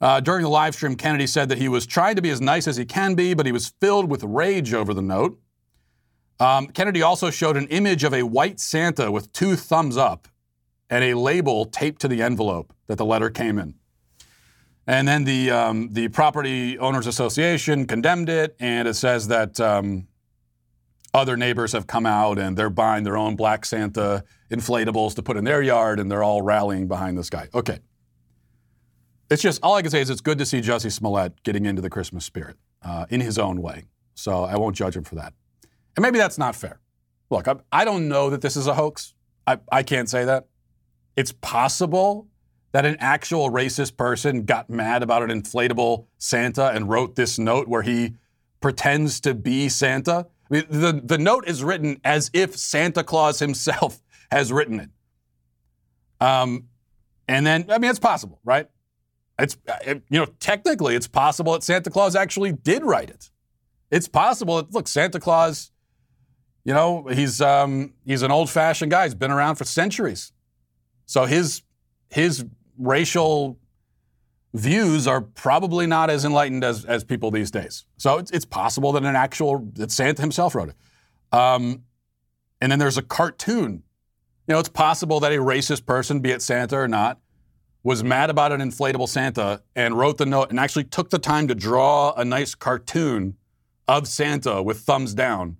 Uh, 0.00 0.20
during 0.20 0.42
the 0.42 0.48
live 0.48 0.74
stream, 0.74 0.96
Kennedy 0.96 1.26
said 1.26 1.48
that 1.48 1.58
he 1.58 1.68
was 1.68 1.86
trying 1.86 2.16
to 2.16 2.22
be 2.22 2.30
as 2.30 2.40
nice 2.40 2.68
as 2.68 2.76
he 2.76 2.84
can 2.84 3.14
be, 3.14 3.34
but 3.34 3.46
he 3.46 3.52
was 3.52 3.72
filled 3.80 4.10
with 4.10 4.22
rage 4.24 4.72
over 4.72 4.92
the 4.92 5.02
note. 5.02 5.40
Um, 6.40 6.68
Kennedy 6.68 7.02
also 7.02 7.30
showed 7.30 7.56
an 7.56 7.66
image 7.68 8.04
of 8.04 8.14
a 8.14 8.22
white 8.22 8.60
Santa 8.60 9.10
with 9.10 9.32
two 9.32 9.56
thumbs 9.56 9.96
up 9.96 10.28
and 10.88 11.04
a 11.04 11.14
label 11.14 11.64
taped 11.66 12.00
to 12.02 12.08
the 12.08 12.22
envelope 12.22 12.72
that 12.86 12.96
the 12.96 13.04
letter 13.04 13.28
came 13.28 13.58
in. 13.58 13.74
And 14.86 15.06
then 15.06 15.24
the, 15.24 15.50
um, 15.50 15.90
the 15.92 16.08
Property 16.08 16.78
Owners 16.78 17.06
Association 17.06 17.86
condemned 17.86 18.30
it, 18.30 18.56
and 18.58 18.88
it 18.88 18.94
says 18.94 19.28
that 19.28 19.60
um, 19.60 20.08
other 21.12 21.36
neighbors 21.36 21.72
have 21.72 21.86
come 21.86 22.06
out 22.06 22.38
and 22.38 22.56
they're 22.56 22.70
buying 22.70 23.04
their 23.04 23.16
own 23.16 23.36
Black 23.36 23.66
Santa 23.66 24.24
inflatables 24.50 25.14
to 25.16 25.22
put 25.22 25.36
in 25.36 25.44
their 25.44 25.60
yard, 25.60 26.00
and 26.00 26.10
they're 26.10 26.22
all 26.22 26.40
rallying 26.40 26.88
behind 26.88 27.18
this 27.18 27.28
guy. 27.28 27.48
Okay. 27.52 27.80
It's 29.30 29.42
just, 29.42 29.60
all 29.62 29.74
I 29.74 29.82
can 29.82 29.90
say 29.90 30.00
is 30.00 30.08
it's 30.08 30.22
good 30.22 30.38
to 30.38 30.46
see 30.46 30.60
Jussie 30.60 30.90
Smollett 30.90 31.42
getting 31.42 31.66
into 31.66 31.82
the 31.82 31.90
Christmas 31.90 32.24
spirit 32.24 32.56
uh, 32.82 33.04
in 33.10 33.20
his 33.20 33.38
own 33.38 33.60
way. 33.60 33.84
So 34.14 34.44
I 34.44 34.56
won't 34.56 34.74
judge 34.74 34.96
him 34.96 35.04
for 35.04 35.16
that. 35.16 35.34
And 35.98 36.02
maybe 36.04 36.18
that's 36.18 36.38
not 36.38 36.54
fair. 36.54 36.78
Look, 37.28 37.48
I, 37.48 37.56
I 37.72 37.84
don't 37.84 38.06
know 38.06 38.30
that 38.30 38.40
this 38.40 38.56
is 38.56 38.68
a 38.68 38.74
hoax. 38.74 39.14
I, 39.48 39.58
I 39.72 39.82
can't 39.82 40.08
say 40.08 40.24
that. 40.24 40.46
It's 41.16 41.32
possible 41.32 42.28
that 42.70 42.86
an 42.86 42.96
actual 43.00 43.50
racist 43.50 43.96
person 43.96 44.44
got 44.44 44.70
mad 44.70 45.02
about 45.02 45.28
an 45.28 45.30
inflatable 45.30 46.06
Santa 46.16 46.68
and 46.68 46.88
wrote 46.88 47.16
this 47.16 47.36
note 47.36 47.66
where 47.66 47.82
he 47.82 48.14
pretends 48.60 49.18
to 49.22 49.34
be 49.34 49.68
Santa. 49.68 50.28
I 50.48 50.54
mean, 50.54 50.66
the, 50.70 51.02
the 51.04 51.18
note 51.18 51.48
is 51.48 51.64
written 51.64 52.00
as 52.04 52.30
if 52.32 52.56
Santa 52.56 53.02
Claus 53.02 53.40
himself 53.40 54.00
has 54.30 54.52
written 54.52 54.78
it. 54.78 54.90
Um, 56.20 56.68
and 57.26 57.44
then, 57.44 57.66
I 57.70 57.78
mean, 57.78 57.90
it's 57.90 57.98
possible, 57.98 58.38
right? 58.44 58.68
It's, 59.36 59.56
it, 59.84 60.04
you 60.08 60.20
know, 60.20 60.26
technically, 60.38 60.94
it's 60.94 61.08
possible 61.08 61.54
that 61.54 61.64
Santa 61.64 61.90
Claus 61.90 62.14
actually 62.14 62.52
did 62.52 62.84
write 62.84 63.10
it. 63.10 63.30
It's 63.90 64.06
possible 64.06 64.58
that, 64.58 64.72
look, 64.72 64.86
Santa 64.86 65.18
Claus, 65.18 65.72
you 66.64 66.74
know, 66.74 67.06
he's, 67.06 67.40
um, 67.40 67.94
he's 68.04 68.22
an 68.22 68.30
old 68.30 68.50
fashioned 68.50 68.90
guy. 68.90 69.04
He's 69.04 69.14
been 69.14 69.30
around 69.30 69.56
for 69.56 69.64
centuries. 69.64 70.32
So 71.06 71.24
his, 71.24 71.62
his 72.10 72.44
racial 72.78 73.58
views 74.54 75.06
are 75.06 75.20
probably 75.20 75.86
not 75.86 76.10
as 76.10 76.24
enlightened 76.24 76.64
as, 76.64 76.84
as 76.84 77.04
people 77.04 77.30
these 77.30 77.50
days. 77.50 77.84
So 77.96 78.18
it's, 78.18 78.30
it's 78.30 78.44
possible 78.44 78.92
that 78.92 79.02
an 79.04 79.16
actual, 79.16 79.68
that 79.74 79.90
Santa 79.90 80.20
himself 80.20 80.54
wrote 80.54 80.70
it. 80.70 80.76
Um, 81.36 81.84
and 82.60 82.72
then 82.72 82.78
there's 82.78 82.98
a 82.98 83.02
cartoon. 83.02 83.82
You 84.46 84.54
know, 84.54 84.58
it's 84.58 84.68
possible 84.68 85.20
that 85.20 85.32
a 85.32 85.36
racist 85.36 85.86
person, 85.86 86.20
be 86.20 86.30
it 86.30 86.42
Santa 86.42 86.76
or 86.76 86.88
not, 86.88 87.20
was 87.82 88.02
mad 88.02 88.28
about 88.28 88.52
an 88.52 88.60
inflatable 88.60 89.08
Santa 89.08 89.62
and 89.76 89.96
wrote 89.96 90.18
the 90.18 90.26
note 90.26 90.50
and 90.50 90.58
actually 90.58 90.84
took 90.84 91.10
the 91.10 91.18
time 91.18 91.48
to 91.48 91.54
draw 91.54 92.12
a 92.14 92.24
nice 92.24 92.54
cartoon 92.54 93.36
of 93.86 94.08
Santa 94.08 94.62
with 94.62 94.80
thumbs 94.80 95.14
down 95.14 95.56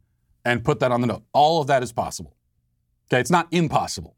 and 0.49 0.65
put 0.65 0.81
that 0.81 0.91
on 0.91 1.03
the 1.03 1.07
note. 1.07 1.25
All 1.35 1.61
of 1.61 1.67
that 1.67 1.83
is 1.83 1.93
possible. 1.93 2.35
Okay, 3.07 3.21
it's 3.21 3.31
not 3.31 3.49
impossible. 3.51 4.17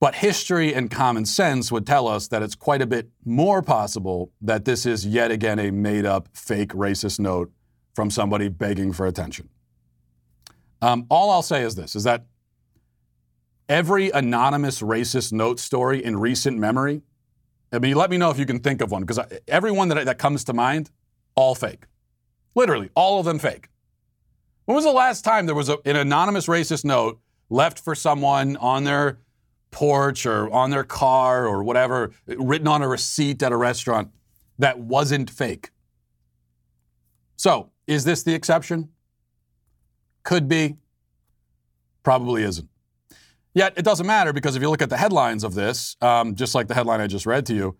But 0.00 0.16
history 0.16 0.74
and 0.74 0.90
common 0.90 1.26
sense 1.26 1.70
would 1.70 1.86
tell 1.86 2.08
us 2.08 2.26
that 2.28 2.42
it's 2.42 2.56
quite 2.56 2.82
a 2.82 2.86
bit 2.86 3.08
more 3.24 3.62
possible 3.62 4.32
that 4.40 4.64
this 4.64 4.84
is 4.84 5.06
yet 5.06 5.30
again 5.30 5.60
a 5.60 5.70
made 5.70 6.04
up 6.04 6.28
fake 6.32 6.70
racist 6.70 7.20
note 7.20 7.52
from 7.94 8.10
somebody 8.10 8.48
begging 8.48 8.92
for 8.92 9.06
attention. 9.06 9.48
Um, 10.82 11.06
all 11.08 11.30
I'll 11.30 11.42
say 11.42 11.62
is 11.62 11.76
this 11.76 11.94
is 11.94 12.02
that 12.02 12.26
every 13.68 14.10
anonymous 14.10 14.82
racist 14.82 15.32
note 15.32 15.60
story 15.60 16.04
in 16.04 16.18
recent 16.18 16.58
memory, 16.58 17.02
I 17.72 17.78
mean, 17.78 17.94
let 17.94 18.10
me 18.10 18.18
know 18.18 18.30
if 18.30 18.40
you 18.40 18.46
can 18.46 18.58
think 18.58 18.80
of 18.80 18.90
one, 18.90 19.02
because 19.02 19.20
every 19.46 19.70
one 19.70 19.88
that, 19.88 20.04
that 20.04 20.18
comes 20.18 20.42
to 20.44 20.52
mind, 20.52 20.90
all 21.36 21.54
fake. 21.54 21.84
Literally, 22.56 22.90
all 22.96 23.20
of 23.20 23.24
them 23.24 23.38
fake. 23.38 23.68
When 24.64 24.74
was 24.74 24.84
the 24.84 24.92
last 24.92 25.22
time 25.22 25.46
there 25.46 25.54
was 25.54 25.68
a, 25.68 25.78
an 25.84 25.96
anonymous 25.96 26.46
racist 26.46 26.84
note 26.84 27.20
left 27.50 27.78
for 27.78 27.94
someone 27.94 28.56
on 28.56 28.84
their 28.84 29.18
porch 29.70 30.24
or 30.24 30.50
on 30.52 30.70
their 30.70 30.84
car 30.84 31.46
or 31.46 31.62
whatever, 31.62 32.12
written 32.26 32.68
on 32.68 32.80
a 32.80 32.88
receipt 32.88 33.42
at 33.42 33.52
a 33.52 33.56
restaurant 33.56 34.10
that 34.58 34.78
wasn't 34.78 35.28
fake. 35.28 35.70
So, 37.36 37.70
is 37.86 38.04
this 38.04 38.22
the 38.22 38.34
exception? 38.34 38.90
Could 40.22 40.48
be, 40.48 40.76
probably 42.02 42.44
isn't. 42.44 42.68
Yet 43.52 43.74
it 43.76 43.84
doesn't 43.84 44.06
matter 44.06 44.32
because 44.32 44.56
if 44.56 44.62
you 44.62 44.70
look 44.70 44.82
at 44.82 44.90
the 44.90 44.96
headlines 44.96 45.44
of 45.44 45.54
this, 45.54 45.96
um, 46.00 46.34
just 46.34 46.54
like 46.54 46.68
the 46.68 46.74
headline 46.74 47.00
I 47.00 47.06
just 47.06 47.26
read 47.26 47.44
to 47.46 47.54
you, 47.54 47.76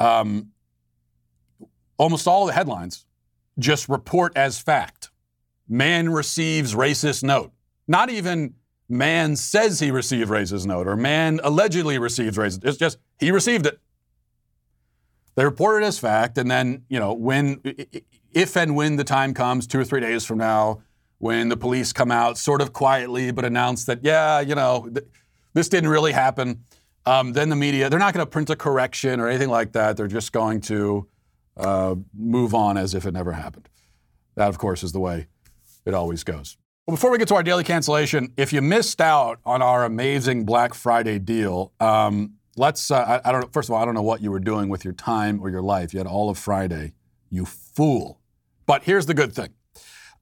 um, 0.00 0.50
almost 1.98 2.26
all 2.26 2.46
the 2.46 2.52
headlines 2.52 3.04
just 3.58 3.88
report 3.88 4.36
as 4.36 4.58
fact. 4.58 5.10
Man 5.68 6.10
receives 6.10 6.74
racist 6.74 7.22
note. 7.22 7.52
Not 7.88 8.10
even 8.10 8.54
man 8.88 9.36
says 9.36 9.80
he 9.80 9.90
received 9.90 10.30
racist 10.30 10.66
note 10.66 10.86
or 10.86 10.96
man 10.96 11.40
allegedly 11.42 11.98
received 11.98 12.36
racist. 12.36 12.64
It's 12.64 12.78
just 12.78 12.98
he 13.18 13.30
received 13.30 13.66
it. 13.66 13.80
They 15.34 15.44
report 15.44 15.82
it 15.82 15.86
as 15.86 15.98
fact, 15.98 16.38
and 16.38 16.50
then 16.50 16.84
you 16.88 16.98
know 16.98 17.12
when, 17.12 17.60
if 18.32 18.56
and 18.56 18.74
when 18.74 18.96
the 18.96 19.04
time 19.04 19.34
comes, 19.34 19.66
two 19.66 19.78
or 19.78 19.84
three 19.84 20.00
days 20.00 20.24
from 20.24 20.38
now, 20.38 20.82
when 21.18 21.48
the 21.48 21.56
police 21.56 21.92
come 21.92 22.10
out, 22.10 22.38
sort 22.38 22.62
of 22.62 22.72
quietly, 22.72 23.30
but 23.32 23.44
announce 23.44 23.84
that 23.84 24.00
yeah, 24.02 24.40
you 24.40 24.54
know, 24.54 24.88
th- 24.92 25.06
this 25.52 25.68
didn't 25.68 25.90
really 25.90 26.12
happen. 26.12 26.64
Um, 27.04 27.34
then 27.34 27.50
the 27.50 27.56
media, 27.56 27.88
they're 27.88 28.00
not 28.00 28.14
going 28.14 28.26
to 28.26 28.30
print 28.30 28.50
a 28.50 28.56
correction 28.56 29.20
or 29.20 29.28
anything 29.28 29.48
like 29.48 29.72
that. 29.72 29.96
They're 29.96 30.08
just 30.08 30.32
going 30.32 30.60
to 30.62 31.06
uh, 31.56 31.94
move 32.12 32.52
on 32.52 32.76
as 32.76 32.94
if 32.94 33.06
it 33.06 33.12
never 33.12 33.32
happened. 33.32 33.68
That, 34.34 34.48
of 34.48 34.58
course, 34.58 34.82
is 34.82 34.92
the 34.92 34.98
way 35.00 35.28
it 35.86 35.94
always 35.94 36.24
goes. 36.24 36.56
Well, 36.86 36.94
before 36.94 37.10
we 37.10 37.18
get 37.18 37.28
to 37.28 37.34
our 37.34 37.42
daily 37.42 37.64
cancellation, 37.64 38.32
if 38.36 38.52
you 38.52 38.60
missed 38.62 39.00
out 39.00 39.40
on 39.44 39.62
our 39.62 39.84
amazing 39.84 40.44
Black 40.44 40.74
Friday 40.74 41.18
deal, 41.18 41.72
um, 41.80 42.34
let's. 42.56 42.90
Uh, 42.90 43.20
I, 43.24 43.28
I, 43.28 43.32
don't. 43.32 43.52
First 43.52 43.68
of 43.68 43.74
all, 43.74 43.82
I 43.82 43.84
don't 43.84 43.94
know 43.94 44.02
what 44.02 44.20
you 44.20 44.30
were 44.30 44.40
doing 44.40 44.68
with 44.68 44.84
your 44.84 44.94
time 44.94 45.40
or 45.40 45.50
your 45.50 45.62
life. 45.62 45.92
You 45.92 45.98
had 45.98 46.06
all 46.06 46.30
of 46.30 46.38
Friday. 46.38 46.92
You 47.30 47.44
fool. 47.44 48.20
But 48.66 48.84
here's 48.84 49.06
the 49.06 49.14
good 49.14 49.32
thing. 49.32 49.50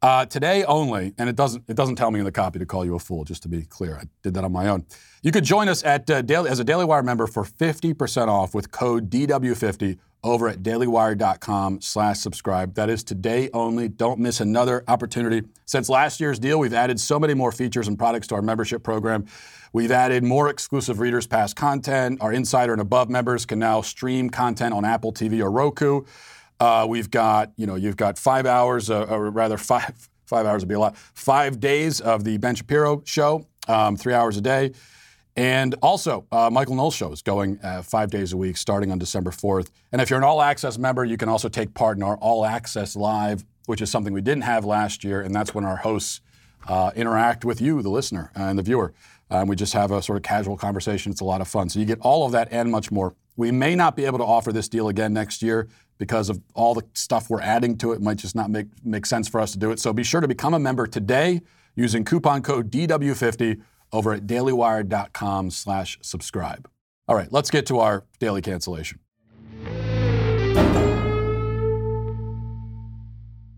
Uh, 0.01 0.27
today 0.27 0.65
only, 0.65 1.15
and 1.17 1.29
it 1.29 1.37
doesn't 1.37 1.65
it 1.69 1.77
doesn't 1.77 1.97
tell 1.97 2.11
me 2.11 2.19
in 2.19 2.25
the 2.25 2.33
copy 2.33 2.59
to 2.59 2.67
call 2.67 2.85
you 2.85 2.95
a 2.95 2.99
fool. 2.99 3.25
Just 3.25 3.43
to 3.43 3.49
be 3.49 3.63
clear, 3.63 3.97
I 3.97 4.05
did 4.23 4.35
that 4.35 4.45
on 4.45 4.53
my 4.53 4.69
own. 4.69 4.87
You 5.23 5.33
could 5.33 5.45
join 5.45 5.69
us 5.69 5.83
at 5.85 6.09
uh, 6.11 6.23
daily, 6.23 6.51
as 6.51 6.61
a 6.61 6.65
Daily 6.65 6.85
Wire 6.85 7.03
member 7.03 7.27
for 7.27 7.45
50% 7.45 8.29
off 8.29 8.55
with 8.55 8.71
code 8.71 9.09
DW50 9.09 9.99
over 10.25 10.49
at 10.49 10.63
dailywire.com 10.63 11.83
slash 11.83 12.19
subscribe. 12.19 12.75
That 12.75 12.91
is 12.91 13.05
today 13.05 13.51
only. 13.53 13.89
Don't 13.89 14.19
miss 14.19 14.41
another 14.41 14.83
opportunity. 14.89 15.43
Since 15.67 15.89
last 15.89 16.19
year's 16.19 16.39
deal, 16.39 16.59
we've 16.59 16.75
added 16.75 16.99
so 16.99 17.21
many 17.21 17.35
more 17.35 17.53
features 17.53 17.87
and 17.87 17.99
products 17.99 18.27
to 18.29 18.35
our 18.35 18.43
membership 18.43 18.83
program. 18.83 19.27
We've 19.73 19.93
added 19.93 20.25
more 20.25 20.49
exclusive 20.49 20.99
Readers 20.99 21.27
Pass 21.27 21.53
content. 21.53 22.21
Our 22.23 22.33
Insider 22.33 22.73
and 22.73 22.81
Above 22.81 23.11
members 23.11 23.45
can 23.45 23.59
now 23.59 23.83
stream 23.83 24.31
content 24.31 24.73
on 24.73 24.85
Apple 24.85 25.13
TV 25.13 25.41
or 25.41 25.51
Roku. 25.51 26.03
Uh, 26.59 26.87
we've 26.89 27.11
got, 27.11 27.53
you 27.57 27.67
know, 27.67 27.75
you've 27.75 27.97
got 27.97 28.19
five 28.19 28.47
hours, 28.47 28.89
uh, 28.89 29.05
or 29.05 29.31
rather 29.31 29.59
five, 29.59 30.09
five 30.27 30.47
hours 30.47 30.63
would 30.63 30.69
be 30.69 30.75
a 30.75 30.81
lot, 30.81 30.97
five 30.97 31.61
days 31.61 32.01
of 32.01 32.25
the 32.25 32.39
Ben 32.39 32.55
Shapiro 32.55 33.03
show, 33.05 33.47
um, 33.69 33.97
three 33.97 34.15
hours 34.15 34.37
a 34.37 34.41
day. 34.41 34.73
And 35.37 35.75
also, 35.83 36.27
uh, 36.31 36.49
Michael 36.51 36.77
Knowles 36.77 36.95
show 36.95 37.11
is 37.11 37.21
going 37.21 37.59
uh, 37.63 37.83
five 37.83 38.11
days 38.11 38.33
a 38.33 38.37
week 38.37 38.57
starting 38.57 38.93
on 38.93 38.99
December 38.99 39.31
4th. 39.31 39.71
And 39.91 40.01
if 40.01 40.09
you're 40.09 40.19
an 40.19 40.25
All 40.25 40.41
Access 40.41 40.79
member, 40.79 41.05
you 41.05 41.17
can 41.17 41.29
also 41.29 41.49
take 41.49 41.75
part 41.75 41.97
in 41.97 42.05
our 42.05 42.17
All 42.19 42.47
Access 42.47 42.95
Live, 42.95 43.45
which 43.67 43.81
is 43.81 43.91
something 43.91 44.13
we 44.13 44.21
didn't 44.21 44.45
have 44.45 44.65
last 44.65 45.03
year. 45.03 45.21
And 45.21 45.35
that's 45.35 45.53
when 45.53 45.65
our 45.65 45.77
hosts 45.77 46.21
uh, 46.69 46.93
interact 46.95 47.45
with 47.45 47.61
you, 47.61 47.83
the 47.83 47.91
listener 47.91 48.31
and 48.37 48.57
the 48.59 48.63
viewer. 48.63 48.93
And 49.29 49.49
we 49.49 49.57
just 49.57 49.73
have 49.73 49.91
a 49.91 50.01
sort 50.01 50.17
of 50.17 50.23
casual 50.23 50.57
conversation. 50.57 51.11
It's 51.11 51.21
a 51.21 51.25
lot 51.25 51.41
of 51.41 51.49
fun. 51.49 51.69
So 51.69 51.81
you 51.81 51.85
get 51.85 51.99
all 52.01 52.25
of 52.25 52.33
that 52.33 52.49
and 52.53 52.71
much 52.71 52.93
more. 52.93 53.15
We 53.37 53.51
may 53.51 53.75
not 53.75 53.97
be 53.97 54.05
able 54.05 54.19
to 54.19 54.25
offer 54.25 54.53
this 54.53 54.69
deal 54.69 54.89
again 54.89 55.13
next 55.13 55.43
year 55.43 55.69
because 55.99 56.31
of 56.31 56.41
all 56.55 56.75
the 56.75 56.85
stuff 56.93 57.29
we're 57.29 57.41
adding 57.41 57.77
to 57.79 57.93
it. 57.93 57.97
it 57.97 58.03
might 58.03 58.19
just 58.19 58.37
not 58.37 58.51
make, 58.51 58.67
make 58.85 59.07
sense 59.07 59.27
for 59.27 59.41
us 59.41 59.51
to 59.53 59.59
do 59.59 59.73
it. 59.73 59.81
So 59.81 59.93
be 59.93 60.05
sure 60.05 60.21
to 60.21 60.29
become 60.29 60.55
a 60.55 60.61
member 60.61 60.87
today 60.87 61.41
using 61.75 62.05
coupon 62.05 62.43
code 62.43 62.71
DW50 62.71 63.61
over 63.95 64.13
at 64.13 64.27
dailywire.com 64.27 65.51
slash 65.51 65.99
subscribe. 66.03 66.69
All 67.07 67.15
right, 67.15 67.31
let's 67.31 67.51
get 67.51 67.67
to 67.67 67.79
our 67.79 68.05
daily 68.19 68.43
cancellation. 68.43 68.99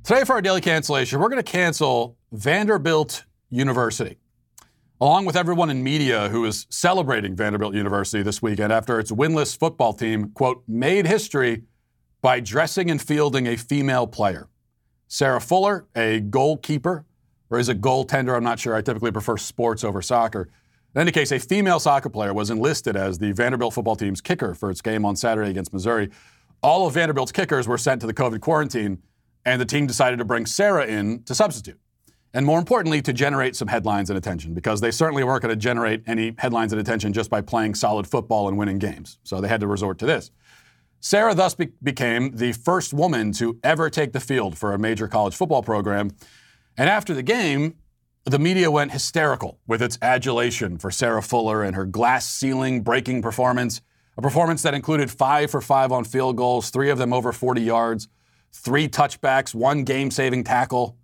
Today, 0.05 0.23
for 0.25 0.35
our 0.35 0.43
daily 0.43 0.61
cancellation, 0.61 1.19
we're 1.19 1.31
going 1.31 1.43
to 1.43 1.51
cancel 1.51 2.17
Vanderbilt 2.31 3.25
University, 3.51 4.19
along 5.01 5.25
with 5.25 5.37
everyone 5.37 5.71
in 5.71 5.83
media 5.83 6.29
who 6.29 6.45
is 6.45 6.67
celebrating 6.71 7.35
Vanderbilt 7.35 7.75
University 7.75 8.23
this 8.23 8.41
weekend 8.41 8.73
after 8.73 9.01
its 9.01 9.11
winless 9.11 9.59
football 9.59 9.93
team, 9.93 10.31
quote, 10.31 10.63
made 10.69 11.07
history 11.07 11.63
by 12.21 12.41
dressing 12.41 12.91
and 12.91 13.01
fielding 13.01 13.47
a 13.49 13.57
female 13.57 14.07
player. 14.07 14.49
Sarah 15.09 15.41
Fuller, 15.41 15.87
a 15.97 16.21
goalkeeper, 16.21 17.05
or 17.51 17.59
is 17.59 17.69
it 17.69 17.81
goaltender? 17.81 18.37
I'm 18.37 18.45
not 18.45 18.59
sure. 18.59 18.75
I 18.75 18.83
typically 18.83 19.13
prefer 19.13 19.37
sports 19.37 19.85
over 19.85 20.03
soccer. 20.03 20.49
In 20.95 21.01
any 21.01 21.13
case, 21.13 21.31
a 21.31 21.39
female 21.39 21.79
soccer 21.79 22.09
player 22.09 22.33
was 22.33 22.51
enlisted 22.51 22.97
as 22.97 23.19
the 23.19 23.33
Vanderbilt 23.33 23.75
football 23.75 23.97
team's 23.97 24.21
kicker 24.21 24.55
for 24.55 24.71
its 24.71 24.81
game 24.81 25.05
on 25.05 25.15
Saturday 25.15 25.51
against 25.51 25.73
Missouri. 25.73 26.11
All 26.63 26.87
of 26.87 26.95
Vanderbilt's 26.95 27.33
kickers 27.33 27.69
were 27.69 27.79
sent 27.79 28.01
to 28.01 28.07
the 28.07 28.15
COVID 28.15 28.41
quarantine, 28.41 29.03
and 29.45 29.61
the 29.61 29.67
team 29.67 29.87
decided 29.87 30.19
to 30.19 30.25
bring 30.25 30.47
Sarah 30.47 30.87
in 30.87 31.23
to 31.25 31.35
substitute. 31.35 31.79
And 32.33 32.45
more 32.45 32.59
importantly, 32.59 33.01
to 33.03 33.13
generate 33.13 33.57
some 33.57 33.69
headlines 33.69 34.11
and 34.11 34.17
attention, 34.17 34.53
because 34.53 34.81
they 34.81 34.91
certainly 34.91 35.25
weren't 35.25 35.43
going 35.43 35.55
to 35.55 35.61
generate 35.61 36.03
any 36.07 36.35
headlines 36.39 36.73
and 36.73 36.81
attention 36.81 37.13
just 37.13 37.31
by 37.31 37.41
playing 37.41 37.75
solid 37.75 38.07
football 38.07 38.49
and 38.49 38.59
winning 38.59 38.79
games. 38.79 39.19
So 39.23 39.41
they 39.41 39.49
had 39.49 39.61
to 39.61 39.67
resort 39.67 39.99
to 39.99 40.07
this. 40.07 40.31
Sarah 41.01 41.35
thus 41.35 41.55
be- 41.55 41.73
became 41.83 42.37
the 42.37 42.53
first 42.53 42.93
woman 42.93 43.33
to 43.33 43.59
ever 43.63 43.89
take 43.91 44.13
the 44.13 44.21
field 44.21 44.59
for 44.59 44.73
a 44.73 44.79
major 44.79 45.09
college 45.09 45.35
football 45.35 45.63
program. 45.63 46.11
And 46.77 46.89
after 46.91 47.15
the 47.15 47.23
game, 47.23 47.77
the 48.25 48.39
media 48.39 48.71
went 48.71 48.93
hysterical 48.93 49.61
with 49.67 49.81
its 49.81 49.99
adulation 50.03 50.79
for 50.79 50.91
Sarah 50.91 51.23
Fuller 51.23 51.63
and 51.63 51.77
her 51.77 51.87
glass 51.87 52.29
ceiling 52.29 52.83
breaking 52.83 53.23
performance, 53.23 53.81
a 54.19 54.23
performance 54.23 54.63
that 54.63 54.75
included 54.75 55.11
five 55.11 55.51
for 55.51 55.61
five 55.61 55.93
on 55.93 56.05
field 56.05 56.37
goals, 56.37 56.71
three 56.71 56.91
of 56.91 56.99
them 56.99 57.13
over 57.13 57.33
40 57.33 57.63
yards, 57.63 58.09
three 58.53 58.89
touchbacks, 58.89 59.55
one 59.55 59.85
game 59.85 60.11
saving 60.11 60.45
tackle. 60.45 60.97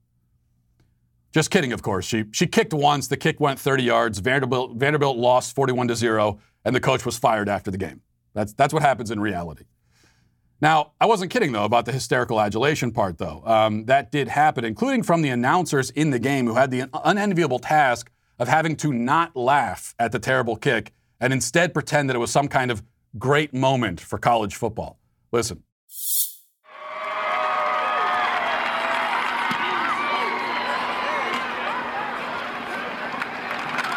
Just 1.32 1.50
kidding, 1.50 1.72
of 1.72 1.82
course. 1.82 2.04
She, 2.04 2.24
she 2.32 2.46
kicked 2.46 2.74
once, 2.74 3.08
the 3.08 3.16
kick 3.16 3.40
went 3.40 3.58
30 3.58 3.84
yards. 3.84 4.18
Vanderbilt, 4.18 4.76
Vanderbilt 4.76 5.16
lost 5.16 5.54
41 5.54 5.88
to 5.88 5.96
0, 5.96 6.38
and 6.64 6.74
the 6.74 6.80
coach 6.80 7.06
was 7.06 7.16
fired 7.16 7.48
after 7.48 7.70
the 7.70 7.78
game. 7.78 8.02
That's, 8.34 8.52
that's 8.52 8.74
what 8.74 8.82
happens 8.82 9.10
in 9.10 9.20
reality. 9.20 9.64
Now, 10.62 10.92
I 11.00 11.06
wasn't 11.06 11.32
kidding, 11.32 11.50
though, 11.50 11.64
about 11.64 11.86
the 11.86 11.92
hysterical 11.92 12.40
adulation 12.40 12.92
part, 12.92 13.18
though. 13.18 13.42
Um, 13.44 13.86
that 13.86 14.12
did 14.12 14.28
happen, 14.28 14.64
including 14.64 15.02
from 15.02 15.22
the 15.22 15.28
announcers 15.28 15.90
in 15.90 16.10
the 16.10 16.20
game 16.20 16.46
who 16.46 16.54
had 16.54 16.70
the 16.70 16.88
unenviable 17.04 17.58
task 17.58 18.12
of 18.38 18.46
having 18.46 18.76
to 18.76 18.92
not 18.92 19.34
laugh 19.34 19.92
at 19.98 20.12
the 20.12 20.20
terrible 20.20 20.54
kick 20.54 20.92
and 21.20 21.32
instead 21.32 21.74
pretend 21.74 22.08
that 22.08 22.14
it 22.14 22.20
was 22.20 22.30
some 22.30 22.46
kind 22.46 22.70
of 22.70 22.80
great 23.18 23.52
moment 23.52 24.00
for 24.00 24.18
college 24.18 24.54
football. 24.54 25.00
Listen. 25.32 25.64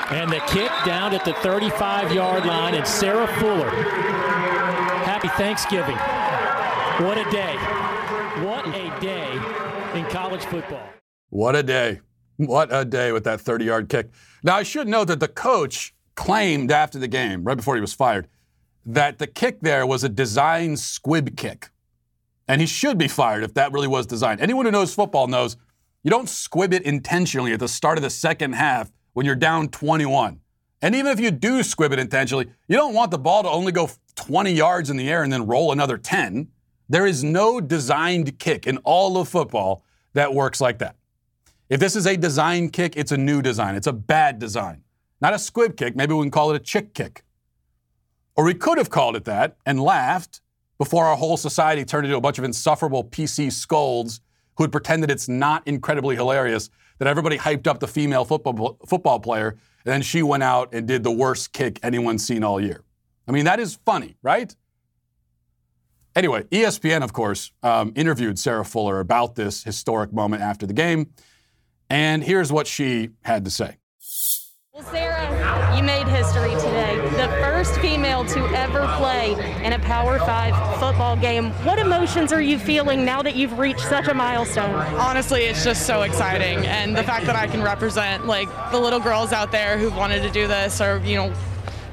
And 0.09 0.32
the 0.32 0.39
kick 0.47 0.72
down 0.84 1.13
at 1.13 1.26
the 1.26 1.34
35 1.34 2.11
yard 2.11 2.45
line, 2.45 2.74
and 2.74 2.88
Sarah 2.88 3.28
Fuller. 3.39 3.70
Happy 5.03 5.28
Thanksgiving. 5.30 5.97
What 7.00 7.18
a 7.18 7.30
day. 7.30 7.56
What 8.41 8.66
a 8.70 9.00
day 9.02 9.34
in 10.00 10.06
college 10.06 10.46
football. 10.46 10.88
What 11.28 11.54
a 11.54 11.62
day. 11.62 12.00
What 12.38 12.70
a 12.72 12.86
day 12.86 13.12
with 13.12 13.26
that 13.26 13.41
30 13.41 13.66
yard 13.66 13.89
kick. 13.89 14.12
Now, 14.43 14.56
I 14.56 14.64
should 14.64 14.88
note 14.88 15.10
that 15.10 15.20
the 15.20 15.28
coach 15.28 15.93
claimed 16.16 16.72
after 16.72 16.98
the 16.98 17.10
game, 17.10 17.43
right 17.43 17.58
before 17.58 17.76
he 17.76 17.82
was 17.82 17.91
fired, 17.91 18.30
that 18.86 19.20
the 19.20 19.28
kick 19.28 19.60
there 19.60 19.86
was 19.86 20.06
a 20.06 20.10
design 20.10 20.78
squib 20.78 21.36
kick. 21.36 21.70
And 22.48 22.62
he 22.62 22.68
should 22.68 22.98
be 22.98 23.10
fired 23.10 23.43
if 23.43 23.54
that 23.56 23.74
really 23.74 23.89
was 23.89 24.06
designed. 24.06 24.39
Anyone 24.39 24.64
who 24.64 24.72
knows 24.72 24.93
football 24.93 25.28
knows 25.28 25.58
you 26.02 26.10
don't 26.10 26.30
squib 26.30 26.72
it 26.72 26.84
intentionally 26.84 27.52
at 27.52 27.60
the 27.60 27.68
start 27.68 27.98
of 27.98 28.04
the 28.04 28.10
second 28.10 28.54
half 28.54 28.89
when 29.12 29.26
you're 29.26 29.36
down 29.36 29.68
21. 29.68 30.39
And 30.82 30.96
even 30.96 31.12
if 31.12 31.20
you 31.20 31.32
do 31.32 31.62
squib 31.62 31.91
it 31.91 32.00
intentionally, 32.00 32.48
you 32.70 32.78
don't 32.78 32.93
want 32.93 33.12
the 33.12 33.20
ball 33.20 33.43
to 33.43 33.50
only 33.50 33.74
go 33.74 33.89
20 34.16 34.54
yards 34.54 34.89
in 34.89 34.96
the 34.96 35.10
air 35.10 35.24
and 35.24 35.34
then 35.34 35.46
roll 35.46 35.74
another 35.74 35.98
10. 35.98 36.48
There 36.90 37.06
is 37.06 37.24
no 37.24 37.60
designed 37.60 38.38
kick 38.40 38.68
in 38.68 38.78
all 38.80 39.18
of 39.18 39.28
football 39.28 39.84
that 40.14 40.34
works 40.34 40.62
like 40.62 40.80
that. 40.80 40.96
If 41.70 41.80
this 41.80 41.96
is 41.96 42.06
a 42.06 42.16
design 42.16 42.70
kick, 42.70 42.96
it's 42.96 43.12
a 43.12 43.18
new 43.18 43.42
design. 43.42 43.76
It's 43.76 43.88
a 43.88 43.94
bad 43.94 44.38
design. 44.40 44.84
Not 45.20 45.34
a 45.34 45.40
squib 45.40 45.78
kick. 45.78 45.96
Maybe 45.96 46.14
we 46.14 46.24
can 46.24 46.32
call 46.32 46.52
it 46.52 46.56
a 46.56 46.64
chick 46.64 46.94
kick. 46.94 47.24
Or 48.36 48.44
we 48.44 48.54
could 48.54 48.78
have 48.78 48.90
called 48.90 49.16
it 49.16 49.26
that 49.26 49.58
and 49.66 49.82
laughed 49.82 50.42
before 50.78 51.06
our 51.06 51.16
whole 51.16 51.38
society 51.38 51.86
turned 51.86 52.06
into 52.06 52.18
a 52.18 52.22
bunch 52.22 52.38
of 52.38 52.44
insufferable 52.44 53.04
PC 53.04 53.52
scolds 53.52 54.22
who 54.58 54.64
had 54.64 54.72
pretended 54.72 55.10
it's 55.10 55.28
not 55.28 55.68
incredibly 55.68 56.16
hilarious 56.16 56.70
that 57.00 57.08
everybody 57.08 57.38
hyped 57.38 57.66
up 57.66 57.80
the 57.80 57.88
female 57.88 58.26
football, 58.26 58.78
football 58.86 59.20
player 59.20 59.50
and 59.50 59.92
then 59.92 60.02
she 60.02 60.22
went 60.22 60.44
out 60.44 60.74
and 60.74 60.88
did 60.88 61.04
the 61.04 61.12
worst 61.12 61.54
kick 61.54 61.80
anyone's 61.84 62.26
seen 62.26 62.44
all 62.44 62.60
year. 62.60 62.84
I 63.28 63.32
mean, 63.32 63.46
that 63.46 63.60
is 63.60 63.80
funny, 63.86 64.18
right? 64.22 64.56
Anyway, 66.16 66.43
ESPN, 66.43 67.03
of 67.03 67.11
course, 67.11 67.51
um, 67.61 67.91
interviewed 67.95 68.39
Sarah 68.39 68.63
Fuller 68.63 69.01
about 69.01 69.36
this 69.36 69.63
historic 69.63 70.13
moment 70.13 70.41
after 70.41 70.66
the 70.66 70.74
game. 70.74 71.11
And 71.89 72.24
here's 72.24 72.51
what 72.51 72.68
she 72.68 73.09
had 73.24 73.43
to 73.45 73.51
say. 73.51 73.78
Well, 74.72 74.84
Sarah, 74.91 75.76
you 75.76 75.84
made 75.84 76.07
history 76.07 76.51
today. 76.51 76.97
The 77.11 77.28
first 77.41 77.80
female 77.80 78.26
to 78.26 78.39
ever 78.47 78.86
play 78.97 79.32
in 79.63 79.74
a 79.74 79.80
Power 79.80 80.20
Five 80.20 80.53
football 80.80 81.16
game. 81.16 81.51
What 81.63 81.80
emotions 81.80 82.34
are 82.34 82.41
you 82.41 82.59
feeling 82.59 83.05
now 83.05 83.22
that 83.22 83.36
you've 83.36 83.57
reached 83.57 83.82
such 83.82 84.07
a 84.07 84.13
milestone? 84.13 84.76
Honestly, 84.95 85.43
it's 85.43 85.63
just 85.63 85.86
so 85.86 86.01
exciting. 86.01 86.66
And 86.66 86.95
the 86.95 87.03
fact 87.03 87.26
that 87.26 87.36
I 87.38 87.47
can 87.47 87.61
represent 87.61 88.26
like 88.26 88.49
the 88.72 88.80
little 88.80 88.99
girls 88.99 89.32
out 89.32 89.51
there 89.51 89.78
who've 89.78 89.95
wanted 89.95 90.22
to 90.24 90.30
do 90.30 90.47
this 90.47 90.82
or, 90.82 91.01
you 91.05 91.16
know, 91.16 91.34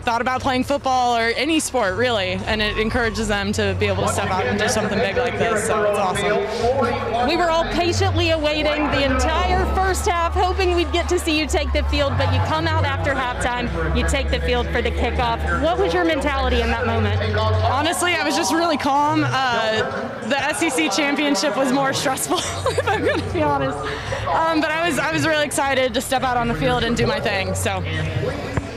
thought 0.02 0.20
about 0.20 0.40
playing 0.40 0.64
football 0.64 1.16
or 1.16 1.28
any 1.36 1.60
sport 1.60 1.96
really, 1.96 2.32
and 2.46 2.60
it 2.60 2.76
encourages 2.78 3.28
them 3.28 3.52
to 3.52 3.76
be 3.78 3.86
able 3.86 4.02
to 4.02 4.12
step 4.12 4.30
out 4.30 4.44
and 4.44 4.58
do 4.58 4.68
something 4.68 4.98
big 4.98 5.16
like 5.16 5.38
this. 5.38 5.66
So 5.66 5.84
it's 5.84 5.98
awesome. 5.98 7.28
We 7.28 7.36
were 7.36 7.48
all 7.48 7.64
patiently 7.72 8.30
awaiting 8.30 8.86
the 8.90 9.04
entire 9.04 9.64
first 9.74 10.06
half, 10.06 10.34
hoping 10.34 10.74
we'd 10.74 10.92
get 10.92 11.08
to 11.08 11.18
see 11.18 11.38
you 11.38 11.46
take 11.46 11.72
the 11.72 11.84
field, 11.84 12.12
but 12.18 12.32
you 12.34 12.40
come 12.46 12.66
out 12.66 12.84
after 12.84 13.12
halftime, 13.12 13.96
you 13.96 14.06
take 14.08 14.30
the 14.30 14.40
field 14.40 14.66
for 14.68 14.82
the 14.82 14.90
kickoff. 14.90 15.62
What 15.62 15.78
was 15.78 15.94
your 15.94 16.04
mentality 16.04 16.60
in 16.60 16.68
that 16.68 16.86
moment? 16.86 17.20
Honestly, 17.38 18.14
I 18.14 18.24
was 18.24 18.36
just 18.36 18.52
really 18.52 18.76
calm. 18.76 19.24
Uh, 19.24 20.22
the 20.28 20.52
SEC 20.54 20.90
championship 20.92 21.56
was 21.56 21.72
more 21.72 21.92
stressful, 21.92 22.38
if 22.70 22.88
I'm 22.88 23.04
going 23.04 23.20
to 23.20 23.32
be 23.32 23.42
honest. 23.42 23.78
Um, 24.26 24.60
but 24.60 24.70
I 24.70 24.88
was 24.88 24.98
I 24.98 25.12
was 25.12 25.26
really 25.26 25.44
excited 25.44 25.94
to 25.94 26.00
step 26.00 26.22
out 26.22 26.36
on 26.36 26.48
the 26.48 26.54
field 26.54 26.84
and 26.84 26.96
do 26.96 27.06
my 27.06 27.20
thing. 27.20 27.54
So. 27.54 27.82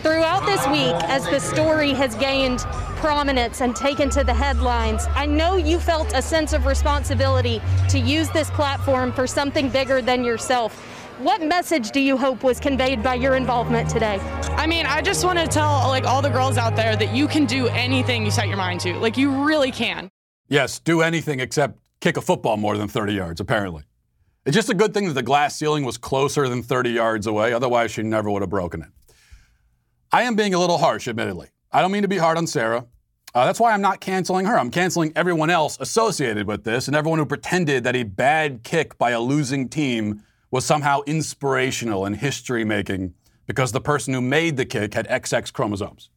Throughout 0.05 0.45
this 0.45 0.67
week, 0.67 0.93
as 1.09 1.25
the 1.25 1.39
story 1.39 1.89
has 1.93 2.13
gained 2.13 2.59
prominence 2.97 3.61
and 3.61 3.75
taken 3.75 4.07
to 4.11 4.23
the 4.23 4.35
headlines, 4.35 5.07
I 5.15 5.25
know 5.25 5.55
you 5.55 5.79
felt 5.79 6.13
a 6.13 6.21
sense 6.21 6.53
of 6.53 6.67
responsibility 6.67 7.59
to 7.89 7.97
use 7.97 8.29
this 8.29 8.51
platform 8.51 9.11
for 9.11 9.25
something 9.25 9.67
bigger 9.67 10.03
than 10.03 10.23
yourself. 10.23 10.75
What 11.17 11.41
message 11.41 11.89
do 11.89 11.99
you 11.99 12.17
hope 12.17 12.43
was 12.43 12.59
conveyed 12.59 13.01
by 13.01 13.15
your 13.15 13.35
involvement 13.35 13.89
today? 13.89 14.19
I 14.51 14.67
mean, 14.67 14.85
I 14.85 15.01
just 15.01 15.25
want 15.25 15.39
to 15.39 15.47
tell 15.47 15.87
like 15.87 16.03
all 16.03 16.21
the 16.21 16.29
girls 16.29 16.59
out 16.59 16.75
there 16.75 16.95
that 16.95 17.15
you 17.15 17.27
can 17.27 17.47
do 17.47 17.67
anything 17.69 18.25
you 18.25 18.29
set 18.29 18.47
your 18.47 18.57
mind 18.57 18.81
to. 18.81 18.93
Like 18.99 19.17
you 19.17 19.43
really 19.43 19.71
can. 19.71 20.11
Yes, 20.49 20.77
do 20.77 21.01
anything 21.01 21.39
except 21.39 21.79
kick 21.99 22.15
a 22.15 22.21
football 22.21 22.57
more 22.57 22.77
than 22.77 22.87
30 22.87 23.13
yards, 23.13 23.41
apparently. 23.41 23.85
It's 24.45 24.55
just 24.55 24.69
a 24.69 24.75
good 24.75 24.93
thing 24.93 25.07
that 25.07 25.15
the 25.15 25.23
glass 25.23 25.55
ceiling 25.55 25.83
was 25.83 25.97
closer 25.97 26.47
than 26.47 26.61
30 26.61 26.91
yards 26.91 27.25
away, 27.25 27.53
otherwise 27.53 27.89
she 27.89 28.03
never 28.03 28.29
would 28.29 28.43
have 28.43 28.51
broken 28.51 28.83
it. 28.83 28.89
I 30.11 30.23
am 30.23 30.35
being 30.35 30.53
a 30.53 30.59
little 30.59 30.77
harsh, 30.77 31.07
admittedly. 31.07 31.49
I 31.71 31.81
don't 31.81 31.91
mean 31.91 32.03
to 32.03 32.07
be 32.07 32.17
hard 32.17 32.37
on 32.37 32.47
Sarah. 32.47 32.85
Uh, 33.33 33.45
that's 33.45 33.59
why 33.59 33.73
I'm 33.73 33.81
not 33.81 33.99
canceling 33.99 34.45
her. 34.45 34.57
I'm 34.57 34.71
canceling 34.71 35.11
everyone 35.15 35.49
else 35.49 35.77
associated 35.81 36.47
with 36.47 36.63
this 36.63 36.87
and 36.87 36.95
everyone 36.95 37.19
who 37.19 37.25
pretended 37.25 37.83
that 37.83 37.95
a 37.95 38.03
bad 38.03 38.63
kick 38.63 38.97
by 38.97 39.11
a 39.11 39.19
losing 39.19 39.67
team 39.67 40.23
was 40.51 40.63
somehow 40.63 41.01
inspirational 41.05 42.05
and 42.05 42.15
history 42.15 42.63
making 42.63 43.13
because 43.45 43.73
the 43.73 43.81
person 43.81 44.13
who 44.13 44.21
made 44.21 44.55
the 44.55 44.65
kick 44.65 44.93
had 44.93 45.05
XX 45.09 45.51
chromosomes. 45.51 46.09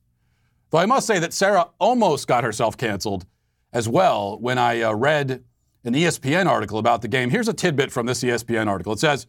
Though 0.71 0.79
I 0.79 0.87
must 0.87 1.09
say 1.09 1.19
that 1.19 1.33
Sarah 1.33 1.69
almost 1.81 2.29
got 2.29 2.45
herself 2.45 2.77
canceled 2.77 3.27
as 3.73 3.89
well 3.89 4.39
when 4.39 4.59
I 4.59 4.83
uh, 4.83 4.93
read 4.93 5.43
an 5.85 5.95
ESPN 5.95 6.47
article 6.47 6.79
about 6.79 7.03
the 7.03 7.09
game. 7.09 7.31
Here's 7.31 7.49
a 7.49 7.53
tidbit 7.53 7.91
from 7.91 8.07
this 8.07 8.23
ESPN 8.23 8.69
article. 8.69 8.93
It 8.93 9.01
says, 9.01 9.27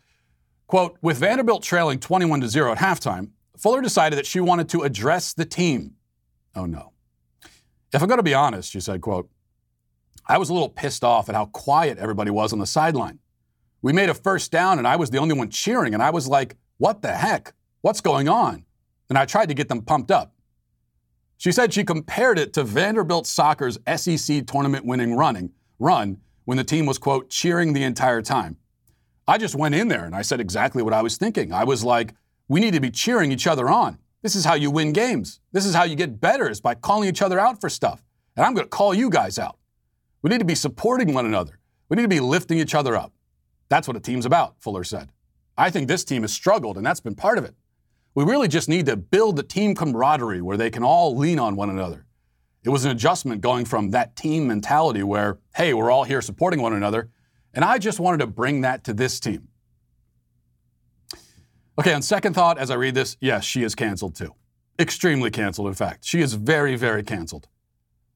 quote, 0.68 0.98
with 1.02 1.18
Vanderbilt 1.18 1.64
trailing 1.64 2.00
21 2.00 2.42
to 2.42 2.50
0 2.50 2.74
at 2.74 2.78
halftime, 2.78 3.32
Fuller 3.60 3.82
decided 3.82 4.18
that 4.18 4.26
she 4.26 4.40
wanted 4.40 4.70
to 4.70 4.84
address 4.84 5.34
the 5.34 5.46
team. 5.46 5.96
Oh 6.56 6.66
no. 6.66 6.94
If 7.92 8.02
I'm 8.02 8.08
going 8.08 8.20
to 8.20 8.24
be 8.24 8.34
honest, 8.34 8.72
she 8.72 8.80
said, 8.80 9.02
quote, 9.02 9.30
I 10.28 10.38
was 10.38 10.50
a 10.50 10.54
little 10.54 10.70
pissed 10.70 11.04
off 11.04 11.28
at 11.28 11.36
how 11.36 11.46
quiet 11.48 11.98
everybody 11.98 12.32
was 12.32 12.54
on 12.54 12.60
the 12.60 12.66
sideline. 12.66 13.20
We 13.82 13.92
made 13.92 14.10
a 14.10 14.14
first 14.14 14.52
down 14.52 14.78
and 14.78 14.88
I 14.88 14.96
was 14.96 15.10
the 15.10 15.18
only 15.18 15.36
one 15.36 15.50
cheering 15.50 15.94
and 15.94 16.02
I 16.02 16.10
was 16.12 16.28
like, 16.28 16.56
what 16.78 17.02
the 17.02 17.12
heck? 17.12 17.54
What's 17.82 18.00
going 18.00 18.30
on? 18.30 18.64
And 19.10 19.18
I 19.18 19.26
tried 19.26 19.50
to 19.50 19.56
get 19.56 19.68
them 19.68 19.82
pumped 19.82 20.12
up. 20.12 20.34
She 21.38 21.52
said 21.52 21.74
she 21.74 21.84
compared 21.84 22.40
it 22.40 22.54
to 22.54 22.64
Vanderbilt 22.64 23.28
soccer's 23.28 23.80
SEC 23.96 24.46
tournament 24.46 24.86
winning 24.86 25.16
running 25.16 25.52
run 25.80 26.18
when 26.46 26.58
the 26.58 26.64
team 26.64 26.86
was 26.86 26.98
quote 26.98 27.30
cheering 27.30 27.74
the 27.74 27.84
entire 27.84 28.22
time. 28.22 28.58
I 29.28 29.38
just 29.38 29.56
went 29.56 29.76
in 29.76 29.90
there 29.90 30.06
and 30.06 30.16
I 30.16 30.22
said 30.22 30.40
exactly 30.40 30.82
what 30.82 30.94
I 30.94 31.02
was 31.02 31.18
thinking. 31.18 31.52
I 31.52 31.64
was 31.64 31.84
like, 31.84 32.14
we 32.50 32.60
need 32.60 32.74
to 32.74 32.82
be 32.82 32.92
cheering 32.92 33.32
each 33.32 33.48
other 33.48 33.70
on. 33.70 34.00
This 34.22 34.36
is 34.36 34.44
how 34.44 34.56
you 34.56 34.70
win 34.70 34.92
games. 34.92 35.40
This 35.54 35.66
is 35.66 35.74
how 35.74 35.84
you 35.84 35.96
get 35.96 36.20
better 36.20 36.50
is 36.50 36.60
by 36.60 36.76
calling 36.76 37.08
each 37.08 37.22
other 37.22 37.40
out 37.40 37.62
for 37.62 37.70
stuff. 37.70 38.04
And 38.36 38.46
I'm 38.46 38.54
going 38.54 38.66
to 38.66 38.70
call 38.70 38.94
you 38.94 39.10
guys 39.10 39.40
out. 39.40 39.58
We 40.22 40.30
need 40.30 40.40
to 40.40 40.46
be 40.46 40.56
supporting 40.56 41.14
one 41.14 41.26
another. 41.26 41.60
We 41.88 41.96
need 41.96 42.02
to 42.02 42.10
be 42.10 42.20
lifting 42.20 42.58
each 42.58 42.76
other 42.76 42.98
up. 42.98 43.14
That's 43.70 43.88
what 43.88 43.96
a 43.96 44.00
team's 44.00 44.26
about, 44.26 44.56
Fuller 44.60 44.84
said. 44.84 45.12
I 45.58 45.70
think 45.70 45.88
this 45.88 46.04
team 46.04 46.24
has 46.24 46.34
struggled, 46.34 46.76
and 46.76 46.86
that's 46.86 47.00
been 47.00 47.16
part 47.16 47.38
of 47.38 47.46
it. 47.46 47.54
We 48.16 48.24
really 48.24 48.48
just 48.48 48.68
need 48.68 48.88
to 48.88 48.98
build 48.98 49.36
the 49.36 49.44
team 49.44 49.76
camaraderie 49.76 50.42
where 50.42 50.58
they 50.58 50.72
can 50.72 50.84
all 50.84 51.16
lean 51.16 51.38
on 51.38 51.56
one 51.56 51.70
another. 51.70 52.06
It 52.64 52.70
was 52.70 52.84
an 52.84 52.92
adjustment 52.92 53.42
going 53.42 53.66
from 53.66 53.92
that 53.92 54.16
team 54.16 54.48
mentality 54.48 55.04
where, 55.04 55.38
hey, 55.56 55.74
we're 55.74 55.92
all 55.92 56.04
here 56.04 56.22
supporting 56.22 56.62
one 56.62 56.74
another, 56.74 57.10
and 57.54 57.64
I 57.64 57.78
just 57.78 58.00
wanted 58.00 58.20
to 58.20 58.28
bring 58.28 58.62
that 58.62 58.84
to 58.86 58.94
this 58.94 59.20
team. 59.20 59.49
Okay, 61.80 61.94
on 61.94 62.02
second 62.02 62.34
thought, 62.34 62.58
as 62.58 62.70
I 62.70 62.76
read 62.76 62.94
this, 62.94 63.16
yes, 63.22 63.46
she 63.46 63.64
is 63.64 63.74
canceled 63.74 64.14
too. 64.14 64.36
Extremely 64.78 65.32
canceled, 65.32 65.70
in 65.70 65.74
fact. 65.74 66.04
She 66.04 66.20
is 66.20 66.34
very, 66.34 66.76
very 66.76 67.04
canceled. 67.04 67.48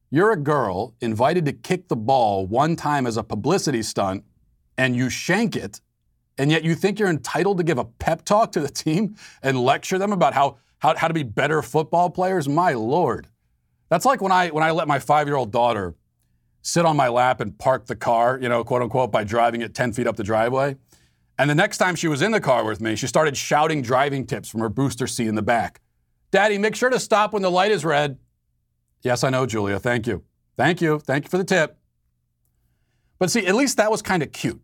You're 0.10 0.34
a 0.34 0.38
girl 0.38 0.96
invited 1.00 1.46
to 1.46 1.54
kick 1.54 1.88
the 1.88 1.96
ball 1.96 2.46
one 2.46 2.76
time 2.76 3.08
as 3.08 3.16
a 3.16 3.24
publicity 3.24 3.82
stunt, 3.82 4.26
and 4.78 4.98
you 4.98 5.10
shank 5.10 5.56
it, 5.56 5.80
and 6.38 6.52
yet 6.52 6.66
you 6.66 6.76
think 6.76 7.00
you're 7.00 7.08
entitled 7.10 7.58
to 7.58 7.64
give 7.64 7.78
a 7.78 7.86
pep 7.86 8.26
talk 8.26 8.52
to 8.52 8.60
the 8.60 8.68
team 8.68 9.16
and 9.42 9.58
lecture 9.58 9.98
them 9.98 10.12
about 10.12 10.34
how, 10.34 10.58
how, 10.80 10.98
how 10.98 11.08
to 11.08 11.14
be 11.14 11.24
better 11.24 11.62
football 11.62 12.10
players? 12.10 12.50
My 12.50 12.74
Lord. 12.74 13.28
That's 13.88 14.04
like 14.04 14.20
when 14.20 14.34
I, 14.34 14.50
when 14.50 14.66
I 14.66 14.72
let 14.72 14.90
my 14.90 15.00
five 15.00 15.26
year 15.26 15.38
old 15.38 15.54
daughter 15.54 15.96
sit 16.64 16.84
on 16.84 16.98
my 16.98 17.08
lap 17.08 17.40
and 17.40 17.58
park 17.58 17.86
the 17.86 17.96
car, 17.96 18.38
you 18.42 18.50
know, 18.50 18.62
quote 18.66 18.82
unquote, 18.82 19.14
by 19.14 19.24
driving 19.24 19.62
it 19.62 19.74
10 19.74 19.94
feet 19.94 20.06
up 20.06 20.18
the 20.18 20.24
driveway. 20.24 20.76
And 21.38 21.50
the 21.50 21.56
next 21.56 21.78
time 21.78 21.96
she 21.96 22.08
was 22.08 22.22
in 22.22 22.32
the 22.32 22.40
car 22.40 22.64
with 22.64 22.80
me, 22.80 22.96
she 22.96 23.08
started 23.08 23.36
shouting 23.36 23.82
driving 23.82 24.26
tips 24.26 24.50
from 24.50 24.62
her 24.62 24.70
booster 24.70 25.08
seat 25.08 25.28
in 25.28 25.36
the 25.36 25.42
back. 25.42 25.82
Daddy, 26.32 26.58
make 26.58 26.76
sure 26.76 26.90
to 26.90 27.00
stop 27.00 27.34
when 27.34 27.42
the 27.42 27.52
light 27.52 27.72
is 27.72 27.84
red. 27.84 28.18
Yes, 29.02 29.24
I 29.24 29.30
know, 29.30 29.46
Julia. 29.46 29.80
Thank 29.80 30.08
you. 30.08 30.24
Thank 30.56 30.82
you. 30.82 31.00
Thank 31.00 31.26
you 31.26 31.30
for 31.30 31.38
the 31.38 31.44
tip. 31.44 31.78
But 33.20 33.32
see, 33.32 33.46
at 33.48 33.56
least 33.56 33.78
that 33.78 33.92
was 33.92 34.02
kind 34.02 34.22
of 34.22 34.32
cute. 34.32 34.62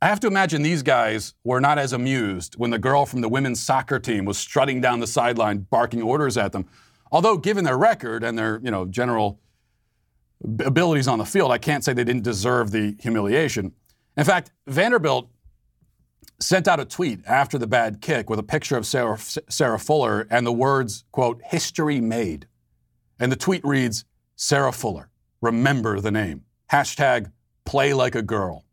I 0.00 0.06
have 0.06 0.20
to 0.20 0.26
imagine 0.28 0.62
these 0.62 0.82
guys 0.82 1.34
were 1.44 1.60
not 1.60 1.78
as 1.78 1.92
amused 1.92 2.54
when 2.54 2.70
the 2.70 2.78
girl 2.78 3.04
from 3.04 3.20
the 3.20 3.28
women's 3.28 3.60
soccer 3.60 3.98
team 3.98 4.24
was 4.24 4.38
strutting 4.38 4.80
down 4.80 5.00
the 5.00 5.06
sideline 5.06 5.66
barking 5.70 6.02
orders 6.02 6.36
at 6.36 6.52
them. 6.52 6.66
Although, 7.10 7.36
given 7.36 7.64
their 7.64 7.76
record 7.76 8.22
and 8.22 8.38
their 8.38 8.60
you 8.62 8.70
know, 8.70 8.84
general 8.84 9.40
abilities 10.64 11.08
on 11.08 11.18
the 11.18 11.24
field, 11.24 11.50
I 11.50 11.58
can't 11.58 11.82
say 11.82 11.92
they 11.92 12.04
didn't 12.04 12.22
deserve 12.22 12.70
the 12.70 12.96
humiliation. 13.00 13.72
In 14.16 14.24
fact, 14.24 14.52
Vanderbilt 14.66 15.28
sent 16.40 16.68
out 16.68 16.80
a 16.80 16.84
tweet 16.84 17.20
after 17.26 17.58
the 17.58 17.66
bad 17.66 18.00
kick 18.00 18.30
with 18.30 18.38
a 18.38 18.44
picture 18.44 18.76
of 18.76 18.86
Sarah, 18.86 19.18
Sarah 19.18 19.78
Fuller 19.78 20.26
and 20.30 20.46
the 20.46 20.52
words, 20.52 21.04
quote, 21.12 21.40
history 21.44 22.00
made. 22.00 22.46
And 23.18 23.32
the 23.32 23.36
tweet 23.36 23.64
reads, 23.64 24.04
Sarah 24.36 24.72
Fuller, 24.72 25.10
remember 25.40 26.00
the 26.00 26.12
name. 26.12 26.44
Hashtag 26.70 27.32
play 27.64 27.92
like 27.92 28.14
a 28.14 28.22
girl. 28.22 28.64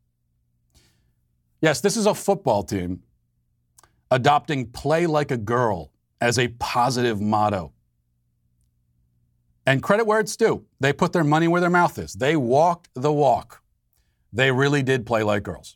Yes, 1.62 1.82
this 1.82 1.98
is 1.98 2.06
a 2.06 2.14
football 2.14 2.64
team 2.64 3.02
adopting 4.12 4.68
play 4.68 5.08
like 5.08 5.32
a 5.32 5.38
girl 5.38 5.92
as 6.22 6.38
a 6.38 6.50
positive 6.60 7.20
motto. 7.20 7.74
And 9.66 9.82
credit 9.82 10.06
where 10.06 10.20
it's 10.20 10.38
due. 10.38 10.66
They 10.80 10.94
put 10.94 11.12
their 11.12 11.24
money 11.24 11.48
where 11.48 11.60
their 11.60 11.72
mouth 11.72 11.98
is. 11.98 12.14
They 12.14 12.36
walked 12.36 12.90
the 12.94 13.12
walk. 13.12 13.64
They 14.32 14.52
really 14.52 14.84
did 14.84 15.08
play 15.08 15.24
like 15.24 15.42
girls 15.42 15.76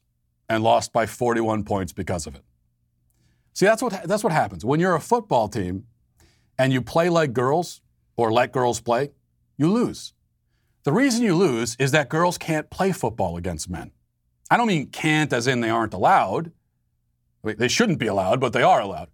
and 0.50 0.64
lost 0.64 0.92
by 0.92 1.06
41 1.06 1.64
points 1.64 1.94
because 1.94 2.28
of 2.28 2.36
it. 2.36 2.44
See, 3.54 3.66
that's 3.66 3.82
what, 3.82 4.04
that's 4.06 4.24
what 4.24 4.34
happens. 4.34 4.66
When 4.66 4.80
you're 4.80 4.96
a 4.96 5.02
football 5.02 5.48
team 5.48 5.86
and 6.58 6.74
you 6.74 6.82
play 6.82 7.10
like 7.10 7.34
girls 7.34 7.82
or 8.18 8.32
let 8.32 8.52
girls 8.52 8.82
play, 8.82 9.12
you 9.58 9.72
lose. 9.72 10.14
The 10.84 10.92
reason 10.92 11.24
you 11.24 11.36
lose 11.36 11.76
is 11.78 11.92
that 11.92 12.10
girls 12.10 12.38
can't 12.38 12.70
play 12.70 12.92
football 12.92 13.38
against 13.38 13.70
men. 13.70 13.92
I 14.50 14.58
don't 14.58 14.68
mean 14.68 14.88
can't 14.88 15.32
as 15.32 15.46
in 15.46 15.62
they 15.62 15.70
aren't 15.70 15.94
allowed. 15.94 16.52
They 17.44 17.68
shouldn't 17.68 18.00
be 18.00 18.08
allowed, 18.08 18.40
but 18.40 18.54
they 18.54 18.64
are 18.64 18.82
allowed. 18.82 19.10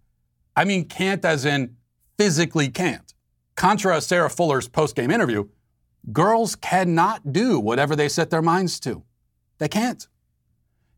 I 0.55 0.63
mean 0.63 0.85
can't 0.85 1.25
as 1.25 1.43
in 1.43 1.75
physically 2.17 2.69
can't. 2.69 3.13
Contra 3.55 3.99
Sarah 3.99 4.29
Fuller's 4.29 4.67
post-game 4.67 5.11
interview, 5.11 5.49
girls 6.11 6.55
cannot 6.55 7.33
do 7.33 7.59
whatever 7.59 7.95
they 7.95 8.09
set 8.09 8.29
their 8.29 8.41
minds 8.41 8.79
to. 8.81 9.03
They 9.57 9.67
can't. 9.67 10.07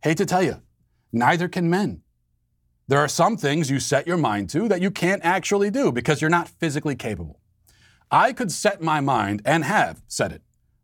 Hate 0.04 0.18
to 0.18 0.26
tell 0.26 0.44
you, 0.44 0.62
neither 1.12 1.48
can 1.48 1.70
men. 1.70 2.02
There 2.88 3.00
are 3.00 3.08
some 3.08 3.36
things 3.36 3.70
you 3.70 3.80
set 3.80 4.08
your 4.08 4.18
mind 4.18 4.50
to 4.52 4.68
that 4.70 4.82
you 4.82 4.92
can't 4.92 5.24
actually 5.26 5.70
do 5.70 5.92
because 5.92 6.22
you're 6.22 6.30
not 6.30 6.48
physically 6.48 6.96
capable. 6.96 7.42
I 8.10 8.32
could 8.32 8.52
set 8.52 8.82
my 8.82 9.02
mind, 9.02 9.42
and 9.44 9.66
have 9.66 10.02
set 10.08 10.32
it, 10.32 10.42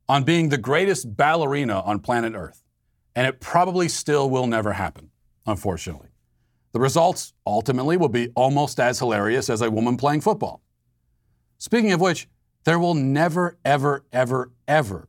on 0.09 0.25
being 0.25 0.49
the 0.49 0.57
greatest 0.57 1.15
ballerina 1.15 1.79
on 1.79 1.99
planet 1.99 2.33
Earth, 2.35 2.61
and 3.15 3.25
it 3.25 3.39
probably 3.39 3.87
still 3.87 4.29
will 4.29 4.47
never 4.47 4.73
happen, 4.73 5.11
unfortunately. 5.45 6.09
The 6.73 6.81
results 6.81 7.33
ultimately 7.45 7.95
will 7.95 8.09
be 8.09 8.29
almost 8.35 8.79
as 8.79 8.99
hilarious 8.99 9.49
as 9.49 9.61
a 9.61 9.71
woman 9.71 9.95
playing 9.95 10.21
football. 10.21 10.61
Speaking 11.59 11.93
of 11.93 12.01
which, 12.01 12.27
there 12.65 12.79
will 12.79 12.95
never, 12.95 13.57
ever, 13.63 14.03
ever, 14.11 14.51
ever, 14.67 15.07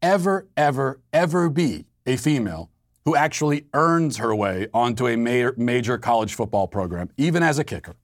ever, 0.00 0.48
ever, 0.56 1.00
ever 1.12 1.50
be 1.50 1.86
a 2.06 2.16
female 2.16 2.70
who 3.04 3.16
actually 3.16 3.66
earns 3.72 4.18
her 4.18 4.34
way 4.34 4.68
onto 4.74 5.06
a 5.06 5.16
major 5.16 5.98
college 5.98 6.34
football 6.34 6.68
program, 6.68 7.10
even 7.16 7.42
as 7.42 7.58
a 7.58 7.64
kicker, 7.64 7.96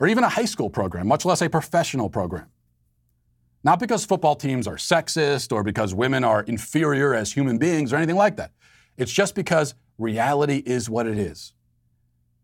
or 0.00 0.08
even 0.08 0.24
a 0.24 0.28
high 0.28 0.44
school 0.44 0.70
program, 0.70 1.06
much 1.06 1.24
less 1.24 1.42
a 1.42 1.48
professional 1.48 2.08
program. 2.08 2.46
Not 3.64 3.78
because 3.78 4.04
football 4.04 4.34
teams 4.34 4.66
are 4.66 4.76
sexist 4.76 5.52
or 5.52 5.62
because 5.62 5.94
women 5.94 6.24
are 6.24 6.42
inferior 6.42 7.14
as 7.14 7.32
human 7.32 7.58
beings 7.58 7.92
or 7.92 7.96
anything 7.96 8.16
like 8.16 8.36
that. 8.36 8.50
It's 8.96 9.12
just 9.12 9.34
because 9.34 9.74
reality 9.98 10.62
is 10.66 10.90
what 10.90 11.06
it 11.06 11.18
is. 11.18 11.52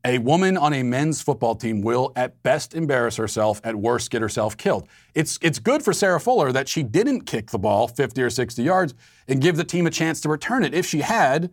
A 0.05 0.19
woman 0.19 0.57
on 0.57 0.73
a 0.73 0.85
men's 0.85 1.21
football 1.21 1.57
team 1.57 1.83
will 1.83 2.13
at 2.15 2.41
best 2.45 2.73
embarrass 2.73 3.17
herself, 3.17 3.61
at 3.65 3.75
worst 3.75 4.11
get 4.11 4.23
herself 4.23 4.57
killed. 4.57 4.87
It's, 5.15 5.39
it's 5.43 5.59
good 5.59 5.83
for 5.83 5.93
Sarah 5.93 6.21
Fuller 6.21 6.53
that 6.53 6.69
she 6.69 6.85
didn't 6.85 7.23
kick 7.23 7.51
the 7.51 7.59
ball 7.59 7.89
50 7.89 8.23
or 8.23 8.31
60 8.31 8.63
yards 8.63 8.95
and 9.27 9.41
give 9.41 9.57
the 9.57 9.65
team 9.65 9.89
a 9.89 9.91
chance 9.91 10.21
to 10.21 10.29
return 10.29 10.63
it. 10.63 10.73
If 10.73 10.87
she 10.87 11.01
had, 11.01 11.51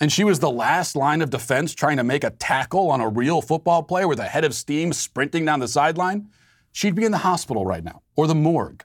and 0.00 0.12
she 0.12 0.24
was 0.24 0.40
the 0.40 0.50
last 0.50 0.96
line 0.96 1.22
of 1.22 1.30
defense 1.30 1.74
trying 1.74 1.96
to 1.96 2.04
make 2.04 2.24
a 2.24 2.30
tackle 2.30 2.90
on 2.90 3.00
a 3.00 3.08
real 3.08 3.40
football 3.40 3.82
player 3.82 4.08
with 4.08 4.18
a 4.18 4.24
head 4.24 4.44
of 4.44 4.54
steam 4.54 4.92
sprinting 4.92 5.44
down 5.44 5.60
the 5.60 5.68
sideline, 5.68 6.28
she'd 6.72 6.94
be 6.94 7.04
in 7.04 7.12
the 7.12 7.18
hospital 7.18 7.64
right 7.64 7.84
now 7.84 8.02
or 8.16 8.26
the 8.26 8.34
morgue. 8.34 8.84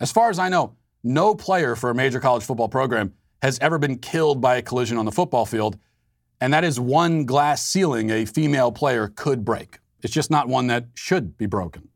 As 0.00 0.10
far 0.10 0.30
as 0.30 0.38
I 0.38 0.48
know, 0.48 0.76
no 1.02 1.34
player 1.34 1.76
for 1.76 1.90
a 1.90 1.94
major 1.94 2.20
college 2.20 2.44
football 2.44 2.68
program 2.68 3.12
has 3.42 3.58
ever 3.60 3.78
been 3.78 3.98
killed 3.98 4.40
by 4.40 4.56
a 4.56 4.62
collision 4.62 4.96
on 4.96 5.04
the 5.04 5.12
football 5.12 5.44
field, 5.44 5.78
and 6.40 6.52
that 6.52 6.64
is 6.64 6.80
one 6.80 7.26
glass 7.26 7.64
ceiling 7.64 8.10
a 8.10 8.24
female 8.24 8.72
player 8.72 9.08
could 9.08 9.44
break. 9.44 9.78
It's 10.02 10.12
just 10.12 10.30
not 10.30 10.48
one 10.48 10.66
that 10.68 10.86
should 10.94 11.36
be 11.36 11.46
broken. 11.46 11.88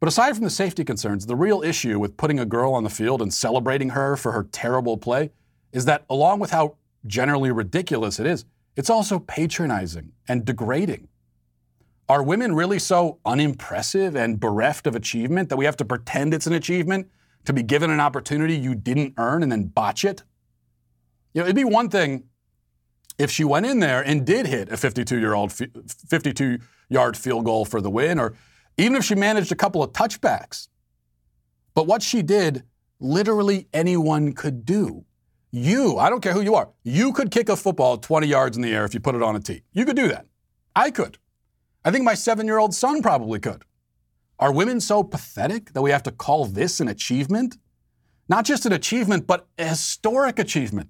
But 0.00 0.08
aside 0.08 0.34
from 0.34 0.44
the 0.44 0.50
safety 0.50 0.84
concerns, 0.84 1.26
the 1.26 1.36
real 1.36 1.62
issue 1.62 1.98
with 1.98 2.16
putting 2.16 2.40
a 2.40 2.46
girl 2.46 2.72
on 2.72 2.84
the 2.84 2.90
field 2.90 3.20
and 3.20 3.32
celebrating 3.32 3.90
her 3.90 4.16
for 4.16 4.32
her 4.32 4.48
terrible 4.50 4.96
play 4.96 5.30
is 5.72 5.84
that, 5.84 6.04
along 6.08 6.40
with 6.40 6.50
how 6.50 6.76
generally 7.06 7.50
ridiculous 7.50 8.20
it 8.20 8.26
is, 8.26 8.44
it's 8.76 8.90
also 8.90 9.18
patronizing 9.18 10.12
and 10.28 10.44
degrading. 10.44 11.08
Are 12.08 12.22
women 12.22 12.54
really 12.54 12.78
so 12.78 13.18
unimpressive 13.24 14.16
and 14.16 14.40
bereft 14.40 14.86
of 14.86 14.96
achievement 14.96 15.48
that 15.48 15.56
we 15.56 15.64
have 15.64 15.76
to 15.76 15.84
pretend 15.84 16.34
it's 16.34 16.46
an 16.46 16.52
achievement 16.52 17.08
to 17.44 17.52
be 17.52 17.62
given 17.62 17.90
an 17.90 18.00
opportunity 18.00 18.56
you 18.56 18.74
didn't 18.74 19.14
earn 19.16 19.42
and 19.42 19.52
then 19.52 19.64
botch 19.64 20.04
it? 20.04 20.22
You 21.32 21.40
know, 21.40 21.46
it'd 21.46 21.56
be 21.56 21.64
one 21.64 21.88
thing 21.88 22.24
if 23.18 23.30
she 23.30 23.44
went 23.44 23.66
in 23.66 23.80
there 23.80 24.02
and 24.02 24.26
did 24.26 24.46
hit 24.46 24.72
a 24.72 24.76
52 24.76 25.18
year 25.18 25.34
old 25.34 25.52
52 25.52 26.58
yard 26.88 27.16
field 27.16 27.44
goal 27.44 27.64
for 27.64 27.80
the 27.80 27.90
win 27.90 28.18
or 28.18 28.34
even 28.76 28.96
if 28.96 29.04
she 29.04 29.14
managed 29.14 29.52
a 29.52 29.56
couple 29.56 29.82
of 29.82 29.92
touchbacks. 29.92 30.68
But 31.74 31.86
what 31.86 32.02
she 32.02 32.22
did, 32.22 32.64
literally 32.98 33.68
anyone 33.72 34.32
could 34.32 34.64
do. 34.64 35.04
You, 35.52 35.98
I 35.98 36.10
don't 36.10 36.20
care 36.20 36.32
who 36.32 36.42
you 36.42 36.54
are, 36.54 36.68
you 36.84 37.12
could 37.12 37.30
kick 37.30 37.48
a 37.48 37.56
football 37.56 37.96
20 37.96 38.26
yards 38.26 38.56
in 38.56 38.62
the 38.62 38.72
air 38.72 38.84
if 38.84 38.94
you 38.94 39.00
put 39.00 39.14
it 39.14 39.22
on 39.22 39.34
a 39.34 39.40
tee. 39.40 39.62
You 39.72 39.84
could 39.84 39.96
do 39.96 40.08
that. 40.08 40.26
I 40.76 40.90
could. 40.90 41.18
I 41.84 41.90
think 41.90 42.04
my 42.04 42.14
seven 42.14 42.46
year 42.46 42.58
old 42.58 42.74
son 42.74 43.02
probably 43.02 43.40
could. 43.40 43.64
Are 44.38 44.52
women 44.52 44.80
so 44.80 45.02
pathetic 45.02 45.72
that 45.72 45.82
we 45.82 45.90
have 45.90 46.02
to 46.04 46.12
call 46.12 46.46
this 46.46 46.80
an 46.80 46.88
achievement? 46.88 47.58
Not 48.28 48.44
just 48.44 48.64
an 48.64 48.72
achievement, 48.72 49.26
but 49.26 49.48
a 49.58 49.68
historic 49.68 50.38
achievement. 50.38 50.88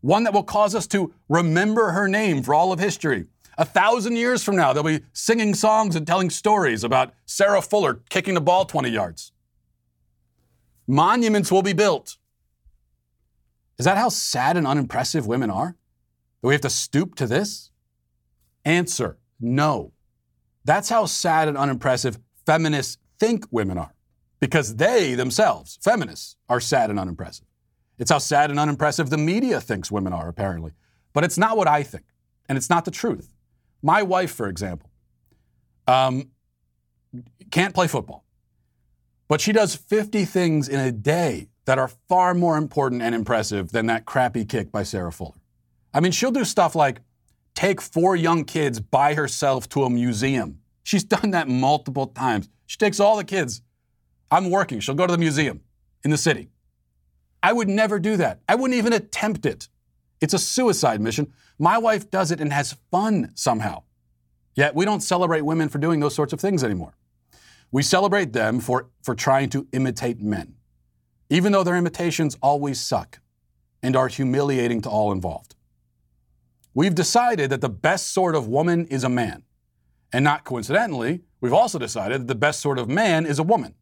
One 0.00 0.24
that 0.24 0.32
will 0.32 0.44
cause 0.44 0.74
us 0.74 0.86
to 0.88 1.12
remember 1.28 1.90
her 1.90 2.08
name 2.08 2.42
for 2.42 2.54
all 2.54 2.72
of 2.72 2.78
history. 2.78 3.26
A 3.58 3.64
thousand 3.64 4.16
years 4.16 4.42
from 4.42 4.56
now, 4.56 4.72
they'll 4.72 4.82
be 4.82 5.00
singing 5.12 5.54
songs 5.54 5.96
and 5.96 6.06
telling 6.06 6.30
stories 6.30 6.84
about 6.84 7.12
Sarah 7.26 7.60
Fuller 7.60 8.00
kicking 8.08 8.34
the 8.34 8.40
ball 8.40 8.64
20 8.64 8.88
yards. 8.88 9.32
Monuments 10.86 11.52
will 11.52 11.62
be 11.62 11.74
built 11.74 12.16
is 13.80 13.86
that 13.86 13.96
how 13.96 14.10
sad 14.10 14.58
and 14.58 14.66
unimpressive 14.66 15.26
women 15.26 15.48
are? 15.48 15.74
That 16.42 16.48
we 16.48 16.52
have 16.52 16.60
to 16.60 16.68
stoop 16.68 17.14
to 17.14 17.26
this? 17.26 17.70
Answer 18.62 19.16
no. 19.40 19.92
That's 20.66 20.90
how 20.90 21.06
sad 21.06 21.48
and 21.48 21.56
unimpressive 21.56 22.18
feminists 22.44 22.98
think 23.18 23.46
women 23.50 23.78
are. 23.78 23.94
Because 24.38 24.76
they 24.76 25.14
themselves, 25.14 25.78
feminists, 25.80 26.36
are 26.46 26.60
sad 26.60 26.90
and 26.90 27.00
unimpressive. 27.00 27.46
It's 27.98 28.10
how 28.10 28.18
sad 28.18 28.50
and 28.50 28.60
unimpressive 28.60 29.08
the 29.08 29.16
media 29.16 29.62
thinks 29.62 29.90
women 29.90 30.12
are, 30.12 30.28
apparently. 30.28 30.72
But 31.14 31.24
it's 31.24 31.38
not 31.38 31.56
what 31.56 31.66
I 31.66 31.82
think, 31.82 32.04
and 32.50 32.58
it's 32.58 32.68
not 32.68 32.84
the 32.84 32.90
truth. 32.90 33.32
My 33.82 34.02
wife, 34.02 34.30
for 34.30 34.48
example, 34.48 34.90
um, 35.86 36.32
can't 37.50 37.74
play 37.74 37.86
football, 37.86 38.26
but 39.26 39.40
she 39.40 39.52
does 39.52 39.74
50 39.74 40.26
things 40.26 40.68
in 40.68 40.80
a 40.80 40.92
day 40.92 41.48
that 41.64 41.78
are 41.78 41.88
far 42.08 42.34
more 42.34 42.56
important 42.56 43.02
and 43.02 43.14
impressive 43.14 43.72
than 43.72 43.86
that 43.86 44.06
crappy 44.06 44.44
kick 44.44 44.72
by 44.72 44.82
Sarah 44.82 45.12
Fuller. 45.12 45.40
I 45.92 46.00
mean, 46.00 46.12
she'll 46.12 46.30
do 46.30 46.44
stuff 46.44 46.74
like 46.74 47.00
take 47.54 47.80
four 47.80 48.16
young 48.16 48.44
kids 48.44 48.80
by 48.80 49.14
herself 49.14 49.68
to 49.70 49.84
a 49.84 49.90
museum. 49.90 50.60
She's 50.82 51.04
done 51.16 51.32
that 51.32 51.48
multiple 51.48 52.06
times. 52.06 52.48
She 52.66 52.78
takes 52.78 53.00
all 53.00 53.16
the 53.16 53.24
kids. 53.24 53.62
I'm 54.30 54.50
working. 54.50 54.80
She'll 54.80 54.94
go 54.94 55.06
to 55.06 55.12
the 55.12 55.18
museum 55.18 55.60
in 56.04 56.10
the 56.10 56.18
city. 56.18 56.48
I 57.42 57.52
would 57.52 57.68
never 57.68 57.98
do 57.98 58.16
that. 58.16 58.40
I 58.48 58.54
wouldn't 58.54 58.78
even 58.78 58.92
attempt 58.92 59.46
it. 59.46 59.68
It's 60.20 60.34
a 60.34 60.38
suicide 60.38 61.00
mission. 61.00 61.32
My 61.58 61.78
wife 61.78 62.10
does 62.10 62.30
it 62.30 62.40
and 62.40 62.52
has 62.52 62.76
fun 62.90 63.32
somehow. 63.34 63.82
Yet 64.54 64.74
we 64.74 64.84
don't 64.84 65.00
celebrate 65.00 65.42
women 65.42 65.68
for 65.68 65.78
doing 65.78 66.00
those 66.00 66.14
sorts 66.14 66.32
of 66.32 66.40
things 66.40 66.62
anymore. 66.62 66.94
We 67.72 67.82
celebrate 67.82 68.32
them 68.32 68.60
for, 68.60 68.90
for 69.02 69.14
trying 69.14 69.48
to 69.50 69.66
imitate 69.72 70.20
men, 70.20 70.54
even 71.30 71.52
though 71.52 71.64
their 71.64 71.76
imitations 71.76 72.36
always 72.42 72.80
suck 72.80 73.20
and 73.82 73.96
are 73.96 74.08
humiliating 74.08 74.82
to 74.82 74.90
all 74.90 75.12
involved. 75.12 75.54
We've 76.74 76.94
decided 76.94 77.50
that 77.50 77.60
the 77.60 77.68
best 77.68 78.12
sort 78.12 78.34
of 78.34 78.46
woman 78.46 78.86
is 78.86 79.04
a 79.04 79.08
man. 79.08 79.44
And 80.12 80.24
not 80.24 80.44
coincidentally, 80.44 81.22
we've 81.40 81.52
also 81.52 81.78
decided 81.78 82.22
that 82.22 82.26
the 82.26 82.34
best 82.34 82.60
sort 82.60 82.78
of 82.78 82.88
man 82.88 83.26
is 83.26 83.38
a 83.38 83.42
woman. 83.42 83.74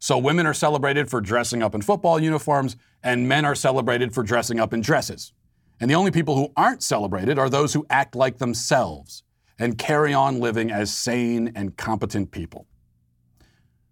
So 0.00 0.18
women 0.18 0.46
are 0.46 0.54
celebrated 0.54 1.08
for 1.08 1.20
dressing 1.20 1.62
up 1.62 1.74
in 1.74 1.82
football 1.82 2.20
uniforms, 2.20 2.76
and 3.02 3.28
men 3.28 3.44
are 3.44 3.54
celebrated 3.54 4.12
for 4.12 4.22
dressing 4.22 4.60
up 4.60 4.72
in 4.72 4.80
dresses. 4.80 5.32
And 5.80 5.90
the 5.90 5.94
only 5.94 6.10
people 6.10 6.36
who 6.36 6.52
aren't 6.56 6.82
celebrated 6.82 7.38
are 7.38 7.48
those 7.48 7.72
who 7.72 7.86
act 7.90 8.14
like 8.14 8.38
themselves 8.38 9.22
and 9.58 9.78
carry 9.78 10.12
on 10.14 10.40
living 10.40 10.70
as 10.70 10.96
sane 10.96 11.52
and 11.54 11.76
competent 11.76 12.30
people. 12.30 12.66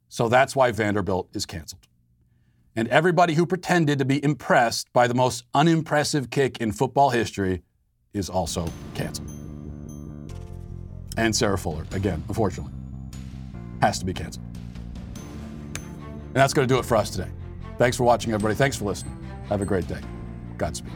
So 0.08 0.28
that's 0.28 0.54
why 0.54 0.70
Vanderbilt 0.70 1.28
is 1.32 1.46
canceled. 1.46 1.86
And 2.76 2.88
everybody 2.88 3.32
who 3.32 3.46
pretended 3.46 3.98
to 4.00 4.04
be 4.04 4.22
impressed 4.22 4.92
by 4.92 5.08
the 5.08 5.14
most 5.14 5.44
unimpressive 5.54 6.28
kick 6.28 6.60
in 6.60 6.72
football 6.72 7.08
history 7.08 7.62
is 8.12 8.28
also 8.28 8.70
canceled. 8.94 9.30
And 11.16 11.34
Sarah 11.34 11.56
Fuller, 11.56 11.86
again, 11.92 12.22
unfortunately, 12.28 12.72
has 13.80 13.98
to 13.98 14.04
be 14.04 14.12
canceled. 14.12 14.44
And 16.26 16.34
that's 16.34 16.52
going 16.52 16.68
to 16.68 16.74
do 16.74 16.78
it 16.78 16.84
for 16.84 16.98
us 16.98 17.08
today. 17.08 17.30
Thanks 17.78 17.96
for 17.96 18.04
watching, 18.04 18.32
everybody. 18.32 18.54
Thanks 18.54 18.76
for 18.76 18.84
listening. 18.84 19.16
Have 19.48 19.62
a 19.62 19.64
great 19.64 19.88
day. 19.88 20.00
Godspeed. 20.58 20.92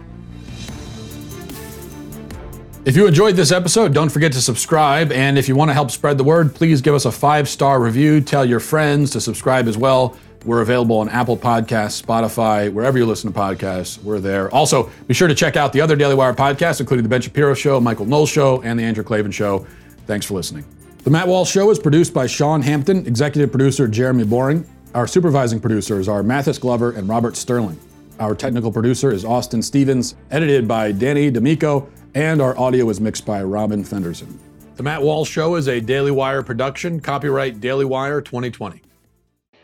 If 2.85 2.97
you 2.97 3.07
enjoyed 3.07 3.37
this 3.37 3.53
episode, 3.53 3.95
don't 3.95 4.09
forget 4.09 4.33
to 4.33 4.41
subscribe. 4.41 5.13
And 5.13 5.39
if 5.39 5.49
you 5.49 5.57
want 5.57 5.71
to 5.71 5.75
help 5.75 5.91
spread 5.91 6.19
the 6.19 6.25
word, 6.25 6.55
please 6.55 6.81
give 6.83 6.95
us 6.95 7.05
a 7.07 7.13
five 7.13 7.49
star 7.49 7.81
review. 7.81 8.21
Tell 8.21 8.45
your 8.45 8.61
friends 8.61 9.11
to 9.13 9.21
subscribe 9.21 9.67
as 9.67 9.79
well. 9.79 10.17
We're 10.47 10.63
available 10.63 10.99
on 10.99 11.11
Apple 11.11 11.37
Podcasts, 11.37 12.03
Spotify, 12.03 12.73
wherever 12.73 12.97
you 12.97 13.05
listen 13.05 13.31
to 13.31 13.39
podcasts, 13.39 14.03
we're 14.03 14.21
there. 14.21 14.51
Also, 14.55 14.91
be 15.07 15.13
sure 15.13 15.29
to 15.29 15.35
check 15.35 15.55
out 15.57 15.73
the 15.75 15.83
other 15.83 15.97
Daily 15.97 16.15
Wire 16.15 16.33
podcasts, 16.33 16.81
including 16.81 17.03
The 17.03 17.11
Ben 17.11 17.21
Shapiro 17.21 17.53
Show, 17.53 17.79
Michael 17.79 18.07
Knowles 18.07 18.31
Show, 18.31 18.63
and 18.63 18.79
The 18.79 18.83
Andrew 18.85 19.05
Klavan 19.05 19.33
Show. 19.33 19.67
Thanks 20.07 20.25
for 20.25 20.33
listening. 20.35 20.65
The 21.05 21.11
Matt 21.11 21.29
Walsh 21.29 21.51
Show 21.51 21.71
is 21.71 21.79
produced 21.79 22.15
by 22.15 22.27
Sean 22.27 22.63
Hampton, 22.63 23.07
executive 23.07 23.51
producer 23.51 23.87
Jeremy 23.87 24.25
Boring. 24.25 24.67
Our 24.95 25.07
supervising 25.07 25.61
producers 25.61 26.09
are 26.09 26.23
Mathis 26.23 26.57
Glover 26.59 26.93
and 26.93 27.07
Robert 27.07 27.37
Sterling. 27.37 27.79
Our 28.19 28.35
technical 28.35 28.73
producer 28.73 29.13
is 29.13 29.27
Austin 29.27 29.61
Stevens, 29.63 30.15
edited 30.31 30.67
by 30.67 30.93
Danny 30.93 31.31
D'Amico, 31.31 31.87
and 32.15 32.41
our 32.41 32.59
audio 32.59 32.89
is 32.89 32.99
mixed 32.99 33.27
by 33.27 33.43
Robin 33.43 33.85
Fenderson. 33.85 34.39
The 34.77 34.83
Matt 34.83 35.03
Walsh 35.03 35.31
Show 35.31 35.57
is 35.57 35.69
a 35.69 35.81
Daily 35.81 36.11
Wire 36.11 36.43
production, 36.43 36.99
copyright 36.99 37.61
Daily 37.61 37.85
Wire 37.85 38.23
2020. 38.23 38.81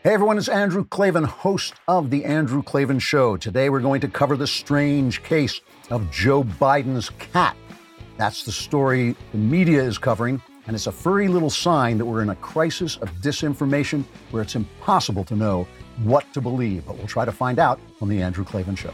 Hey 0.07 0.13
everyone, 0.13 0.37
it's 0.37 0.47
Andrew 0.47 0.85
Klavan, 0.85 1.25
host 1.25 1.73
of 1.89 2.09
The 2.09 2.23
Andrew 2.23 2.63
Klavan 2.63 2.97
Show. 2.97 3.35
Today 3.35 3.69
we're 3.69 3.81
going 3.81 3.99
to 3.99 4.07
cover 4.07 4.37
the 4.37 4.47
strange 4.47 5.21
case 5.21 5.59
of 5.89 6.09
Joe 6.11 6.45
Biden's 6.45 7.09
cat. 7.09 7.57
That's 8.15 8.43
the 8.43 8.53
story 8.53 9.17
the 9.33 9.37
media 9.37 9.83
is 9.83 9.97
covering, 9.97 10.41
and 10.65 10.77
it's 10.77 10.87
a 10.87 10.93
furry 10.93 11.27
little 11.27 11.49
sign 11.49 11.97
that 11.97 12.05
we're 12.05 12.21
in 12.21 12.29
a 12.29 12.37
crisis 12.37 12.95
of 12.99 13.09
disinformation 13.15 14.05
where 14.31 14.41
it's 14.41 14.55
impossible 14.55 15.25
to 15.25 15.35
know 15.35 15.67
what 16.03 16.23
to 16.33 16.39
believe. 16.39 16.85
But 16.85 16.97
we'll 16.97 17.07
try 17.07 17.25
to 17.25 17.33
find 17.33 17.59
out 17.59 17.77
on 18.01 18.07
The 18.07 18.21
Andrew 18.21 18.45
Klavan 18.45 18.77
Show. 18.77 18.93